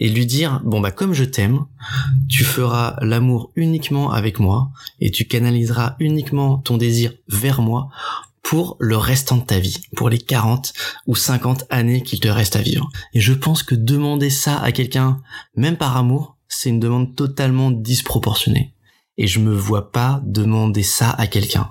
et 0.00 0.08
lui 0.08 0.26
dire 0.26 0.60
bon 0.64 0.80
bah 0.80 0.90
comme 0.90 1.14
je 1.14 1.24
t'aime, 1.24 1.64
tu 2.28 2.44
feras 2.44 2.96
l'amour 3.00 3.52
uniquement 3.56 4.12
avec 4.12 4.38
moi 4.38 4.70
et 5.00 5.10
tu 5.10 5.24
canaliseras 5.24 5.96
uniquement 5.98 6.58
ton 6.58 6.76
désir 6.76 7.12
vers 7.28 7.62
moi 7.62 7.88
pour 8.42 8.76
le 8.80 8.96
restant 8.96 9.38
de 9.38 9.44
ta 9.44 9.58
vie, 9.58 9.80
pour 9.96 10.08
les 10.10 10.18
40 10.18 10.72
ou 11.06 11.14
50 11.14 11.64
années 11.70 12.02
qu'il 12.02 12.20
te 12.20 12.28
reste 12.28 12.56
à 12.56 12.60
vivre. 12.60 12.90
Et 13.14 13.20
je 13.20 13.32
pense 13.32 13.62
que 13.62 13.74
demander 13.74 14.30
ça 14.30 14.58
à 14.58 14.72
quelqu'un, 14.72 15.22
même 15.56 15.76
par 15.76 15.96
amour, 15.96 16.36
c'est 16.48 16.68
une 16.68 16.80
demande 16.80 17.14
totalement 17.16 17.70
disproportionnée. 17.70 18.74
Et 19.16 19.26
je 19.26 19.38
me 19.38 19.54
vois 19.54 19.90
pas 19.90 20.20
demander 20.24 20.82
ça 20.82 21.10
à 21.10 21.26
quelqu'un. 21.26 21.70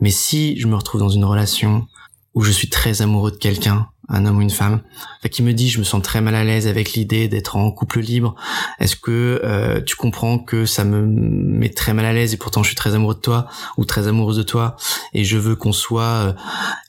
Mais 0.00 0.10
si 0.10 0.58
je 0.58 0.66
me 0.66 0.74
retrouve 0.74 1.00
dans 1.00 1.08
une 1.08 1.24
relation 1.24 1.86
où 2.34 2.42
je 2.42 2.50
suis 2.50 2.68
très 2.68 3.02
amoureux 3.02 3.30
de 3.30 3.36
quelqu'un 3.36 3.88
un 4.10 4.26
homme 4.26 4.38
ou 4.38 4.42
une 4.42 4.50
femme, 4.50 4.80
qui 5.30 5.42
me 5.42 5.52
dit 5.52 5.70
je 5.70 5.78
me 5.78 5.84
sens 5.84 6.02
très 6.02 6.20
mal 6.20 6.34
à 6.34 6.44
l'aise 6.44 6.66
avec 6.66 6.92
l'idée 6.92 7.28
d'être 7.28 7.56
en 7.56 7.70
couple 7.70 8.00
libre. 8.00 8.34
Est-ce 8.78 8.96
que 8.96 9.40
euh, 9.44 9.80
tu 9.80 9.96
comprends 9.96 10.38
que 10.38 10.66
ça 10.66 10.84
me 10.84 11.06
met 11.06 11.70
très 11.70 11.94
mal 11.94 12.04
à 12.04 12.12
l'aise 12.12 12.34
et 12.34 12.36
pourtant 12.36 12.62
je 12.62 12.68
suis 12.68 12.76
très 12.76 12.94
amoureux 12.94 13.14
de 13.14 13.20
toi 13.20 13.46
ou 13.76 13.84
très 13.84 14.08
amoureuse 14.08 14.36
de 14.36 14.42
toi 14.42 14.76
et 15.14 15.24
je 15.24 15.38
veux 15.38 15.56
qu'on 15.56 15.72
soit 15.72 16.02
euh, 16.02 16.32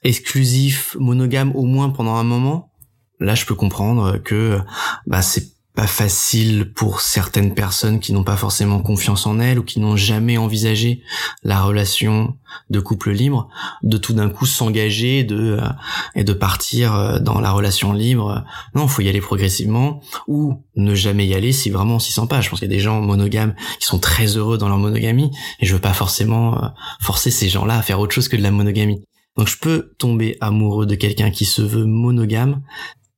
exclusif, 0.04 0.98
monogame 1.00 1.52
au 1.56 1.64
moins 1.64 1.90
pendant 1.90 2.16
un 2.16 2.24
moment? 2.24 2.72
Là, 3.20 3.36
je 3.36 3.46
peux 3.46 3.54
comprendre 3.54 4.18
que 4.18 4.60
bah 5.06 5.22
c'est 5.22 5.52
pas 5.74 5.88
facile 5.88 6.74
pour 6.74 7.00
certaines 7.00 7.54
personnes 7.54 8.02
qui 8.02 8.12
n'ont 8.12 8.26
pas 8.26 8.36
forcément 8.36 8.80
confiance 8.80 9.26
en 9.26 9.40
elles 9.40 9.58
ou 9.58 9.64
qui 9.64 9.80
n'ont 9.80 9.96
jamais 9.96 10.38
envisagé 10.38 11.02
la 11.44 11.62
relation 11.62 12.36
de 12.70 12.80
couple 12.82 13.12
libre 13.12 13.48
de 13.82 13.98
tout 13.98 14.14
d'un 14.14 14.30
coup 14.30 14.46
s'engager 14.46 15.24
de 15.24 15.58
euh, 15.62 15.70
et 16.14 16.26
de 16.26 16.34
partir 16.34 16.94
euh, 16.94 17.20
dans 17.20 17.40
la 17.40 17.52
relation 17.52 17.94
libre. 17.94 18.44
Non 18.76 18.88
faut 18.88 19.02
y 19.02 19.08
aller 19.08 19.22
progressivement 19.22 20.02
ou 20.28 20.62
ne 20.76 20.94
jamais 20.94 21.26
y 21.26 21.34
aller 21.34 21.54
si 21.54 21.70
vraiment 21.70 21.96
on 21.96 22.00
s'y 22.00 22.12
sent 22.12 22.28
pas. 22.30 22.42
Je 22.42 22.50
pense 22.50 22.60
qu'il 22.60 22.70
y 22.70 22.74
a 22.74 22.76
des 22.76 22.84
gens 22.84 23.00
monogames 23.00 23.56
qui 23.80 23.86
sont 23.86 24.00
très 24.00 24.38
heureux 24.38 24.58
dans 24.58 24.68
leur 24.68 24.78
monogamie 24.78 25.32
et 25.62 25.66
je 25.66 25.74
veux 25.74 25.82
pas 25.82 25.94
forcément 25.94 26.62
euh, 26.62 26.68
forcer 27.00 27.32
ces 27.32 27.48
gens-là 27.48 27.78
à 27.78 27.82
faire 27.82 28.00
autre 28.02 28.14
chose 28.14 28.28
que 28.28 28.36
de 28.36 28.44
la 28.44 28.52
monogamie. 28.52 29.02
Donc 29.38 29.48
je 29.48 29.58
peux 29.58 29.94
tomber 29.98 30.36
amoureux 30.42 30.86
de 30.86 30.96
quelqu'un 30.96 31.32
qui 31.32 31.46
se 31.46 31.62
veut 31.62 31.86
monogame 31.86 32.62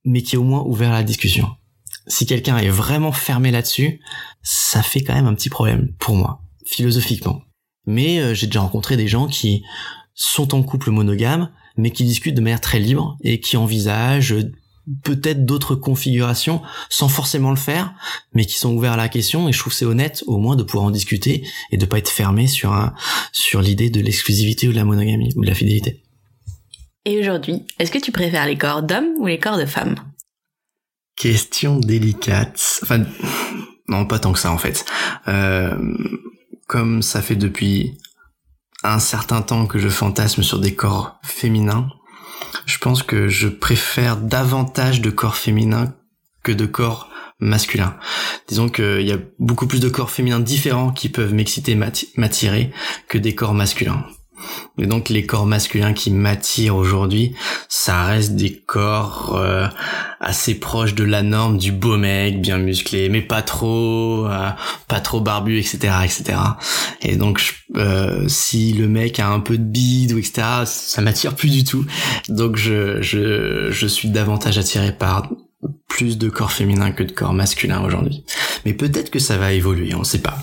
mais 0.04 0.22
qui 0.22 0.36
est 0.36 0.38
au 0.38 0.44
moins 0.44 0.62
ouvert 0.62 0.90
à 0.90 0.94
la 0.94 1.02
discussion 1.02 1.48
si 2.06 2.26
quelqu'un 2.26 2.58
est 2.58 2.68
vraiment 2.68 3.12
fermé 3.12 3.50
là-dessus, 3.50 4.00
ça 4.42 4.82
fait 4.82 5.02
quand 5.02 5.14
même 5.14 5.26
un 5.26 5.34
petit 5.34 5.50
problème 5.50 5.92
pour 5.98 6.16
moi, 6.16 6.42
philosophiquement. 6.66 7.42
Mais 7.86 8.20
euh, 8.20 8.34
j'ai 8.34 8.46
déjà 8.46 8.60
rencontré 8.60 8.96
des 8.96 9.08
gens 9.08 9.26
qui 9.26 9.62
sont 10.14 10.54
en 10.54 10.62
couple 10.62 10.90
monogame, 10.90 11.50
mais 11.76 11.90
qui 11.90 12.04
discutent 12.04 12.34
de 12.34 12.40
manière 12.40 12.60
très 12.60 12.78
libre 12.78 13.16
et 13.22 13.40
qui 13.40 13.56
envisagent 13.56 14.36
peut-être 15.02 15.46
d'autres 15.46 15.74
configurations 15.74 16.60
sans 16.90 17.08
forcément 17.08 17.50
le 17.50 17.56
faire, 17.56 17.94
mais 18.34 18.44
qui 18.44 18.56
sont 18.56 18.74
ouverts 18.74 18.92
à 18.92 18.96
la 18.96 19.08
question 19.08 19.48
et 19.48 19.52
je 19.52 19.58
trouve 19.58 19.72
c'est 19.72 19.86
honnête 19.86 20.22
au 20.26 20.36
moins 20.36 20.56
de 20.56 20.62
pouvoir 20.62 20.84
en 20.84 20.90
discuter 20.90 21.46
et 21.70 21.78
de 21.78 21.86
pas 21.86 21.98
être 21.98 22.10
fermé 22.10 22.46
sur 22.46 22.92
sur 23.32 23.62
l'idée 23.62 23.88
de 23.88 24.00
l'exclusivité 24.00 24.68
ou 24.68 24.72
de 24.72 24.76
la 24.76 24.84
monogamie 24.84 25.32
ou 25.36 25.42
de 25.42 25.48
la 25.48 25.54
fidélité. 25.54 26.02
Et 27.06 27.18
aujourd'hui, 27.18 27.62
est-ce 27.78 27.90
que 27.90 27.98
tu 27.98 28.12
préfères 28.12 28.46
les 28.46 28.56
corps 28.56 28.82
d'hommes 28.82 29.14
ou 29.18 29.26
les 29.26 29.38
corps 29.38 29.58
de 29.58 29.66
femmes? 29.66 29.96
Question 31.16 31.78
délicate. 31.78 32.80
Enfin, 32.82 33.04
non, 33.88 34.06
pas 34.06 34.18
tant 34.18 34.32
que 34.32 34.38
ça 34.38 34.50
en 34.50 34.58
fait. 34.58 34.84
Euh, 35.28 35.76
comme 36.66 37.02
ça 37.02 37.22
fait 37.22 37.36
depuis 37.36 37.98
un 38.82 38.98
certain 38.98 39.42
temps 39.42 39.66
que 39.66 39.78
je 39.78 39.88
fantasme 39.88 40.42
sur 40.42 40.58
des 40.58 40.74
corps 40.74 41.18
féminins, 41.22 41.88
je 42.66 42.78
pense 42.78 43.02
que 43.02 43.28
je 43.28 43.48
préfère 43.48 44.16
davantage 44.16 45.00
de 45.00 45.10
corps 45.10 45.36
féminins 45.36 45.94
que 46.42 46.52
de 46.52 46.66
corps 46.66 47.10
masculins. 47.40 47.96
Disons 48.48 48.68
qu'il 48.68 49.02
y 49.02 49.12
a 49.12 49.18
beaucoup 49.38 49.66
plus 49.66 49.80
de 49.80 49.88
corps 49.88 50.10
féminins 50.10 50.40
différents 50.40 50.92
qui 50.92 51.08
peuvent 51.08 51.34
m'exciter, 51.34 51.74
m'attirer 52.16 52.72
que 53.08 53.18
des 53.18 53.34
corps 53.34 53.54
masculins. 53.54 54.04
Et 54.78 54.86
donc 54.86 55.08
les 55.08 55.24
corps 55.26 55.46
masculins 55.46 55.92
qui 55.92 56.10
m'attirent 56.10 56.76
aujourd'hui, 56.76 57.34
ça 57.68 58.04
reste 58.04 58.34
des 58.34 58.56
corps 58.56 59.36
euh, 59.36 59.66
assez 60.20 60.54
proches 60.58 60.94
de 60.94 61.04
la 61.04 61.22
norme 61.22 61.58
du 61.58 61.72
beau 61.72 61.96
mec, 61.96 62.40
bien 62.40 62.58
musclé, 62.58 63.08
mais 63.08 63.22
pas 63.22 63.42
trop, 63.42 64.26
euh, 64.26 64.50
pas 64.88 65.00
trop 65.00 65.20
barbu, 65.20 65.58
etc., 65.58 65.94
etc. 66.04 66.38
Et 67.02 67.16
donc 67.16 67.40
euh, 67.76 68.24
si 68.28 68.72
le 68.72 68.88
mec 68.88 69.20
a 69.20 69.28
un 69.28 69.40
peu 69.40 69.58
de 69.58 69.64
bide 69.64 70.12
ou 70.12 70.18
etc., 70.18 70.64
ça 70.64 71.02
m'attire 71.02 71.34
plus 71.34 71.50
du 71.50 71.64
tout. 71.64 71.84
Donc 72.28 72.56
je 72.56 73.00
je 73.02 73.68
je 73.70 73.86
suis 73.86 74.08
davantage 74.08 74.58
attiré 74.58 74.92
par 74.92 75.28
plus 75.88 76.18
de 76.18 76.28
corps 76.28 76.52
féminins 76.52 76.90
que 76.90 77.02
de 77.02 77.12
corps 77.12 77.32
masculins 77.32 77.82
aujourd'hui. 77.84 78.24
Mais 78.64 78.72
peut-être 78.74 79.10
que 79.10 79.18
ça 79.18 79.36
va 79.36 79.52
évoluer, 79.52 79.94
on 79.94 80.04
sait 80.04 80.20
pas. 80.20 80.38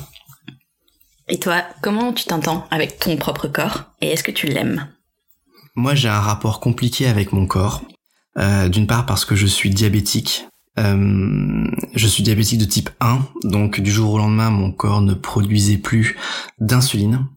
Et 1.31 1.39
toi, 1.39 1.63
comment 1.81 2.11
tu 2.11 2.25
t'entends 2.25 2.67
avec 2.71 2.99
ton 2.99 3.15
propre 3.15 3.47
corps 3.47 3.85
et 4.01 4.09
est-ce 4.09 4.23
que 4.23 4.31
tu 4.31 4.47
l'aimes? 4.47 4.87
Moi, 5.75 5.95
j'ai 5.95 6.09
un 6.09 6.19
rapport 6.19 6.59
compliqué 6.59 7.07
avec 7.07 7.31
mon 7.31 7.45
corps. 7.45 7.81
Euh, 8.37 8.67
d'une 8.67 8.85
part 8.85 9.05
parce 9.05 9.23
que 9.23 9.35
je 9.35 9.47
suis 9.47 9.69
diabétique. 9.69 10.45
Euh, 10.77 11.65
je 11.95 12.07
suis 12.07 12.23
diabétique 12.23 12.59
de 12.59 12.65
type 12.65 12.89
1, 13.01 13.19
donc 13.43 13.79
du 13.79 13.91
jour 13.91 14.13
au 14.13 14.17
lendemain, 14.17 14.49
mon 14.49 14.71
corps 14.71 15.01
ne 15.01 15.13
produisait 15.13 15.77
plus 15.77 16.15
d'insuline 16.59 17.27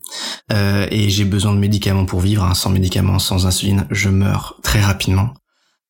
euh, 0.53 0.87
et 0.93 1.11
j'ai 1.11 1.25
besoin 1.25 1.53
de 1.53 1.59
médicaments 1.59 2.05
pour 2.05 2.21
vivre. 2.21 2.45
Hein. 2.45 2.55
Sans 2.55 2.71
médicaments, 2.71 3.19
sans 3.19 3.47
insuline, 3.47 3.87
je 3.91 4.09
meurs 4.09 4.59
très 4.63 4.81
rapidement. 4.81 5.35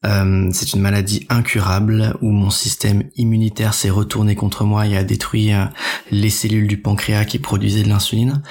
Euh, 0.04 0.48
c'est 0.52 0.72
une 0.72 0.80
maladie 0.80 1.26
incurable 1.28 2.16
où 2.20 2.30
mon 2.30 2.50
système 2.50 3.04
immunitaire 3.16 3.74
s'est 3.74 3.90
retourné 3.90 4.34
contre 4.34 4.64
moi 4.64 4.86
et 4.86 4.96
a 4.96 5.04
détruit 5.04 5.52
euh, 5.52 5.64
les 6.10 6.30
cellules 6.30 6.68
du 6.68 6.80
pancréas 6.80 7.24
qui 7.24 7.38
produisaient 7.38 7.82
de 7.82 7.88
l'insuline. 7.88 8.42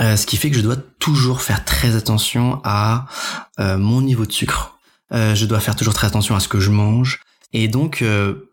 Euh, 0.00 0.16
ce 0.16 0.26
qui 0.26 0.36
fait 0.36 0.50
que 0.50 0.56
je 0.56 0.62
dois 0.62 0.76
toujours 0.76 1.40
faire 1.40 1.64
très 1.64 1.96
attention 1.96 2.60
à 2.64 3.06
mon 3.58 4.02
niveau 4.02 4.26
de 4.26 4.32
sucre. 4.32 4.78
je 5.10 5.44
dois 5.46 5.60
faire 5.60 5.76
toujours 5.76 5.94
très 5.94 6.06
attention 6.06 6.36
à 6.36 6.40
ce 6.40 6.48
que 6.48 6.60
je 6.60 6.70
mange. 6.70 7.20
Et 7.52 7.68
donc, 7.68 8.04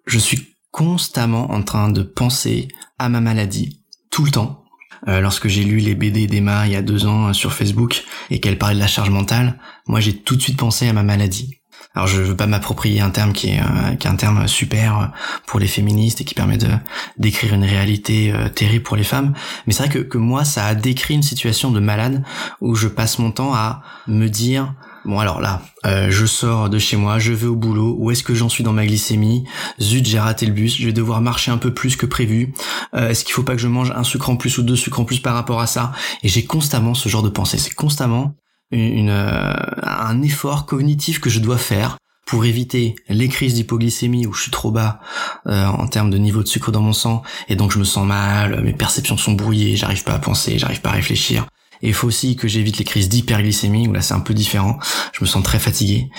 je 0.06 0.18
suis 0.18 0.56
constamment 0.72 1.52
en 1.52 1.62
train 1.62 1.90
de 1.90 2.04
penser 2.04 2.70
à 3.00 3.10
ma 3.10 3.20
maladie, 3.20 3.84
tout 4.12 4.24
le 4.24 4.32
temps. 4.32 4.64
lorsque 5.06 5.50
j'ai 5.50 5.66
lu 5.66 5.80
les 5.80 5.96
BD 5.96 6.28
d'Emma 6.28 6.68
il 6.68 6.72
y 6.72 6.78
a 6.78 6.82
deux 6.82 7.06
ans 7.06 7.34
sur 7.34 7.52
Facebook 7.52 8.06
et 8.30 8.40
qu'elle 8.40 8.58
parlait 8.58 8.76
de 8.76 8.80
la 8.80 8.88
charge 8.88 9.10
mentale, 9.10 9.60
moi 9.88 10.00
j'ai 10.00 10.16
tout 10.16 10.38
de 10.38 10.42
suite 10.42 10.58
pensé 10.58 10.88
à 10.88 10.94
ma 10.94 11.04
maladie. 11.04 11.60
Alors 11.96 12.08
je 12.08 12.22
veux 12.22 12.36
pas 12.36 12.48
m'approprier 12.48 13.02
un 13.02 13.12
terme 13.12 13.34
qui 13.34 13.50
est, 13.50 13.60
euh, 13.60 13.96
qui 13.96 14.08
est 14.08 14.10
un 14.10 14.16
terme 14.16 14.48
super 14.48 15.12
pour 15.46 15.60
les 15.60 15.68
féministes 15.68 16.22
et 16.22 16.24
qui 16.24 16.34
permet 16.34 16.58
de 16.58 16.70
décrire 17.18 17.54
une 17.54 17.64
réalité 17.64 18.32
euh, 18.32 18.50
terrible 18.50 18.84
pour 18.84 18.96
les 18.96 19.04
femmes, 19.04 19.34
mais 19.68 19.74
c'est 19.74 19.84
vrai 19.84 19.92
que, 19.92 20.00
que 20.00 20.18
moi 20.18 20.44
ça 20.44 20.66
a 20.66 20.74
décrit 20.74 21.14
une 21.14 21.22
situation 21.22 21.70
de 21.70 21.80
malade 21.80 22.24
où 22.62 22.74
je 22.74 22.88
passe 22.88 23.20
mon 23.20 23.32
temps 23.32 23.54
à 23.54 23.84
me 24.08 24.28
dire 24.28 24.74
Bon 25.06 25.20
alors 25.20 25.42
là, 25.42 25.62
euh, 25.86 26.08
je 26.10 26.26
sors 26.26 26.70
de 26.70 26.80
chez 26.80 26.96
moi, 26.96 27.20
je 27.20 27.34
vais 27.34 27.46
au 27.46 27.58
boulot, 27.58 27.94
où 28.00 28.10
est-ce 28.10 28.24
que 28.24 28.34
j'en 28.34 28.48
suis 28.48 28.64
dans 28.64 28.72
ma 28.72 28.86
glycémie? 28.86 29.44
Zut, 29.82 30.06
j'ai 30.06 30.18
raté 30.18 30.46
le 30.46 30.54
bus, 30.54 30.78
je 30.78 30.86
vais 30.86 30.94
devoir 30.94 31.20
marcher 31.20 31.52
un 31.52 31.58
peu 31.58 31.74
plus 31.74 31.98
que 31.98 32.06
prévu. 32.06 32.54
est-ce 32.94 33.26
qu'il 33.26 33.34
faut 33.34 33.44
pas 33.44 33.52
que 33.52 33.62
je 33.62 33.68
mange 33.68 33.92
un 33.92 34.06
sucre 34.06 34.30
en 34.30 34.38
plus 34.38 34.58
ou 34.58 34.64
deux 34.64 34.78
sucres 34.78 35.02
en 35.02 35.04
plus 35.04 35.20
par 35.20 35.34
rapport 35.34 35.60
à 35.60 35.68
ça? 35.68 35.92
Et 36.24 36.30
j'ai 36.30 36.46
constamment 36.46 36.94
ce 36.94 37.10
genre 37.10 37.22
de 37.22 37.28
pensée, 37.28 37.58
c'est 37.58 37.74
constamment 37.74 38.34
une, 38.74 39.10
euh, 39.10 39.54
un 39.84 40.22
effort 40.22 40.66
cognitif 40.66 41.20
que 41.20 41.30
je 41.30 41.40
dois 41.40 41.58
faire 41.58 41.98
pour 42.26 42.46
éviter 42.46 42.96
les 43.10 43.28
crises 43.28 43.54
d'hypoglycémie 43.54 44.26
où 44.26 44.34
je 44.34 44.44
suis 44.44 44.52
trop 44.52 44.72
bas 44.72 45.00
euh, 45.48 45.66
en 45.66 45.88
termes 45.88 46.10
de 46.10 46.18
niveau 46.18 46.42
de 46.42 46.48
sucre 46.48 46.72
dans 46.72 46.82
mon 46.82 46.94
sang 46.94 47.22
et 47.50 47.56
donc 47.56 47.72
je 47.72 47.80
me 47.80 47.84
sens 47.84 48.08
mal, 48.08 48.62
mes 48.64 48.74
perceptions 48.74 49.18
sont 49.18 49.34
brouillées, 49.34 49.76
j'arrive 49.76 50.04
pas 50.04 50.14
à 50.14 50.20
penser, 50.20 50.58
j'arrive 50.58 50.82
pas 50.82 50.90
à 50.90 50.94
réfléchir. 50.94 51.46
Et 51.82 51.90
il 51.90 51.94
faut 51.94 52.08
aussi 52.08 52.38
que 52.38 52.48
j'évite 52.48 52.78
les 52.78 52.86
crises 52.86 53.10
d'hyperglycémie 53.10 53.88
où 53.88 53.94
là 53.94 54.02
c'est 54.02 54.14
un 54.14 54.22
peu 54.22 54.34
différent, 54.34 54.80
je 55.12 55.20
me 55.22 55.28
sens 55.28 55.44
très 55.44 55.60
fatigué. 55.60 56.10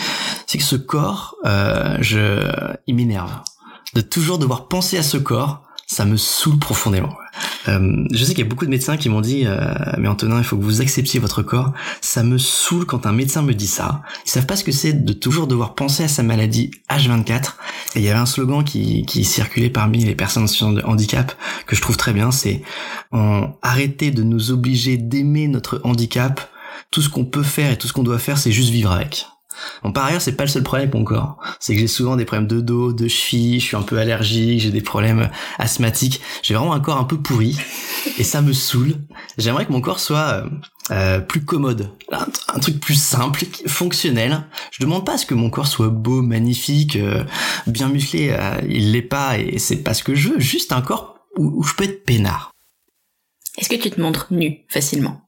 C'est 0.46 0.58
que 0.58 0.64
ce 0.64 0.76
corps, 0.76 1.36
euh, 1.46 1.96
je, 2.00 2.52
il 2.86 2.94
m'énerve 2.94 3.40
de 3.94 4.00
toujours 4.00 4.38
devoir 4.38 4.68
penser 4.68 4.98
à 4.98 5.02
ce 5.02 5.16
corps 5.16 5.62
ça 5.86 6.04
me 6.04 6.16
saoule 6.16 6.58
profondément. 6.58 7.14
Euh, 7.68 8.04
je 8.10 8.24
sais 8.24 8.34
qu'il 8.34 8.44
y 8.44 8.46
a 8.46 8.48
beaucoup 8.48 8.66
de 8.66 8.70
médecins 8.70 8.96
qui 8.96 9.08
m'ont 9.08 9.20
dit 9.20 9.44
euh, 9.46 9.74
mais 9.98 10.08
Antonin 10.08 10.38
il 10.38 10.44
faut 10.44 10.56
que 10.56 10.62
vous 10.62 10.80
acceptiez 10.80 11.20
votre 11.20 11.42
corps. 11.42 11.72
Ça 12.00 12.22
me 12.22 12.38
saoule 12.38 12.84
quand 12.84 13.06
un 13.06 13.12
médecin 13.12 13.42
me 13.42 13.54
dit 13.54 13.66
ça. 13.66 14.02
Ils 14.26 14.30
savent 14.30 14.46
pas 14.46 14.56
ce 14.56 14.64
que 14.64 14.72
c'est 14.72 14.92
de 14.92 15.12
toujours 15.12 15.46
devoir 15.46 15.74
penser 15.74 16.04
à 16.04 16.08
sa 16.08 16.22
maladie 16.22 16.70
H24. 16.90 17.54
Et 17.96 18.00
il 18.00 18.02
y 18.02 18.08
avait 18.08 18.18
un 18.18 18.26
slogan 18.26 18.64
qui, 18.64 19.06
qui 19.06 19.24
circulait 19.24 19.70
parmi 19.70 20.04
les 20.04 20.14
personnes 20.14 20.46
en 20.62 20.76
handicap 20.84 21.34
que 21.66 21.76
je 21.76 21.80
trouve 21.80 21.96
très 21.96 22.12
bien, 22.12 22.30
c'est 22.30 22.62
arrêtez 23.62 24.10
de 24.10 24.22
nous 24.22 24.50
obliger 24.50 24.96
d'aimer 24.96 25.48
notre 25.48 25.80
handicap. 25.84 26.40
Tout 26.90 27.02
ce 27.02 27.08
qu'on 27.08 27.24
peut 27.24 27.42
faire 27.42 27.72
et 27.72 27.78
tout 27.78 27.88
ce 27.88 27.92
qu'on 27.92 28.02
doit 28.02 28.18
faire, 28.18 28.38
c'est 28.38 28.52
juste 28.52 28.70
vivre 28.70 28.92
avec. 28.92 29.26
Bon, 29.82 29.92
par 29.92 30.06
ailleurs, 30.06 30.20
c'est 30.20 30.32
pas 30.32 30.44
le 30.44 30.48
seul 30.48 30.62
problème 30.62 30.88
avec 30.88 30.94
mon 30.94 31.04
corps. 31.04 31.38
C'est 31.60 31.74
que 31.74 31.80
j'ai 31.80 31.86
souvent 31.86 32.16
des 32.16 32.24
problèmes 32.24 32.46
de 32.46 32.60
dos, 32.60 32.92
de 32.92 33.08
cheville, 33.08 33.60
je 33.60 33.64
suis 33.64 33.76
un 33.76 33.82
peu 33.82 33.98
allergique, 33.98 34.60
j'ai 34.60 34.70
des 34.70 34.80
problèmes 34.80 35.30
asthmatiques. 35.58 36.20
J'ai 36.42 36.54
vraiment 36.54 36.74
un 36.74 36.80
corps 36.80 36.98
un 36.98 37.04
peu 37.04 37.18
pourri 37.18 37.56
et 38.18 38.24
ça 38.24 38.42
me 38.42 38.52
saoule. 38.52 38.94
J'aimerais 39.38 39.66
que 39.66 39.72
mon 39.72 39.80
corps 39.80 40.00
soit 40.00 40.44
euh, 40.44 40.48
euh 40.90 41.20
plus 41.20 41.44
commode, 41.44 41.90
un, 42.12 42.58
truc 42.58 42.80
plus 42.80 43.00
simple, 43.00 43.44
fonctionnel. 43.66 44.44
Je 44.70 44.82
demande 44.82 45.04
pas 45.04 45.14
à 45.14 45.18
ce 45.18 45.26
que 45.26 45.34
mon 45.34 45.50
corps 45.50 45.66
soit 45.66 45.88
beau, 45.88 46.22
magnifique, 46.22 46.96
euh, 46.96 47.24
bien 47.66 47.88
musclé. 47.88 48.30
Euh, 48.30 48.60
il 48.68 48.92
l'est 48.92 49.02
pas 49.02 49.38
et 49.38 49.58
c'est 49.58 49.82
pas 49.82 49.94
ce 49.94 50.02
que 50.02 50.14
je 50.14 50.30
veux. 50.30 50.40
Juste 50.40 50.72
un 50.72 50.82
corps 50.82 51.18
où, 51.36 51.60
où 51.60 51.62
je 51.62 51.74
peux 51.74 51.84
être 51.84 52.04
peinard. 52.04 52.52
Est-ce 53.56 53.68
que 53.68 53.76
tu 53.76 53.90
te 53.90 54.00
montres 54.00 54.28
nu 54.30 54.64
facilement? 54.68 55.24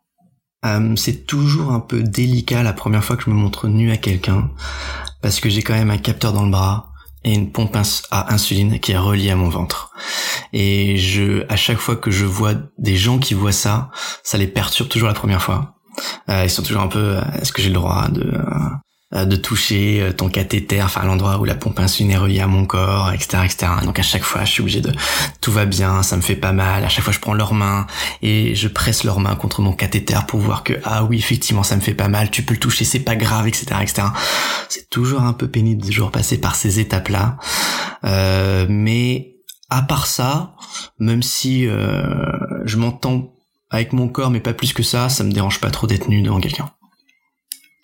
Euh, 0.66 0.96
c'est 0.96 1.26
toujours 1.26 1.72
un 1.72 1.80
peu 1.80 2.02
délicat 2.02 2.62
la 2.62 2.72
première 2.72 3.04
fois 3.04 3.16
que 3.16 3.24
je 3.24 3.30
me 3.30 3.34
montre 3.34 3.68
nu 3.68 3.90
à 3.92 3.96
quelqu'un 3.96 4.50
parce 5.22 5.40
que 5.40 5.48
j'ai 5.48 5.62
quand 5.62 5.74
même 5.74 5.90
un 5.90 5.98
capteur 5.98 6.32
dans 6.32 6.44
le 6.44 6.50
bras 6.50 6.92
et 7.24 7.34
une 7.34 7.50
pompe 7.50 7.76
à 8.10 8.32
insuline 8.32 8.78
qui 8.78 8.92
est 8.92 8.98
reliée 8.98 9.30
à 9.30 9.36
mon 9.36 9.48
ventre. 9.48 9.90
Et 10.52 10.96
je, 10.96 11.44
à 11.48 11.56
chaque 11.56 11.78
fois 11.78 11.96
que 11.96 12.10
je 12.10 12.24
vois 12.24 12.54
des 12.78 12.96
gens 12.96 13.18
qui 13.18 13.34
voient 13.34 13.52
ça, 13.52 13.90
ça 14.22 14.38
les 14.38 14.46
perturbe 14.46 14.88
toujours 14.88 15.08
la 15.08 15.14
première 15.14 15.42
fois. 15.42 15.74
Euh, 16.28 16.44
ils 16.44 16.50
sont 16.50 16.62
toujours 16.62 16.82
un 16.82 16.88
peu, 16.88 17.16
est-ce 17.40 17.52
que 17.52 17.62
j'ai 17.62 17.68
le 17.68 17.74
droit 17.74 18.08
de 18.08 18.22
euh, 18.22 18.42
de 19.24 19.36
toucher 19.36 20.02
euh, 20.02 20.12
ton 20.12 20.28
cathéter, 20.28 20.82
enfin 20.82 21.04
l'endroit 21.04 21.38
où 21.38 21.44
la 21.44 21.54
pompe 21.54 21.78
insuline 21.80 22.10
est 22.10 22.16
reliée 22.16 22.40
à 22.40 22.46
mon 22.46 22.66
corps, 22.66 23.12
etc., 23.12 23.38
etc. 23.44 23.72
Donc 23.84 23.98
à 23.98 24.02
chaque 24.02 24.22
fois, 24.22 24.44
je 24.44 24.50
suis 24.50 24.60
obligé 24.60 24.80
de 24.80 24.92
tout 25.40 25.52
va 25.52 25.64
bien, 25.64 26.02
ça 26.02 26.16
me 26.16 26.22
fait 26.22 26.36
pas 26.36 26.52
mal. 26.52 26.84
À 26.84 26.88
chaque 26.88 27.04
fois, 27.04 27.12
je 27.12 27.20
prends 27.20 27.34
leurs 27.34 27.54
mains 27.54 27.86
et 28.22 28.54
je 28.54 28.68
presse 28.68 29.04
leurs 29.04 29.20
mains 29.20 29.34
contre 29.34 29.62
mon 29.62 29.72
cathéter 29.72 30.18
pour 30.28 30.40
voir 30.40 30.64
que 30.64 30.74
ah 30.84 31.04
oui, 31.04 31.18
effectivement, 31.18 31.62
ça 31.62 31.76
me 31.76 31.80
fait 31.80 31.94
pas 31.94 32.08
mal. 32.08 32.30
Tu 32.30 32.42
peux 32.42 32.54
le 32.54 32.60
toucher, 32.60 32.84
c'est 32.84 33.00
pas 33.00 33.16
grave, 33.16 33.48
etc., 33.48 33.66
etc. 33.80 34.08
C'est 34.68 34.90
toujours 34.90 35.22
un 35.22 35.32
peu 35.32 35.48
pénible 35.48 35.82
de 35.82 35.86
toujours 35.86 36.10
passer 36.10 36.38
par 36.38 36.54
ces 36.54 36.80
étapes-là, 36.80 37.38
euh, 38.04 38.66
mais 38.68 39.36
à 39.70 39.82
part 39.82 40.06
ça, 40.06 40.54
même 40.98 41.22
si 41.22 41.64
je 41.66 42.76
m'entends 42.76 43.32
avec 43.70 43.92
mon 43.92 44.08
corps, 44.08 44.30
mais 44.30 44.40
pas 44.40 44.52
plus 44.54 44.72
que 44.72 44.82
ça, 44.82 45.08
ça 45.08 45.24
me 45.24 45.32
dérange 45.32 45.60
pas 45.60 45.70
trop 45.70 45.86
d'être 45.86 46.08
nu 46.08 46.22
devant 46.22 46.40
quelqu'un. 46.40 46.70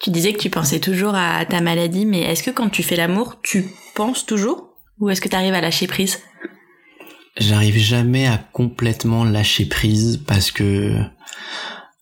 Tu 0.03 0.11
disais 0.11 0.33
que 0.33 0.39
tu 0.39 0.51
pensais 0.51 0.81
toujours 0.81 1.15
à 1.15 1.45
ta 1.45 1.61
maladie, 1.61 2.07
mais 2.07 2.23
est-ce 2.23 2.43
que 2.43 2.51
quand 2.51 2.69
tu 2.69 2.83
fais 2.83 2.97
l'amour, 2.97 3.37
tu 3.41 3.67
penses 3.95 4.27
toujours 4.27 4.75
Ou 4.99 5.11
est-ce 5.11 5.21
que 5.21 5.29
tu 5.29 5.37
arrives 5.37 5.55
à 5.55 5.61
lâcher 5.61 5.87
prise? 5.87 6.19
J'arrive 7.37 7.79
jamais 7.79 8.27
à 8.27 8.37
complètement 8.37 9.25
lâcher 9.25 9.65
prise 9.65 10.21
parce 10.27 10.51
que 10.51 10.93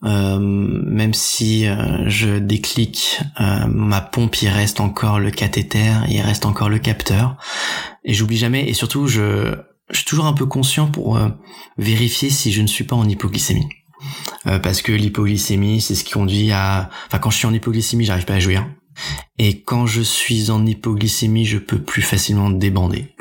euh, 0.02 0.38
même 0.40 1.12
si 1.12 1.66
euh, 1.66 2.08
je 2.08 2.38
déclic 2.38 3.20
euh, 3.38 3.66
ma 3.66 4.00
pompe, 4.00 4.40
il 4.40 4.48
reste 4.48 4.80
encore 4.80 5.20
le 5.20 5.30
cathéter, 5.30 5.92
il 6.08 6.22
reste 6.22 6.46
encore 6.46 6.70
le 6.70 6.78
capteur, 6.78 7.36
et 8.04 8.14
j'oublie 8.14 8.38
jamais. 8.38 8.66
Et 8.66 8.72
surtout, 8.72 9.08
je, 9.08 9.54
je 9.90 9.96
suis 9.96 10.06
toujours 10.06 10.24
un 10.24 10.32
peu 10.32 10.46
conscient 10.46 10.86
pour 10.86 11.20
vérifier 11.76 12.30
si 12.30 12.50
je 12.50 12.62
ne 12.62 12.66
suis 12.66 12.84
pas 12.84 12.96
en 12.96 13.06
hypoglycémie. 13.06 13.68
Euh, 14.46 14.58
parce 14.58 14.82
que 14.82 14.92
l'hypoglycémie, 14.92 15.80
c'est 15.80 15.94
ce 15.94 16.04
qui 16.04 16.12
conduit 16.12 16.52
à... 16.52 16.90
Enfin, 17.06 17.18
quand 17.18 17.30
je 17.30 17.38
suis 17.38 17.46
en 17.46 17.52
hypoglycémie, 17.52 18.04
j'arrive 18.04 18.24
pas 18.24 18.34
à 18.34 18.40
jouir. 18.40 18.66
Et 19.38 19.62
quand 19.62 19.86
je 19.86 20.02
suis 20.02 20.50
en 20.50 20.64
hypoglycémie, 20.66 21.44
je 21.44 21.58
peux 21.58 21.78
plus 21.78 22.02
facilement 22.02 22.50
débander. 22.50 23.14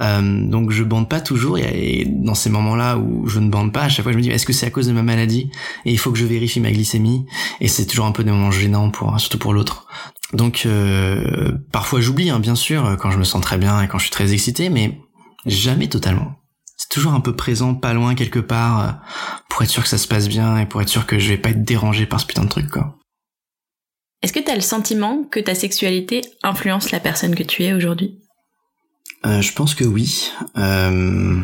Euh, 0.00 0.48
donc 0.48 0.70
je 0.70 0.82
bande 0.82 1.08
pas 1.08 1.20
toujours 1.20 1.58
et 1.58 2.06
dans 2.08 2.34
ces 2.34 2.48
moments-là 2.48 2.96
où 2.96 3.26
je 3.28 3.38
ne 3.38 3.50
bande 3.50 3.72
pas, 3.72 3.82
à 3.82 3.88
chaque 3.90 4.02
fois 4.02 4.12
je 4.12 4.16
me 4.16 4.22
dis 4.22 4.30
est-ce 4.30 4.46
que 4.46 4.52
c'est 4.52 4.64
à 4.64 4.70
cause 4.70 4.86
de 4.86 4.92
ma 4.92 5.02
maladie? 5.02 5.50
Et 5.84 5.92
il 5.92 5.98
faut 5.98 6.10
que 6.10 6.18
je 6.18 6.24
vérifie 6.24 6.60
ma 6.60 6.70
glycémie 6.70 7.26
et 7.60 7.68
c'est 7.68 7.84
toujours 7.84 8.06
un 8.06 8.12
peu 8.12 8.24
des 8.24 8.30
moments 8.30 8.50
gênants 8.50 8.90
pour 8.90 9.18
surtout 9.20 9.38
pour 9.38 9.52
l'autre. 9.52 9.86
Donc 10.32 10.62
euh, 10.64 11.52
parfois 11.70 12.00
j'oublie 12.00 12.30
hein, 12.30 12.40
bien 12.40 12.54
sûr 12.54 12.96
quand 12.98 13.10
je 13.10 13.18
me 13.18 13.24
sens 13.24 13.42
très 13.42 13.58
bien 13.58 13.82
et 13.82 13.88
quand 13.88 13.98
je 13.98 14.04
suis 14.04 14.12
très 14.12 14.32
excité 14.32 14.70
mais 14.70 14.98
jamais 15.44 15.88
totalement 15.88 16.38
c'est 16.78 16.88
toujours 16.90 17.12
un 17.12 17.20
peu 17.20 17.34
présent, 17.34 17.74
pas 17.74 17.92
loin 17.92 18.14
quelque 18.14 18.38
part, 18.38 19.00
pour 19.58 19.64
être 19.64 19.70
sûr 19.70 19.82
que 19.82 19.88
ça 19.88 19.98
se 19.98 20.06
passe 20.06 20.28
bien 20.28 20.56
et 20.56 20.66
pour 20.66 20.80
être 20.82 20.88
sûr 20.88 21.04
que 21.04 21.18
je 21.18 21.30
vais 21.30 21.36
pas 21.36 21.50
être 21.50 21.64
dérangé 21.64 22.06
par 22.06 22.20
ce 22.20 22.26
putain 22.26 22.44
de 22.44 22.48
truc, 22.48 22.70
quoi. 22.70 22.96
Est-ce 24.22 24.32
que 24.32 24.38
t'as 24.38 24.54
le 24.54 24.60
sentiment 24.60 25.24
que 25.24 25.40
ta 25.40 25.56
sexualité 25.56 26.20
influence 26.44 26.92
la 26.92 27.00
personne 27.00 27.34
que 27.34 27.42
tu 27.42 27.64
es 27.64 27.72
aujourd'hui? 27.72 28.20
Euh, 29.26 29.40
Je 29.40 29.52
pense 29.52 29.74
que 29.74 29.82
oui. 29.82 30.30
Euh, 30.56 31.40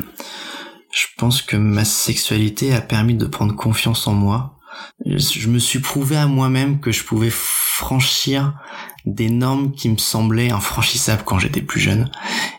je 0.92 1.06
pense 1.18 1.42
que 1.42 1.56
ma 1.56 1.84
sexualité 1.84 2.72
a 2.72 2.80
permis 2.80 3.16
de 3.16 3.26
prendre 3.26 3.56
confiance 3.56 4.06
en 4.06 4.12
moi. 4.12 4.60
Je 5.04 5.48
me 5.48 5.58
suis 5.58 5.80
prouvé 5.80 6.16
à 6.16 6.28
moi-même 6.28 6.78
que 6.78 6.92
je 6.92 7.02
pouvais 7.02 7.32
franchir 7.32 8.54
des 9.04 9.28
normes 9.28 9.72
qui 9.72 9.90
me 9.90 9.98
semblaient 9.98 10.50
infranchissables 10.50 11.22
quand 11.24 11.38
j'étais 11.38 11.60
plus 11.60 11.80
jeune 11.80 12.10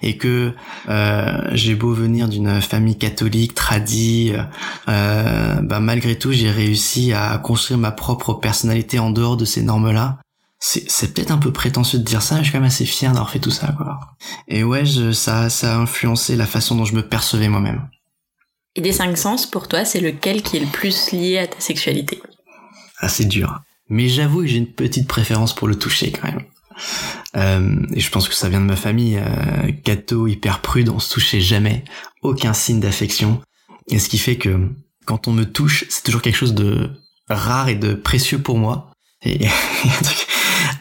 et 0.02 0.18
que 0.18 0.54
euh, 0.90 1.42
j'ai 1.54 1.74
beau 1.74 1.92
venir 1.94 2.28
d'une 2.28 2.62
famille 2.62 2.98
catholique 2.98 3.56
tradie 3.56 4.34
euh, 4.88 5.56
bah 5.62 5.80
malgré 5.80 6.18
tout 6.18 6.32
j'ai 6.32 6.52
réussi 6.52 7.14
à 7.14 7.38
construire 7.40 7.80
ma 7.80 7.92
propre 7.92 8.34
personnalité 8.34 9.00
en 9.00 9.10
dehors 9.10 9.38
de 9.38 9.46
ces 9.46 9.64
normes 9.64 9.92
là 9.92 10.20
c'est 10.60 11.14
peut-être 11.14 11.32
un 11.32 11.38
peu 11.38 11.52
prétentieux 11.52 12.00
de 12.00 12.04
dire 12.04 12.22
ça 12.22 12.36
mais 12.36 12.42
je 12.42 12.46
suis 12.46 12.54
quand 12.54 12.60
même 12.60 12.68
assez 12.68 12.86
fier 12.86 13.12
d'avoir 13.12 13.30
fait 13.30 13.40
tout 13.40 13.52
ça 13.52 13.74
quoi. 13.76 14.00
Et 14.48 14.64
ouais 14.64 14.86
je, 14.86 15.12
ça 15.12 15.50
ça 15.50 15.76
a 15.76 15.78
influencé 15.78 16.36
la 16.36 16.46
façon 16.46 16.76
dont 16.76 16.86
je 16.86 16.96
me 16.96 17.08
percevais 17.08 17.50
moi-même. 17.50 17.88
Et 18.76 18.82
des 18.82 18.94
cinq 18.94 19.18
sens 19.18 19.46
pour 19.46 19.68
toi 19.68 19.84
c'est 19.86 20.00
lequel 20.00 20.42
qui 20.42 20.58
est 20.58 20.62
le 20.62 20.68
plus 20.68 21.12
lié 21.12 21.40
à 21.40 21.48
ta 21.48 21.60
sexualité? 21.60 22.22
Assez 23.00 23.26
dur 23.26 23.62
mais 23.90 24.08
j'avoue 24.08 24.42
que 24.42 24.48
j'ai 24.48 24.58
une 24.58 24.72
petite 24.72 25.08
préférence 25.08 25.54
pour 25.54 25.68
le 25.68 25.78
toucher 25.78 26.12
quand 26.12 26.28
même. 26.28 26.44
Euh, 27.38 27.86
et 27.94 28.00
je 28.00 28.10
pense 28.10 28.28
que 28.28 28.36
ça 28.36 28.50
vient 28.50 28.62
de 28.62 28.66
ma 28.66 28.76
famille. 28.76 29.18
Euh, 29.18 29.72
Cato, 29.84 30.28
hyper 30.28 30.62
prude, 30.62 30.90
on 30.90 31.00
se 31.00 31.14
touchait 31.14 31.42
jamais. 31.42 31.84
Aucun 32.22 32.54
signe 32.54 32.80
d'affection. 32.80 33.42
Et 33.88 34.00
ce 34.00 34.10
qui 34.10 34.18
fait 34.18 34.38
que 34.38 34.70
quand 35.06 35.28
on 35.28 35.32
me 35.32 35.46
touche, 35.46 35.86
c'est 35.90 36.04
toujours 36.04 36.22
quelque 36.22 36.38
chose 36.38 36.56
de 36.56 36.90
rare 37.30 37.70
et 37.70 37.76
de 37.76 37.94
précieux 37.94 38.40
pour 38.40 38.58
moi. 38.58 38.92
Et 39.24 39.48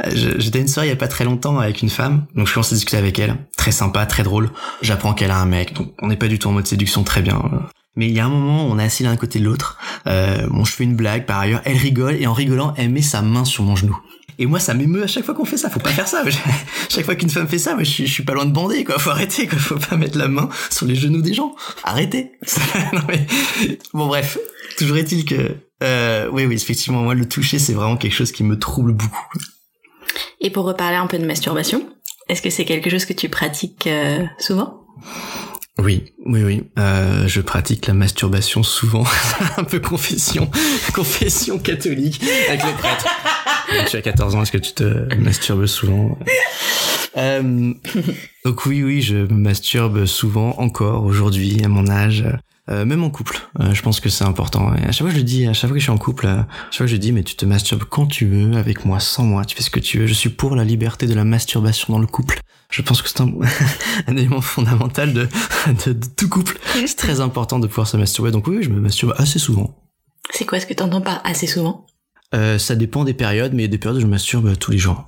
j'étais 0.13 0.61
une 0.61 0.69
soirée 0.69 0.89
il 0.89 0.91
y 0.91 0.95
a 0.95 0.97
pas 0.97 1.09
très 1.09 1.25
longtemps 1.25 1.59
avec 1.59 1.83
une 1.83 1.91
femme, 1.91 2.27
donc 2.35 2.47
je 2.47 2.53
commence 2.53 2.73
à 2.73 2.75
discuter 2.75 2.97
avec 2.97 3.19
elle. 3.19 3.37
Très 3.57 3.73
sympa, 3.73 4.05
très 4.07 4.23
drôle. 4.23 4.51
J'apprends 4.83 5.15
qu'elle 5.15 5.31
a 5.31 5.39
un 5.39 5.47
mec, 5.47 5.75
donc 5.75 5.95
on 6.03 6.09
n'est 6.09 6.17
pas 6.17 6.29
du 6.29 6.39
tout 6.39 6.49
en 6.49 6.53
mode 6.53 6.67
séduction, 6.67 7.05
très 7.05 7.23
bien. 7.23 7.41
Mais 7.97 8.09
il 8.09 8.13
y 8.13 8.21
a 8.21 8.27
un 8.27 8.29
moment, 8.29 8.67
on 8.67 8.79
est 8.79 8.85
assis 8.85 9.03
l'un 9.05 9.17
côté 9.17 9.39
de 9.39 9.45
l'autre. 9.45 9.79
Euh, 10.07 10.47
bon, 10.49 10.65
je 10.65 10.73
fais 10.73 10.85
une 10.85 10.97
blague 10.97 11.27
par 11.27 11.39
ailleurs. 11.39 11.63
Elle 11.65 11.77
rigole 11.77 12.17
et 12.21 12.27
en 12.27 12.33
rigolant, 12.33 12.75
elle 12.77 12.91
met 12.91 13.03
sa 13.03 13.23
main 13.23 13.45
sur 13.45 13.63
mon 13.63 13.77
genou. 13.77 13.97
Et 14.39 14.47
moi, 14.47 14.59
ça 14.59 14.75
m'émeut 14.75 15.05
à 15.05 15.07
chaque 15.07 15.25
fois 15.25 15.35
qu'on 15.35 15.45
fait 15.45 15.57
ça. 15.57 15.71
Faut 15.71 15.81
pas 15.81 15.91
faire 15.91 16.09
ça. 16.09 16.25
chaque 16.89 17.05
fois 17.05 17.15
qu'une 17.15 17.31
femme 17.31 17.47
fait 17.47 17.59
ça, 17.59 17.75
moi, 17.75 17.85
je, 17.85 17.91
suis, 17.91 18.09
suis 18.09 18.25
pas 18.25 18.35
loin 18.35 18.47
de 18.47 18.53
bander, 18.53 18.85
quoi. 18.85 18.99
Faut 18.99 19.11
arrêter, 19.11 19.47
quoi. 19.47 19.59
Faut 19.59 19.77
pas 19.77 19.97
mettre 19.97 20.19
la 20.19 20.29
main 20.29 20.49
sur 20.71 20.87
les 20.87 20.97
genoux 20.97 21.23
des 21.23 21.35
gens. 21.35 21.55
Arrêtez. 21.85 22.33
Bon, 23.93 24.09
bref. 24.09 24.39
Toujours 24.77 24.97
est-il 24.97 25.25
que, 25.25 25.57
euh, 25.85 26.29
oui, 26.33 26.47
oui, 26.47 26.55
effectivement, 26.55 27.03
moi, 27.03 27.15
le 27.15 27.29
toucher, 27.29 27.61
c'est 27.61 27.75
vraiment 27.75 27.97
quelque 27.97 28.15
chose 28.15 28.33
qui 28.33 28.43
me 28.43 28.59
trouble 28.59 28.93
beaucoup. 28.93 29.39
Et 30.41 30.51
pour 30.51 30.65
reparler 30.65 30.97
un 30.97 31.07
peu 31.07 31.19
de 31.19 31.27
masturbation, 31.27 31.89
est-ce 32.29 32.43
que 32.43 32.51
c'est 32.51 32.65
quelque 32.65 32.91
chose 32.91 33.05
que 33.05 33.13
tu 33.13 33.29
pratiques 33.29 33.87
euh, 33.87 34.25
souvent? 34.39 34.85
Oui, 35.79 36.13
oui, 36.25 36.45
oui. 36.45 36.63
Euh, 36.79 37.27
je 37.27 37.41
pratique 37.41 37.87
la 37.87 37.95
masturbation 37.95 38.63
souvent. 38.63 39.05
un 39.57 39.65
peu 39.65 39.81
confession, 39.81 40.49
confession 40.95 41.59
catholique 41.59 42.23
avec 42.49 42.63
le 42.63 42.73
prêtre. 42.79 43.07
tu 43.91 43.97
as 43.97 44.03
14 44.03 44.37
ans, 44.37 44.43
est-ce 44.43 44.53
que 44.53 44.59
tu 44.59 44.73
te 44.73 45.15
masturbes 45.17 45.67
souvent? 45.67 46.17
Euh, 47.17 47.73
Donc 48.45 48.67
oui, 48.67 48.83
oui, 48.85 49.03
je 49.03 49.17
masturbe 49.17 50.05
souvent 50.07 50.55
encore 50.59 51.05
aujourd'hui 51.05 51.65
à 51.65 51.69
mon 51.69 51.89
âge. 51.89 52.25
Euh, 52.71 52.87
même 52.87 53.05
en 53.05 53.11
couple, 53.11 53.47
euh, 53.61 53.75
je 53.75 53.83
pense 53.83 54.01
que 54.01 54.09
c'est 54.09 54.25
important. 54.25 54.75
Et 54.75 54.85
à 54.85 54.93
chaque 54.93 55.07
fois 55.07 55.11
je 55.11 55.17
le 55.17 55.23
dis, 55.23 55.47
à 55.47 55.53
chaque 55.53 55.69
fois 55.69 55.75
que 55.75 55.81
je 55.81 55.85
suis 55.85 55.91
en 55.91 55.99
couple, 55.99 56.27
euh, 56.27 56.39
à 56.39 56.47
chaque 56.71 56.79
fois 56.79 56.87
que 56.87 56.93
je 56.93 56.97
dis, 56.97 57.13
mais 57.13 57.23
tu 57.23 57.37
te 57.37 57.45
masturbes 57.45 57.85
quand 57.85 58.07
tu 58.07 58.27
veux, 58.27 58.57
avec 58.57 58.87
moi, 58.87 59.01
sans 59.01 59.25
moi, 59.25 59.45
tu 59.45 59.55
fais 59.55 59.63
ce 59.63 59.69
que 59.69 59.81
tu 59.81 59.99
veux. 59.99 60.07
Je 60.07 60.15
suis 60.15 60.31
pour 60.31 60.57
la 60.57 60.65
liberté 60.65 61.07
de 61.07 61.13
la 61.13 61.25
masturbation 61.25 61.93
dans 61.93 61.99
le 61.99 62.07
couple. 62.07 62.41
Je 62.71 62.81
pense 62.81 63.03
que 63.03 63.11
c'est 63.11 63.21
un, 63.21 63.31
un, 64.07 64.17
élément 64.17 64.41
fondamental 64.41 65.13
de, 65.13 65.29
de, 65.87 65.93
de 65.93 66.07
tout 66.17 66.29
couple. 66.31 66.59
C'est 66.87 66.97
très 66.97 67.21
important 67.21 67.59
de 67.59 67.67
pouvoir 67.67 67.87
se 67.87 67.99
masturber. 67.99 68.31
Donc 68.31 68.47
oui, 68.47 68.63
je 68.63 68.71
me 68.71 68.81
masturbe 68.81 69.15
assez 69.19 69.39
souvent. 69.39 69.83
C'est 70.31 70.47
quoi 70.47 70.59
ce 70.59 70.65
que 70.65 70.73
t'entends 70.75 71.03
par 71.03 71.21
assez 71.25 71.47
souvent? 71.47 71.85
Euh, 72.35 72.57
Ça 72.59 72.77
dépend 72.77 73.05
des 73.05 73.15
périodes, 73.15 73.53
mais 73.53 73.65
il 73.65 73.67
y 73.67 73.69
a 73.69 73.73
des 73.73 73.79
périodes 73.79 73.99
où 73.99 74.03
je 74.03 74.07
masturbe 74.07 74.57
tous 74.57 74.71
les 74.71 74.79
jours. 74.79 75.05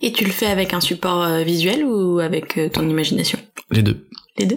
Et 0.00 0.10
tu 0.12 0.24
le 0.24 0.32
fais 0.32 0.46
avec 0.46 0.72
un 0.72 0.80
support 0.80 1.44
visuel 1.44 1.84
ou 1.84 2.18
avec 2.18 2.58
ton 2.72 2.88
imagination? 2.88 3.38
Les 3.70 3.82
deux. 3.82 4.06
Les 4.38 4.46
deux? 4.46 4.56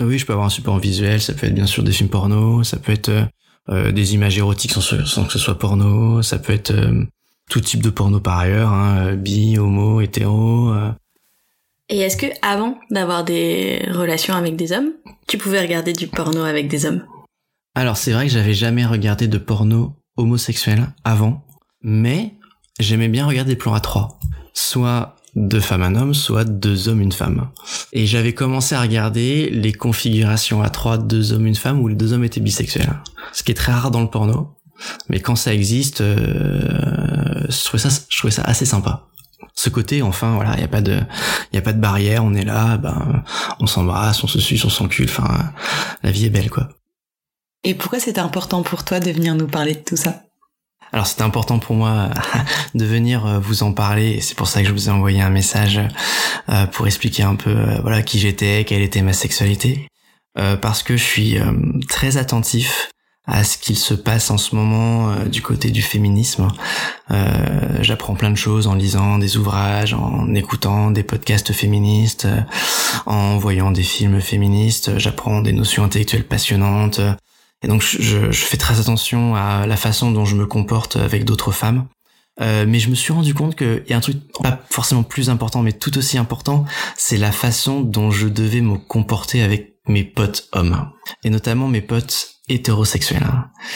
Oui, 0.00 0.18
je 0.18 0.26
peux 0.26 0.32
avoir 0.32 0.46
un 0.46 0.50
support 0.50 0.78
visuel, 0.78 1.20
ça 1.20 1.32
peut 1.32 1.46
être 1.46 1.54
bien 1.54 1.66
sûr 1.66 1.82
des 1.82 1.92
films 1.92 2.08
porno, 2.08 2.62
ça 2.64 2.78
peut 2.78 2.92
être 2.92 3.10
euh, 3.68 3.92
des 3.92 4.14
images 4.14 4.38
érotiques 4.38 4.72
sans, 4.72 4.80
sans, 4.80 5.24
que 5.24 5.32
ce 5.32 5.38
soit 5.38 5.58
porno, 5.58 6.22
ça 6.22 6.38
peut 6.38 6.52
être 6.52 6.70
euh, 6.70 7.04
tout 7.50 7.60
type 7.60 7.82
de 7.82 7.90
porno 7.90 8.20
par 8.20 8.38
ailleurs, 8.38 8.72
hein, 8.72 9.14
bi, 9.14 9.58
homo, 9.58 10.00
hétéro. 10.00 10.70
Euh. 10.70 10.92
Et 11.88 11.98
est-ce 11.98 12.16
que 12.16 12.26
avant 12.42 12.78
d'avoir 12.90 13.24
des 13.24 13.84
relations 13.90 14.34
avec 14.34 14.56
des 14.56 14.72
hommes, 14.72 14.92
tu 15.26 15.38
pouvais 15.38 15.60
regarder 15.60 15.92
du 15.92 16.06
porno 16.06 16.42
avec 16.44 16.68
des 16.68 16.86
hommes? 16.86 17.04
Alors 17.74 17.96
c'est 17.96 18.12
vrai 18.12 18.26
que 18.26 18.32
j'avais 18.32 18.54
jamais 18.54 18.86
regardé 18.86 19.26
de 19.28 19.38
porno 19.38 19.96
homosexuel 20.16 20.86
avant, 21.04 21.44
mais 21.82 22.34
j'aimais 22.78 23.08
bien 23.08 23.26
regarder 23.26 23.52
des 23.52 23.58
plans 23.58 23.74
à 23.74 23.80
trois. 23.80 24.18
Soit 24.54 25.15
deux 25.36 25.60
femmes 25.60 25.82
un 25.82 25.94
homme, 25.94 26.14
soit 26.14 26.44
deux 26.44 26.88
hommes 26.88 27.02
une 27.02 27.12
femme. 27.12 27.50
Et 27.92 28.06
j'avais 28.06 28.32
commencé 28.32 28.74
à 28.74 28.80
regarder 28.80 29.50
les 29.50 29.72
configurations 29.72 30.62
à 30.62 30.70
trois, 30.70 30.96
deux 30.98 31.32
hommes 31.32 31.46
une 31.46 31.54
femme, 31.54 31.80
où 31.80 31.88
les 31.88 31.94
deux 31.94 32.14
hommes 32.14 32.24
étaient 32.24 32.40
bisexuels. 32.40 33.00
Ce 33.32 33.42
qui 33.42 33.52
est 33.52 33.54
très 33.54 33.72
rare 33.72 33.90
dans 33.90 34.00
le 34.00 34.08
porno. 34.08 34.56
Mais 35.08 35.20
quand 35.20 35.36
ça 35.36 35.54
existe, 35.54 36.00
euh, 36.00 37.46
je 37.48 37.64
trouvais 37.64 37.82
ça, 37.82 37.90
je 38.08 38.18
trouvais 38.18 38.32
ça 38.32 38.42
assez 38.42 38.66
sympa. 38.66 39.08
Ce 39.54 39.68
côté, 39.68 40.02
enfin, 40.02 40.34
voilà, 40.34 40.54
il 40.54 40.60
y 40.60 40.64
a 40.64 40.68
pas 40.68 40.80
de, 40.80 40.98
il 41.52 41.56
y 41.56 41.58
a 41.58 41.62
pas 41.62 41.72
de 41.72 41.80
barrière, 41.80 42.24
on 42.24 42.34
est 42.34 42.44
là, 42.44 42.76
ben, 42.78 43.22
on 43.60 43.66
s'embrasse, 43.66 44.24
on 44.24 44.26
se 44.26 44.38
suce, 44.38 44.64
on 44.64 44.70
s'encule, 44.70 45.08
enfin, 45.08 45.52
la 46.02 46.10
vie 46.10 46.26
est 46.26 46.30
belle, 46.30 46.50
quoi. 46.50 46.68
Et 47.64 47.74
pourquoi 47.74 47.98
c'était 47.98 48.20
important 48.20 48.62
pour 48.62 48.84
toi 48.84 49.00
de 49.00 49.10
venir 49.10 49.34
nous 49.34 49.48
parler 49.48 49.74
de 49.74 49.80
tout 49.80 49.96
ça? 49.96 50.25
Alors 50.96 51.06
c'était 51.06 51.22
important 51.22 51.58
pour 51.58 51.76
moi 51.76 52.10
de 52.74 52.84
venir 52.84 53.24
euh, 53.26 53.38
vous 53.38 53.62
en 53.62 53.72
parler 53.72 54.12
et 54.12 54.20
c'est 54.20 54.34
pour 54.34 54.48
ça 54.48 54.62
que 54.62 54.68
je 54.68 54.72
vous 54.72 54.88
ai 54.88 54.90
envoyé 54.90 55.20
un 55.20 55.30
message 55.30 55.80
euh, 56.48 56.66
pour 56.66 56.86
expliquer 56.86 57.22
un 57.22 57.36
peu 57.36 57.50
euh, 57.50 57.80
voilà 57.82 58.02
qui 58.02 58.18
j'étais, 58.18 58.64
quelle 58.64 58.82
était 58.82 59.02
ma 59.02 59.12
sexualité 59.12 59.88
parce 60.60 60.82
que 60.82 60.98
je 60.98 61.02
suis 61.02 61.38
très 61.88 62.18
attentif 62.18 62.90
à 63.26 63.42
ce 63.42 63.58
qu'il 63.58 63.76
se 63.76 63.94
passe 63.94 64.30
en 64.30 64.38
ce 64.38 64.54
moment 64.54 65.10
euh, 65.10 65.24
du 65.24 65.42
côté 65.42 65.70
du 65.70 65.82
féminisme. 65.82 66.48
Euh, 67.10 67.78
J'apprends 67.80 68.14
plein 68.14 68.30
de 68.30 68.36
choses 68.36 68.66
en 68.68 68.74
lisant 68.74 69.18
des 69.18 69.36
ouvrages, 69.36 69.94
en 69.94 70.32
écoutant 70.34 70.90
des 70.90 71.02
podcasts 71.02 71.52
féministes, 71.52 72.26
euh, 72.26 72.40
en 73.04 73.36
voyant 73.38 73.72
des 73.72 73.82
films 73.82 74.20
féministes. 74.20 74.98
J'apprends 74.98 75.40
des 75.42 75.52
notions 75.52 75.84
intellectuelles 75.84 76.26
passionnantes. 76.26 77.00
Et 77.62 77.68
donc 77.68 77.82
je, 77.82 78.30
je, 78.30 78.44
fais 78.44 78.56
très 78.56 78.80
attention 78.80 79.34
à 79.34 79.66
la 79.66 79.76
façon 79.76 80.10
dont 80.10 80.24
je 80.24 80.36
me 80.36 80.46
comporte 80.46 80.96
avec 80.96 81.24
d'autres 81.24 81.52
femmes. 81.52 81.86
Euh, 82.40 82.66
mais 82.68 82.78
je 82.78 82.90
me 82.90 82.94
suis 82.94 83.12
rendu 83.12 83.32
compte 83.32 83.56
qu'il 83.56 83.84
y 83.88 83.92
a 83.94 83.96
un 83.96 84.00
truc 84.00 84.18
pas 84.42 84.60
forcément 84.68 85.02
plus 85.02 85.30
important, 85.30 85.62
mais 85.62 85.72
tout 85.72 85.96
aussi 85.96 86.18
important, 86.18 86.66
c'est 86.96 87.16
la 87.16 87.32
façon 87.32 87.80
dont 87.80 88.10
je 88.10 88.28
devais 88.28 88.60
me 88.60 88.76
comporter 88.76 89.42
avec 89.42 89.76
mes 89.88 90.04
potes 90.04 90.48
hommes, 90.52 90.90
et 91.24 91.30
notamment 91.30 91.68
mes 91.68 91.80
potes 91.80 92.36
hétérosexuels. 92.48 93.26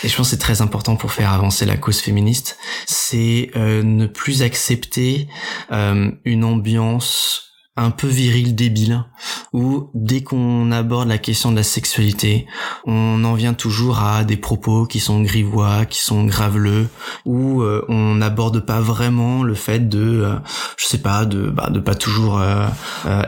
Et 0.04 0.08
je 0.08 0.16
pense 0.16 0.26
que 0.26 0.30
c'est 0.30 0.38
très 0.38 0.60
important 0.60 0.96
pour 0.96 1.12
faire 1.12 1.32
avancer 1.32 1.64
la 1.64 1.76
cause 1.76 2.00
féministe, 2.00 2.58
c'est 2.86 3.50
euh, 3.56 3.82
ne 3.82 4.06
plus 4.06 4.42
accepter 4.42 5.28
euh, 5.72 6.10
une 6.24 6.44
ambiance 6.44 7.49
un 7.76 7.90
peu 7.90 8.08
viril 8.08 8.54
débile 8.54 9.04
où 9.52 9.90
dès 9.94 10.22
qu'on 10.22 10.70
aborde 10.70 11.08
la 11.08 11.18
question 11.18 11.50
de 11.50 11.56
la 11.56 11.62
sexualité, 11.62 12.46
on 12.84 13.24
en 13.24 13.34
vient 13.34 13.54
toujours 13.54 14.00
à 14.00 14.24
des 14.24 14.36
propos 14.36 14.86
qui 14.86 15.00
sont 15.00 15.22
grivois, 15.22 15.86
qui 15.86 16.00
sont 16.00 16.24
graveleux, 16.24 16.88
où 17.24 17.62
euh, 17.62 17.84
on 17.88 18.14
n'aborde 18.14 18.60
pas 18.60 18.80
vraiment 18.80 19.42
le 19.42 19.54
fait 19.54 19.88
de, 19.88 20.22
euh, 20.22 20.34
je 20.76 20.86
sais 20.86 21.02
pas, 21.02 21.24
de 21.24 21.50
bah, 21.50 21.70
pas 21.84 21.94
toujours 21.94 22.38
euh, 22.38 22.66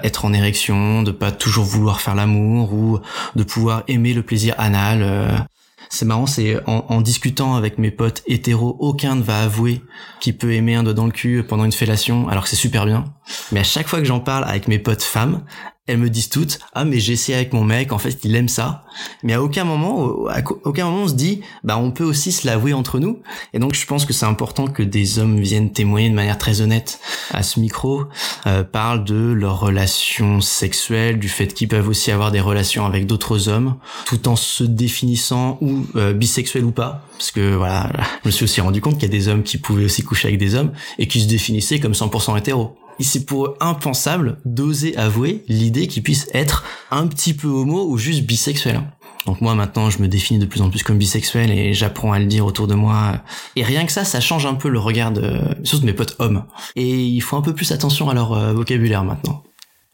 être 0.03 0.25
en 0.25 0.33
érection, 0.33 1.03
de 1.03 1.11
pas 1.11 1.33
toujours 1.33 1.65
vouloir 1.65 2.01
faire 2.01 2.15
l'amour 2.15 2.73
ou 2.73 3.01
de 3.35 3.43
pouvoir 3.43 3.83
aimer 3.89 4.15
le 4.15 4.23
plaisir 4.23 4.55
anal. 4.59 5.47
C'est 5.95 6.07
marrant, 6.07 6.25
c'est 6.25 6.57
en, 6.67 7.03
discutant 7.03 7.55
avec 7.55 7.77
mes 7.77 7.91
potes 7.91 8.23
hétéros, 8.27 8.79
aucun 8.81 9.15
ne 9.15 9.23
va 9.23 9.43
avouer 9.43 9.83
qu'il 10.21 10.39
peut 10.39 10.55
aimer 10.55 10.75
un 10.75 10.83
doigt 10.83 10.95
dans 10.95 11.05
le 11.05 11.13
cul 11.13 11.45
pendant 11.47 11.67
une 11.67 11.73
fellation, 11.73 12.31
alors 12.31 12.45
que 12.45 12.49
c'est 12.49 12.57
super 12.57 12.87
bien. 12.87 13.05
Mais 13.53 13.61
à 13.61 13.63
chaque 13.63 13.89
fois 13.89 13.99
que 13.99 14.07
j'en 14.07 14.19
parle 14.19 14.45
avec 14.45 14.69
mes 14.69 14.79
potes 14.79 15.03
femmes, 15.03 15.45
elles 15.87 15.99
me 15.99 16.11
disent 16.11 16.29
toutes 16.29 16.59
ah 16.73 16.85
mais 16.85 17.01
j'ai 17.01 17.15
essayé 17.15 17.37
avec 17.37 17.53
mon 17.53 17.65
mec 17.65 17.93
en 17.93 17.99
fait 17.99 18.19
il 18.25 18.35
aime 18.37 18.49
ça 18.49 18.85
mais 19.23 19.33
à 19.33 19.43
aucun 19.43 19.65
moment 19.65 20.29
à 20.29 20.41
aucun 20.65 20.85
moment 20.87 21.05
on 21.05 21.09
se 21.09 21.15
dit 21.15 21.43
bah 21.65 21.79
on 21.79 21.91
peut 21.91 22.05
aussi 22.05 22.33
se 22.33 22.47
l'avouer 22.47 22.73
entre 22.73 22.99
nous. 22.99 23.21
Et 23.53 23.59
donc 23.59 23.75
je 23.75 23.87
pense 23.87 24.05
que 24.05 24.13
c'est 24.13 24.27
important 24.27 24.67
que 24.67 24.83
des 24.83 25.19
hommes 25.19 25.41
viennent 25.41 25.73
témoigner 25.73 26.11
de 26.11 26.15
manière 26.15 26.39
très 26.39 26.61
honnête 26.61 27.01
à 27.33 27.43
ce 27.43 27.61
micro 27.61 28.05
euh, 28.47 28.65
parlent 28.65 29.05
de 29.05 29.33
leurs 29.33 29.61
relations 29.61 30.41
sexuelles 30.41 31.19
du 31.19 31.29
fait 31.29 31.49
qu'ils 31.49 31.69
peuvent 31.69 31.89
aussi 31.89 32.11
avoir 32.11 32.31
des 32.31 32.41
relations 32.41 32.87
avec 32.87 33.07
d'autres 33.07 33.49
hommes 33.49 33.77
tout 34.07 34.29
en 34.29 34.37
se 34.37 34.65
définissant 34.65 35.59
ou 35.61 35.87
euh, 35.97 36.13
bisexuels 36.13 36.65
ou 36.65 36.73
pas. 36.73 37.07
Parce 37.13 37.31
que 37.31 37.55
voilà 37.55 37.91
je 38.23 38.29
me 38.29 38.31
suis 38.31 38.45
aussi 38.45 38.61
rendu 38.61 38.81
compte 38.81 38.95
qu'il 38.95 39.05
y 39.05 39.07
a 39.07 39.09
des 39.09 39.29
hommes 39.29 39.43
qui 39.43 39.59
pouvaient 39.59 39.85
aussi 39.85 40.03
coucher 40.03 40.29
avec 40.29 40.39
des 40.39 40.55
hommes 40.55 40.73
et 40.99 41.07
qui 41.07 41.21
se 41.21 41.29
définissaient 41.29 41.81
comme 41.81 41.93
100% 41.93 42.39
hétéros 42.39 42.77
c'est 43.01 43.25
pour 43.25 43.47
eux 43.47 43.57
impensable 43.61 44.39
d'oser 44.45 44.97
avouer 44.97 45.45
l'idée 45.49 45.87
qu'ils 45.87 46.03
puissent 46.03 46.29
être 46.35 46.65
un 46.91 47.07
petit 47.07 47.35
peu 47.35 47.49
homo 47.49 47.87
ou 47.89 47.99
juste 47.99 48.23
bisexuel. 48.23 48.81
Donc 49.27 49.41
moi 49.41 49.55
maintenant 49.55 49.89
je 49.91 50.01
me 50.01 50.09
définis 50.09 50.41
de 50.41 50.47
plus 50.47 50.63
en 50.63 50.71
plus 50.71 50.83
comme 50.83 50.99
bisexuel 50.99 51.51
et 51.51 51.75
j'apprends 51.75 52.13
à 52.13 52.19
le 52.19 52.27
dire 52.27 52.45
autour 52.45 52.67
de 52.67 52.75
moi. 52.75 53.23
Et 53.57 53.63
rien 53.63 53.87
que 53.87 53.93
ça, 53.93 54.05
ça 54.05 54.21
change 54.21 54.47
un 54.47 54.55
peu 54.55 54.69
le 54.69 54.79
regard 54.79 55.13
de, 55.13 55.41
surtout 55.63 55.83
de 55.83 55.87
mes 55.87 55.93
potes 55.93 56.17
hommes. 56.19 56.45
Et 56.77 57.05
il 57.05 57.21
faut 57.21 57.37
un 57.37 57.43
peu 57.43 57.55
plus 57.55 57.71
attention 57.73 58.11
à 58.11 58.15
leur 58.15 58.33
euh, 58.33 58.53
vocabulaire 58.53 59.05
maintenant. 59.05 59.43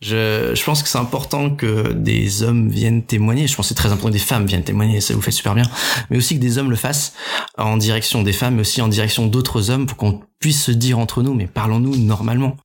Je, 0.01 0.53
je, 0.55 0.65
pense 0.65 0.85
que 0.85 0.89
c'est 0.89 0.99
important 0.99 1.51
que 1.51 1.93
des 1.93 2.45
hommes 2.45 2.69
viennent 2.69 3.03
témoigner. 3.03 3.49
Je 3.49 3.57
pense 3.57 3.67
que 3.67 3.69
c'est 3.71 3.75
très 3.75 3.91
important 3.91 4.09
que 4.09 4.13
des 4.13 4.21
femmes 4.21 4.47
viennent 4.47 4.63
témoigner, 4.63 5.01
ça 5.01 5.13
vous 5.13 5.21
fait 5.21 5.33
super 5.33 5.57
bien. 5.57 5.65
Mais 6.09 6.17
aussi 6.17 6.37
que 6.37 6.41
des 6.41 6.57
hommes 6.57 6.71
le 6.71 6.77
fassent 6.77 7.15
en 7.57 7.77
direction 7.77 8.23
des 8.23 8.33
femmes, 8.33 8.55
mais 8.55 8.61
aussi 8.61 8.81
en 8.81 8.87
direction 8.87 9.27
d'autres 9.27 9.71
hommes 9.71 9.87
pour 9.87 9.97
qu'on 9.97 10.21
puisse 10.39 10.63
se 10.63 10.71
dire 10.71 11.01
entre 11.01 11.23
nous, 11.23 11.35
mais 11.35 11.49
parlons-nous 11.49 11.97
normalement. 11.97 12.57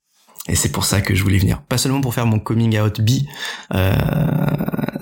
Et 0.50 0.56
c'est 0.56 0.72
pour 0.72 0.84
ça 0.84 1.02
que 1.02 1.16
je 1.16 1.24
voulais 1.24 1.38
venir. 1.38 1.62
Pas 1.62 1.78
seulement 1.78 2.02
pour 2.02 2.14
faire 2.14 2.26
mon 2.26 2.40
coming 2.40 2.78
out 2.78 3.00
bi, 3.00 3.28
euh, 3.74 3.94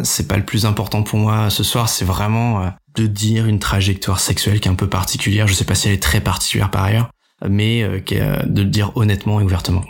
c'est 0.03 0.27
pas 0.27 0.37
le 0.37 0.45
plus 0.45 0.65
important 0.65 1.01
pour 1.01 1.17
moi 1.17 1.49
ce 1.49 1.63
soir, 1.63 1.89
c'est 1.89 2.05
vraiment 2.05 2.61
euh, 2.61 2.67
de 2.95 3.07
dire 3.07 3.47
une 3.47 3.59
trajectoire 3.59 4.19
sexuelle 4.19 4.59
qui 4.59 4.67
est 4.67 4.71
un 4.71 4.75
peu 4.75 4.87
particulière. 4.87 5.47
Je 5.47 5.53
sais 5.53 5.65
pas 5.65 5.75
si 5.75 5.87
elle 5.87 5.95
est 5.95 6.03
très 6.03 6.21
particulière 6.21 6.69
par 6.69 6.83
ailleurs, 6.83 7.09
mais 7.47 7.81
euh, 7.83 7.99
de 8.45 8.61
le 8.61 8.69
dire 8.69 8.91
honnêtement 8.95 9.41
et 9.41 9.43
ouvertement. 9.43 9.83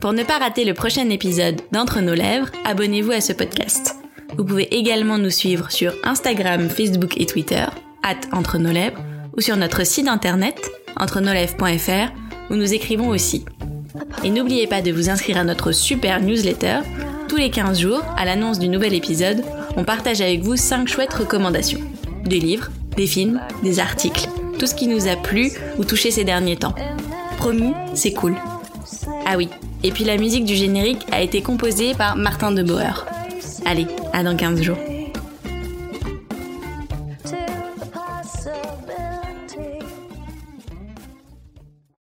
Pour 0.00 0.12
ne 0.12 0.22
pas 0.24 0.38
rater 0.38 0.64
le 0.64 0.74
prochain 0.74 1.08
épisode 1.10 1.60
d'Entre 1.72 2.00
nos 2.00 2.14
lèvres, 2.14 2.48
abonnez-vous 2.64 3.12
à 3.12 3.20
ce 3.20 3.32
podcast. 3.32 3.96
Vous 4.36 4.44
pouvez 4.44 4.74
également 4.74 5.18
nous 5.18 5.30
suivre 5.30 5.72
sur 5.72 5.92
Instagram, 6.04 6.68
Facebook 6.68 7.18
et 7.18 7.26
Twitter, 7.26 7.64
at 8.02 8.20
Entre 8.32 8.58
nos 8.58 8.70
lèvres, 8.70 9.02
ou 9.36 9.40
sur 9.40 9.56
notre 9.56 9.84
site 9.84 10.08
internet 10.08 10.70
entrenolèvres.fr 10.96 12.12
où 12.50 12.54
nous 12.54 12.74
écrivons 12.74 13.08
aussi. 13.08 13.44
Et 14.24 14.30
n'oubliez 14.30 14.66
pas 14.66 14.82
de 14.82 14.92
vous 14.92 15.10
inscrire 15.10 15.38
à 15.38 15.44
notre 15.44 15.72
super 15.72 16.20
newsletter. 16.20 16.78
Tous 17.28 17.36
les 17.36 17.50
15 17.50 17.78
jours, 17.80 18.02
à 18.16 18.24
l'annonce 18.24 18.58
du 18.58 18.68
nouvel 18.68 18.94
épisode, 18.94 19.42
on 19.76 19.84
partage 19.84 20.20
avec 20.20 20.40
vous 20.40 20.56
5 20.56 20.88
chouettes 20.88 21.12
recommandations. 21.12 21.80
Des 22.24 22.40
livres, 22.40 22.70
des 22.96 23.06
films, 23.06 23.40
des 23.62 23.80
articles, 23.80 24.28
tout 24.58 24.66
ce 24.66 24.74
qui 24.74 24.86
nous 24.86 25.06
a 25.08 25.16
plu 25.16 25.50
ou 25.78 25.84
touché 25.84 26.10
ces 26.10 26.24
derniers 26.24 26.56
temps. 26.56 26.74
Promis, 27.36 27.74
c'est 27.94 28.12
cool. 28.12 28.34
Ah 29.26 29.36
oui, 29.36 29.48
et 29.82 29.92
puis 29.92 30.04
la 30.04 30.16
musique 30.16 30.44
du 30.44 30.54
générique 30.54 31.06
a 31.12 31.22
été 31.22 31.42
composée 31.42 31.94
par 31.94 32.16
Martin 32.16 32.50
de 32.50 32.64
Allez, 33.64 33.86
à 34.12 34.22
dans 34.22 34.36
15 34.36 34.62
jours. 34.62 34.97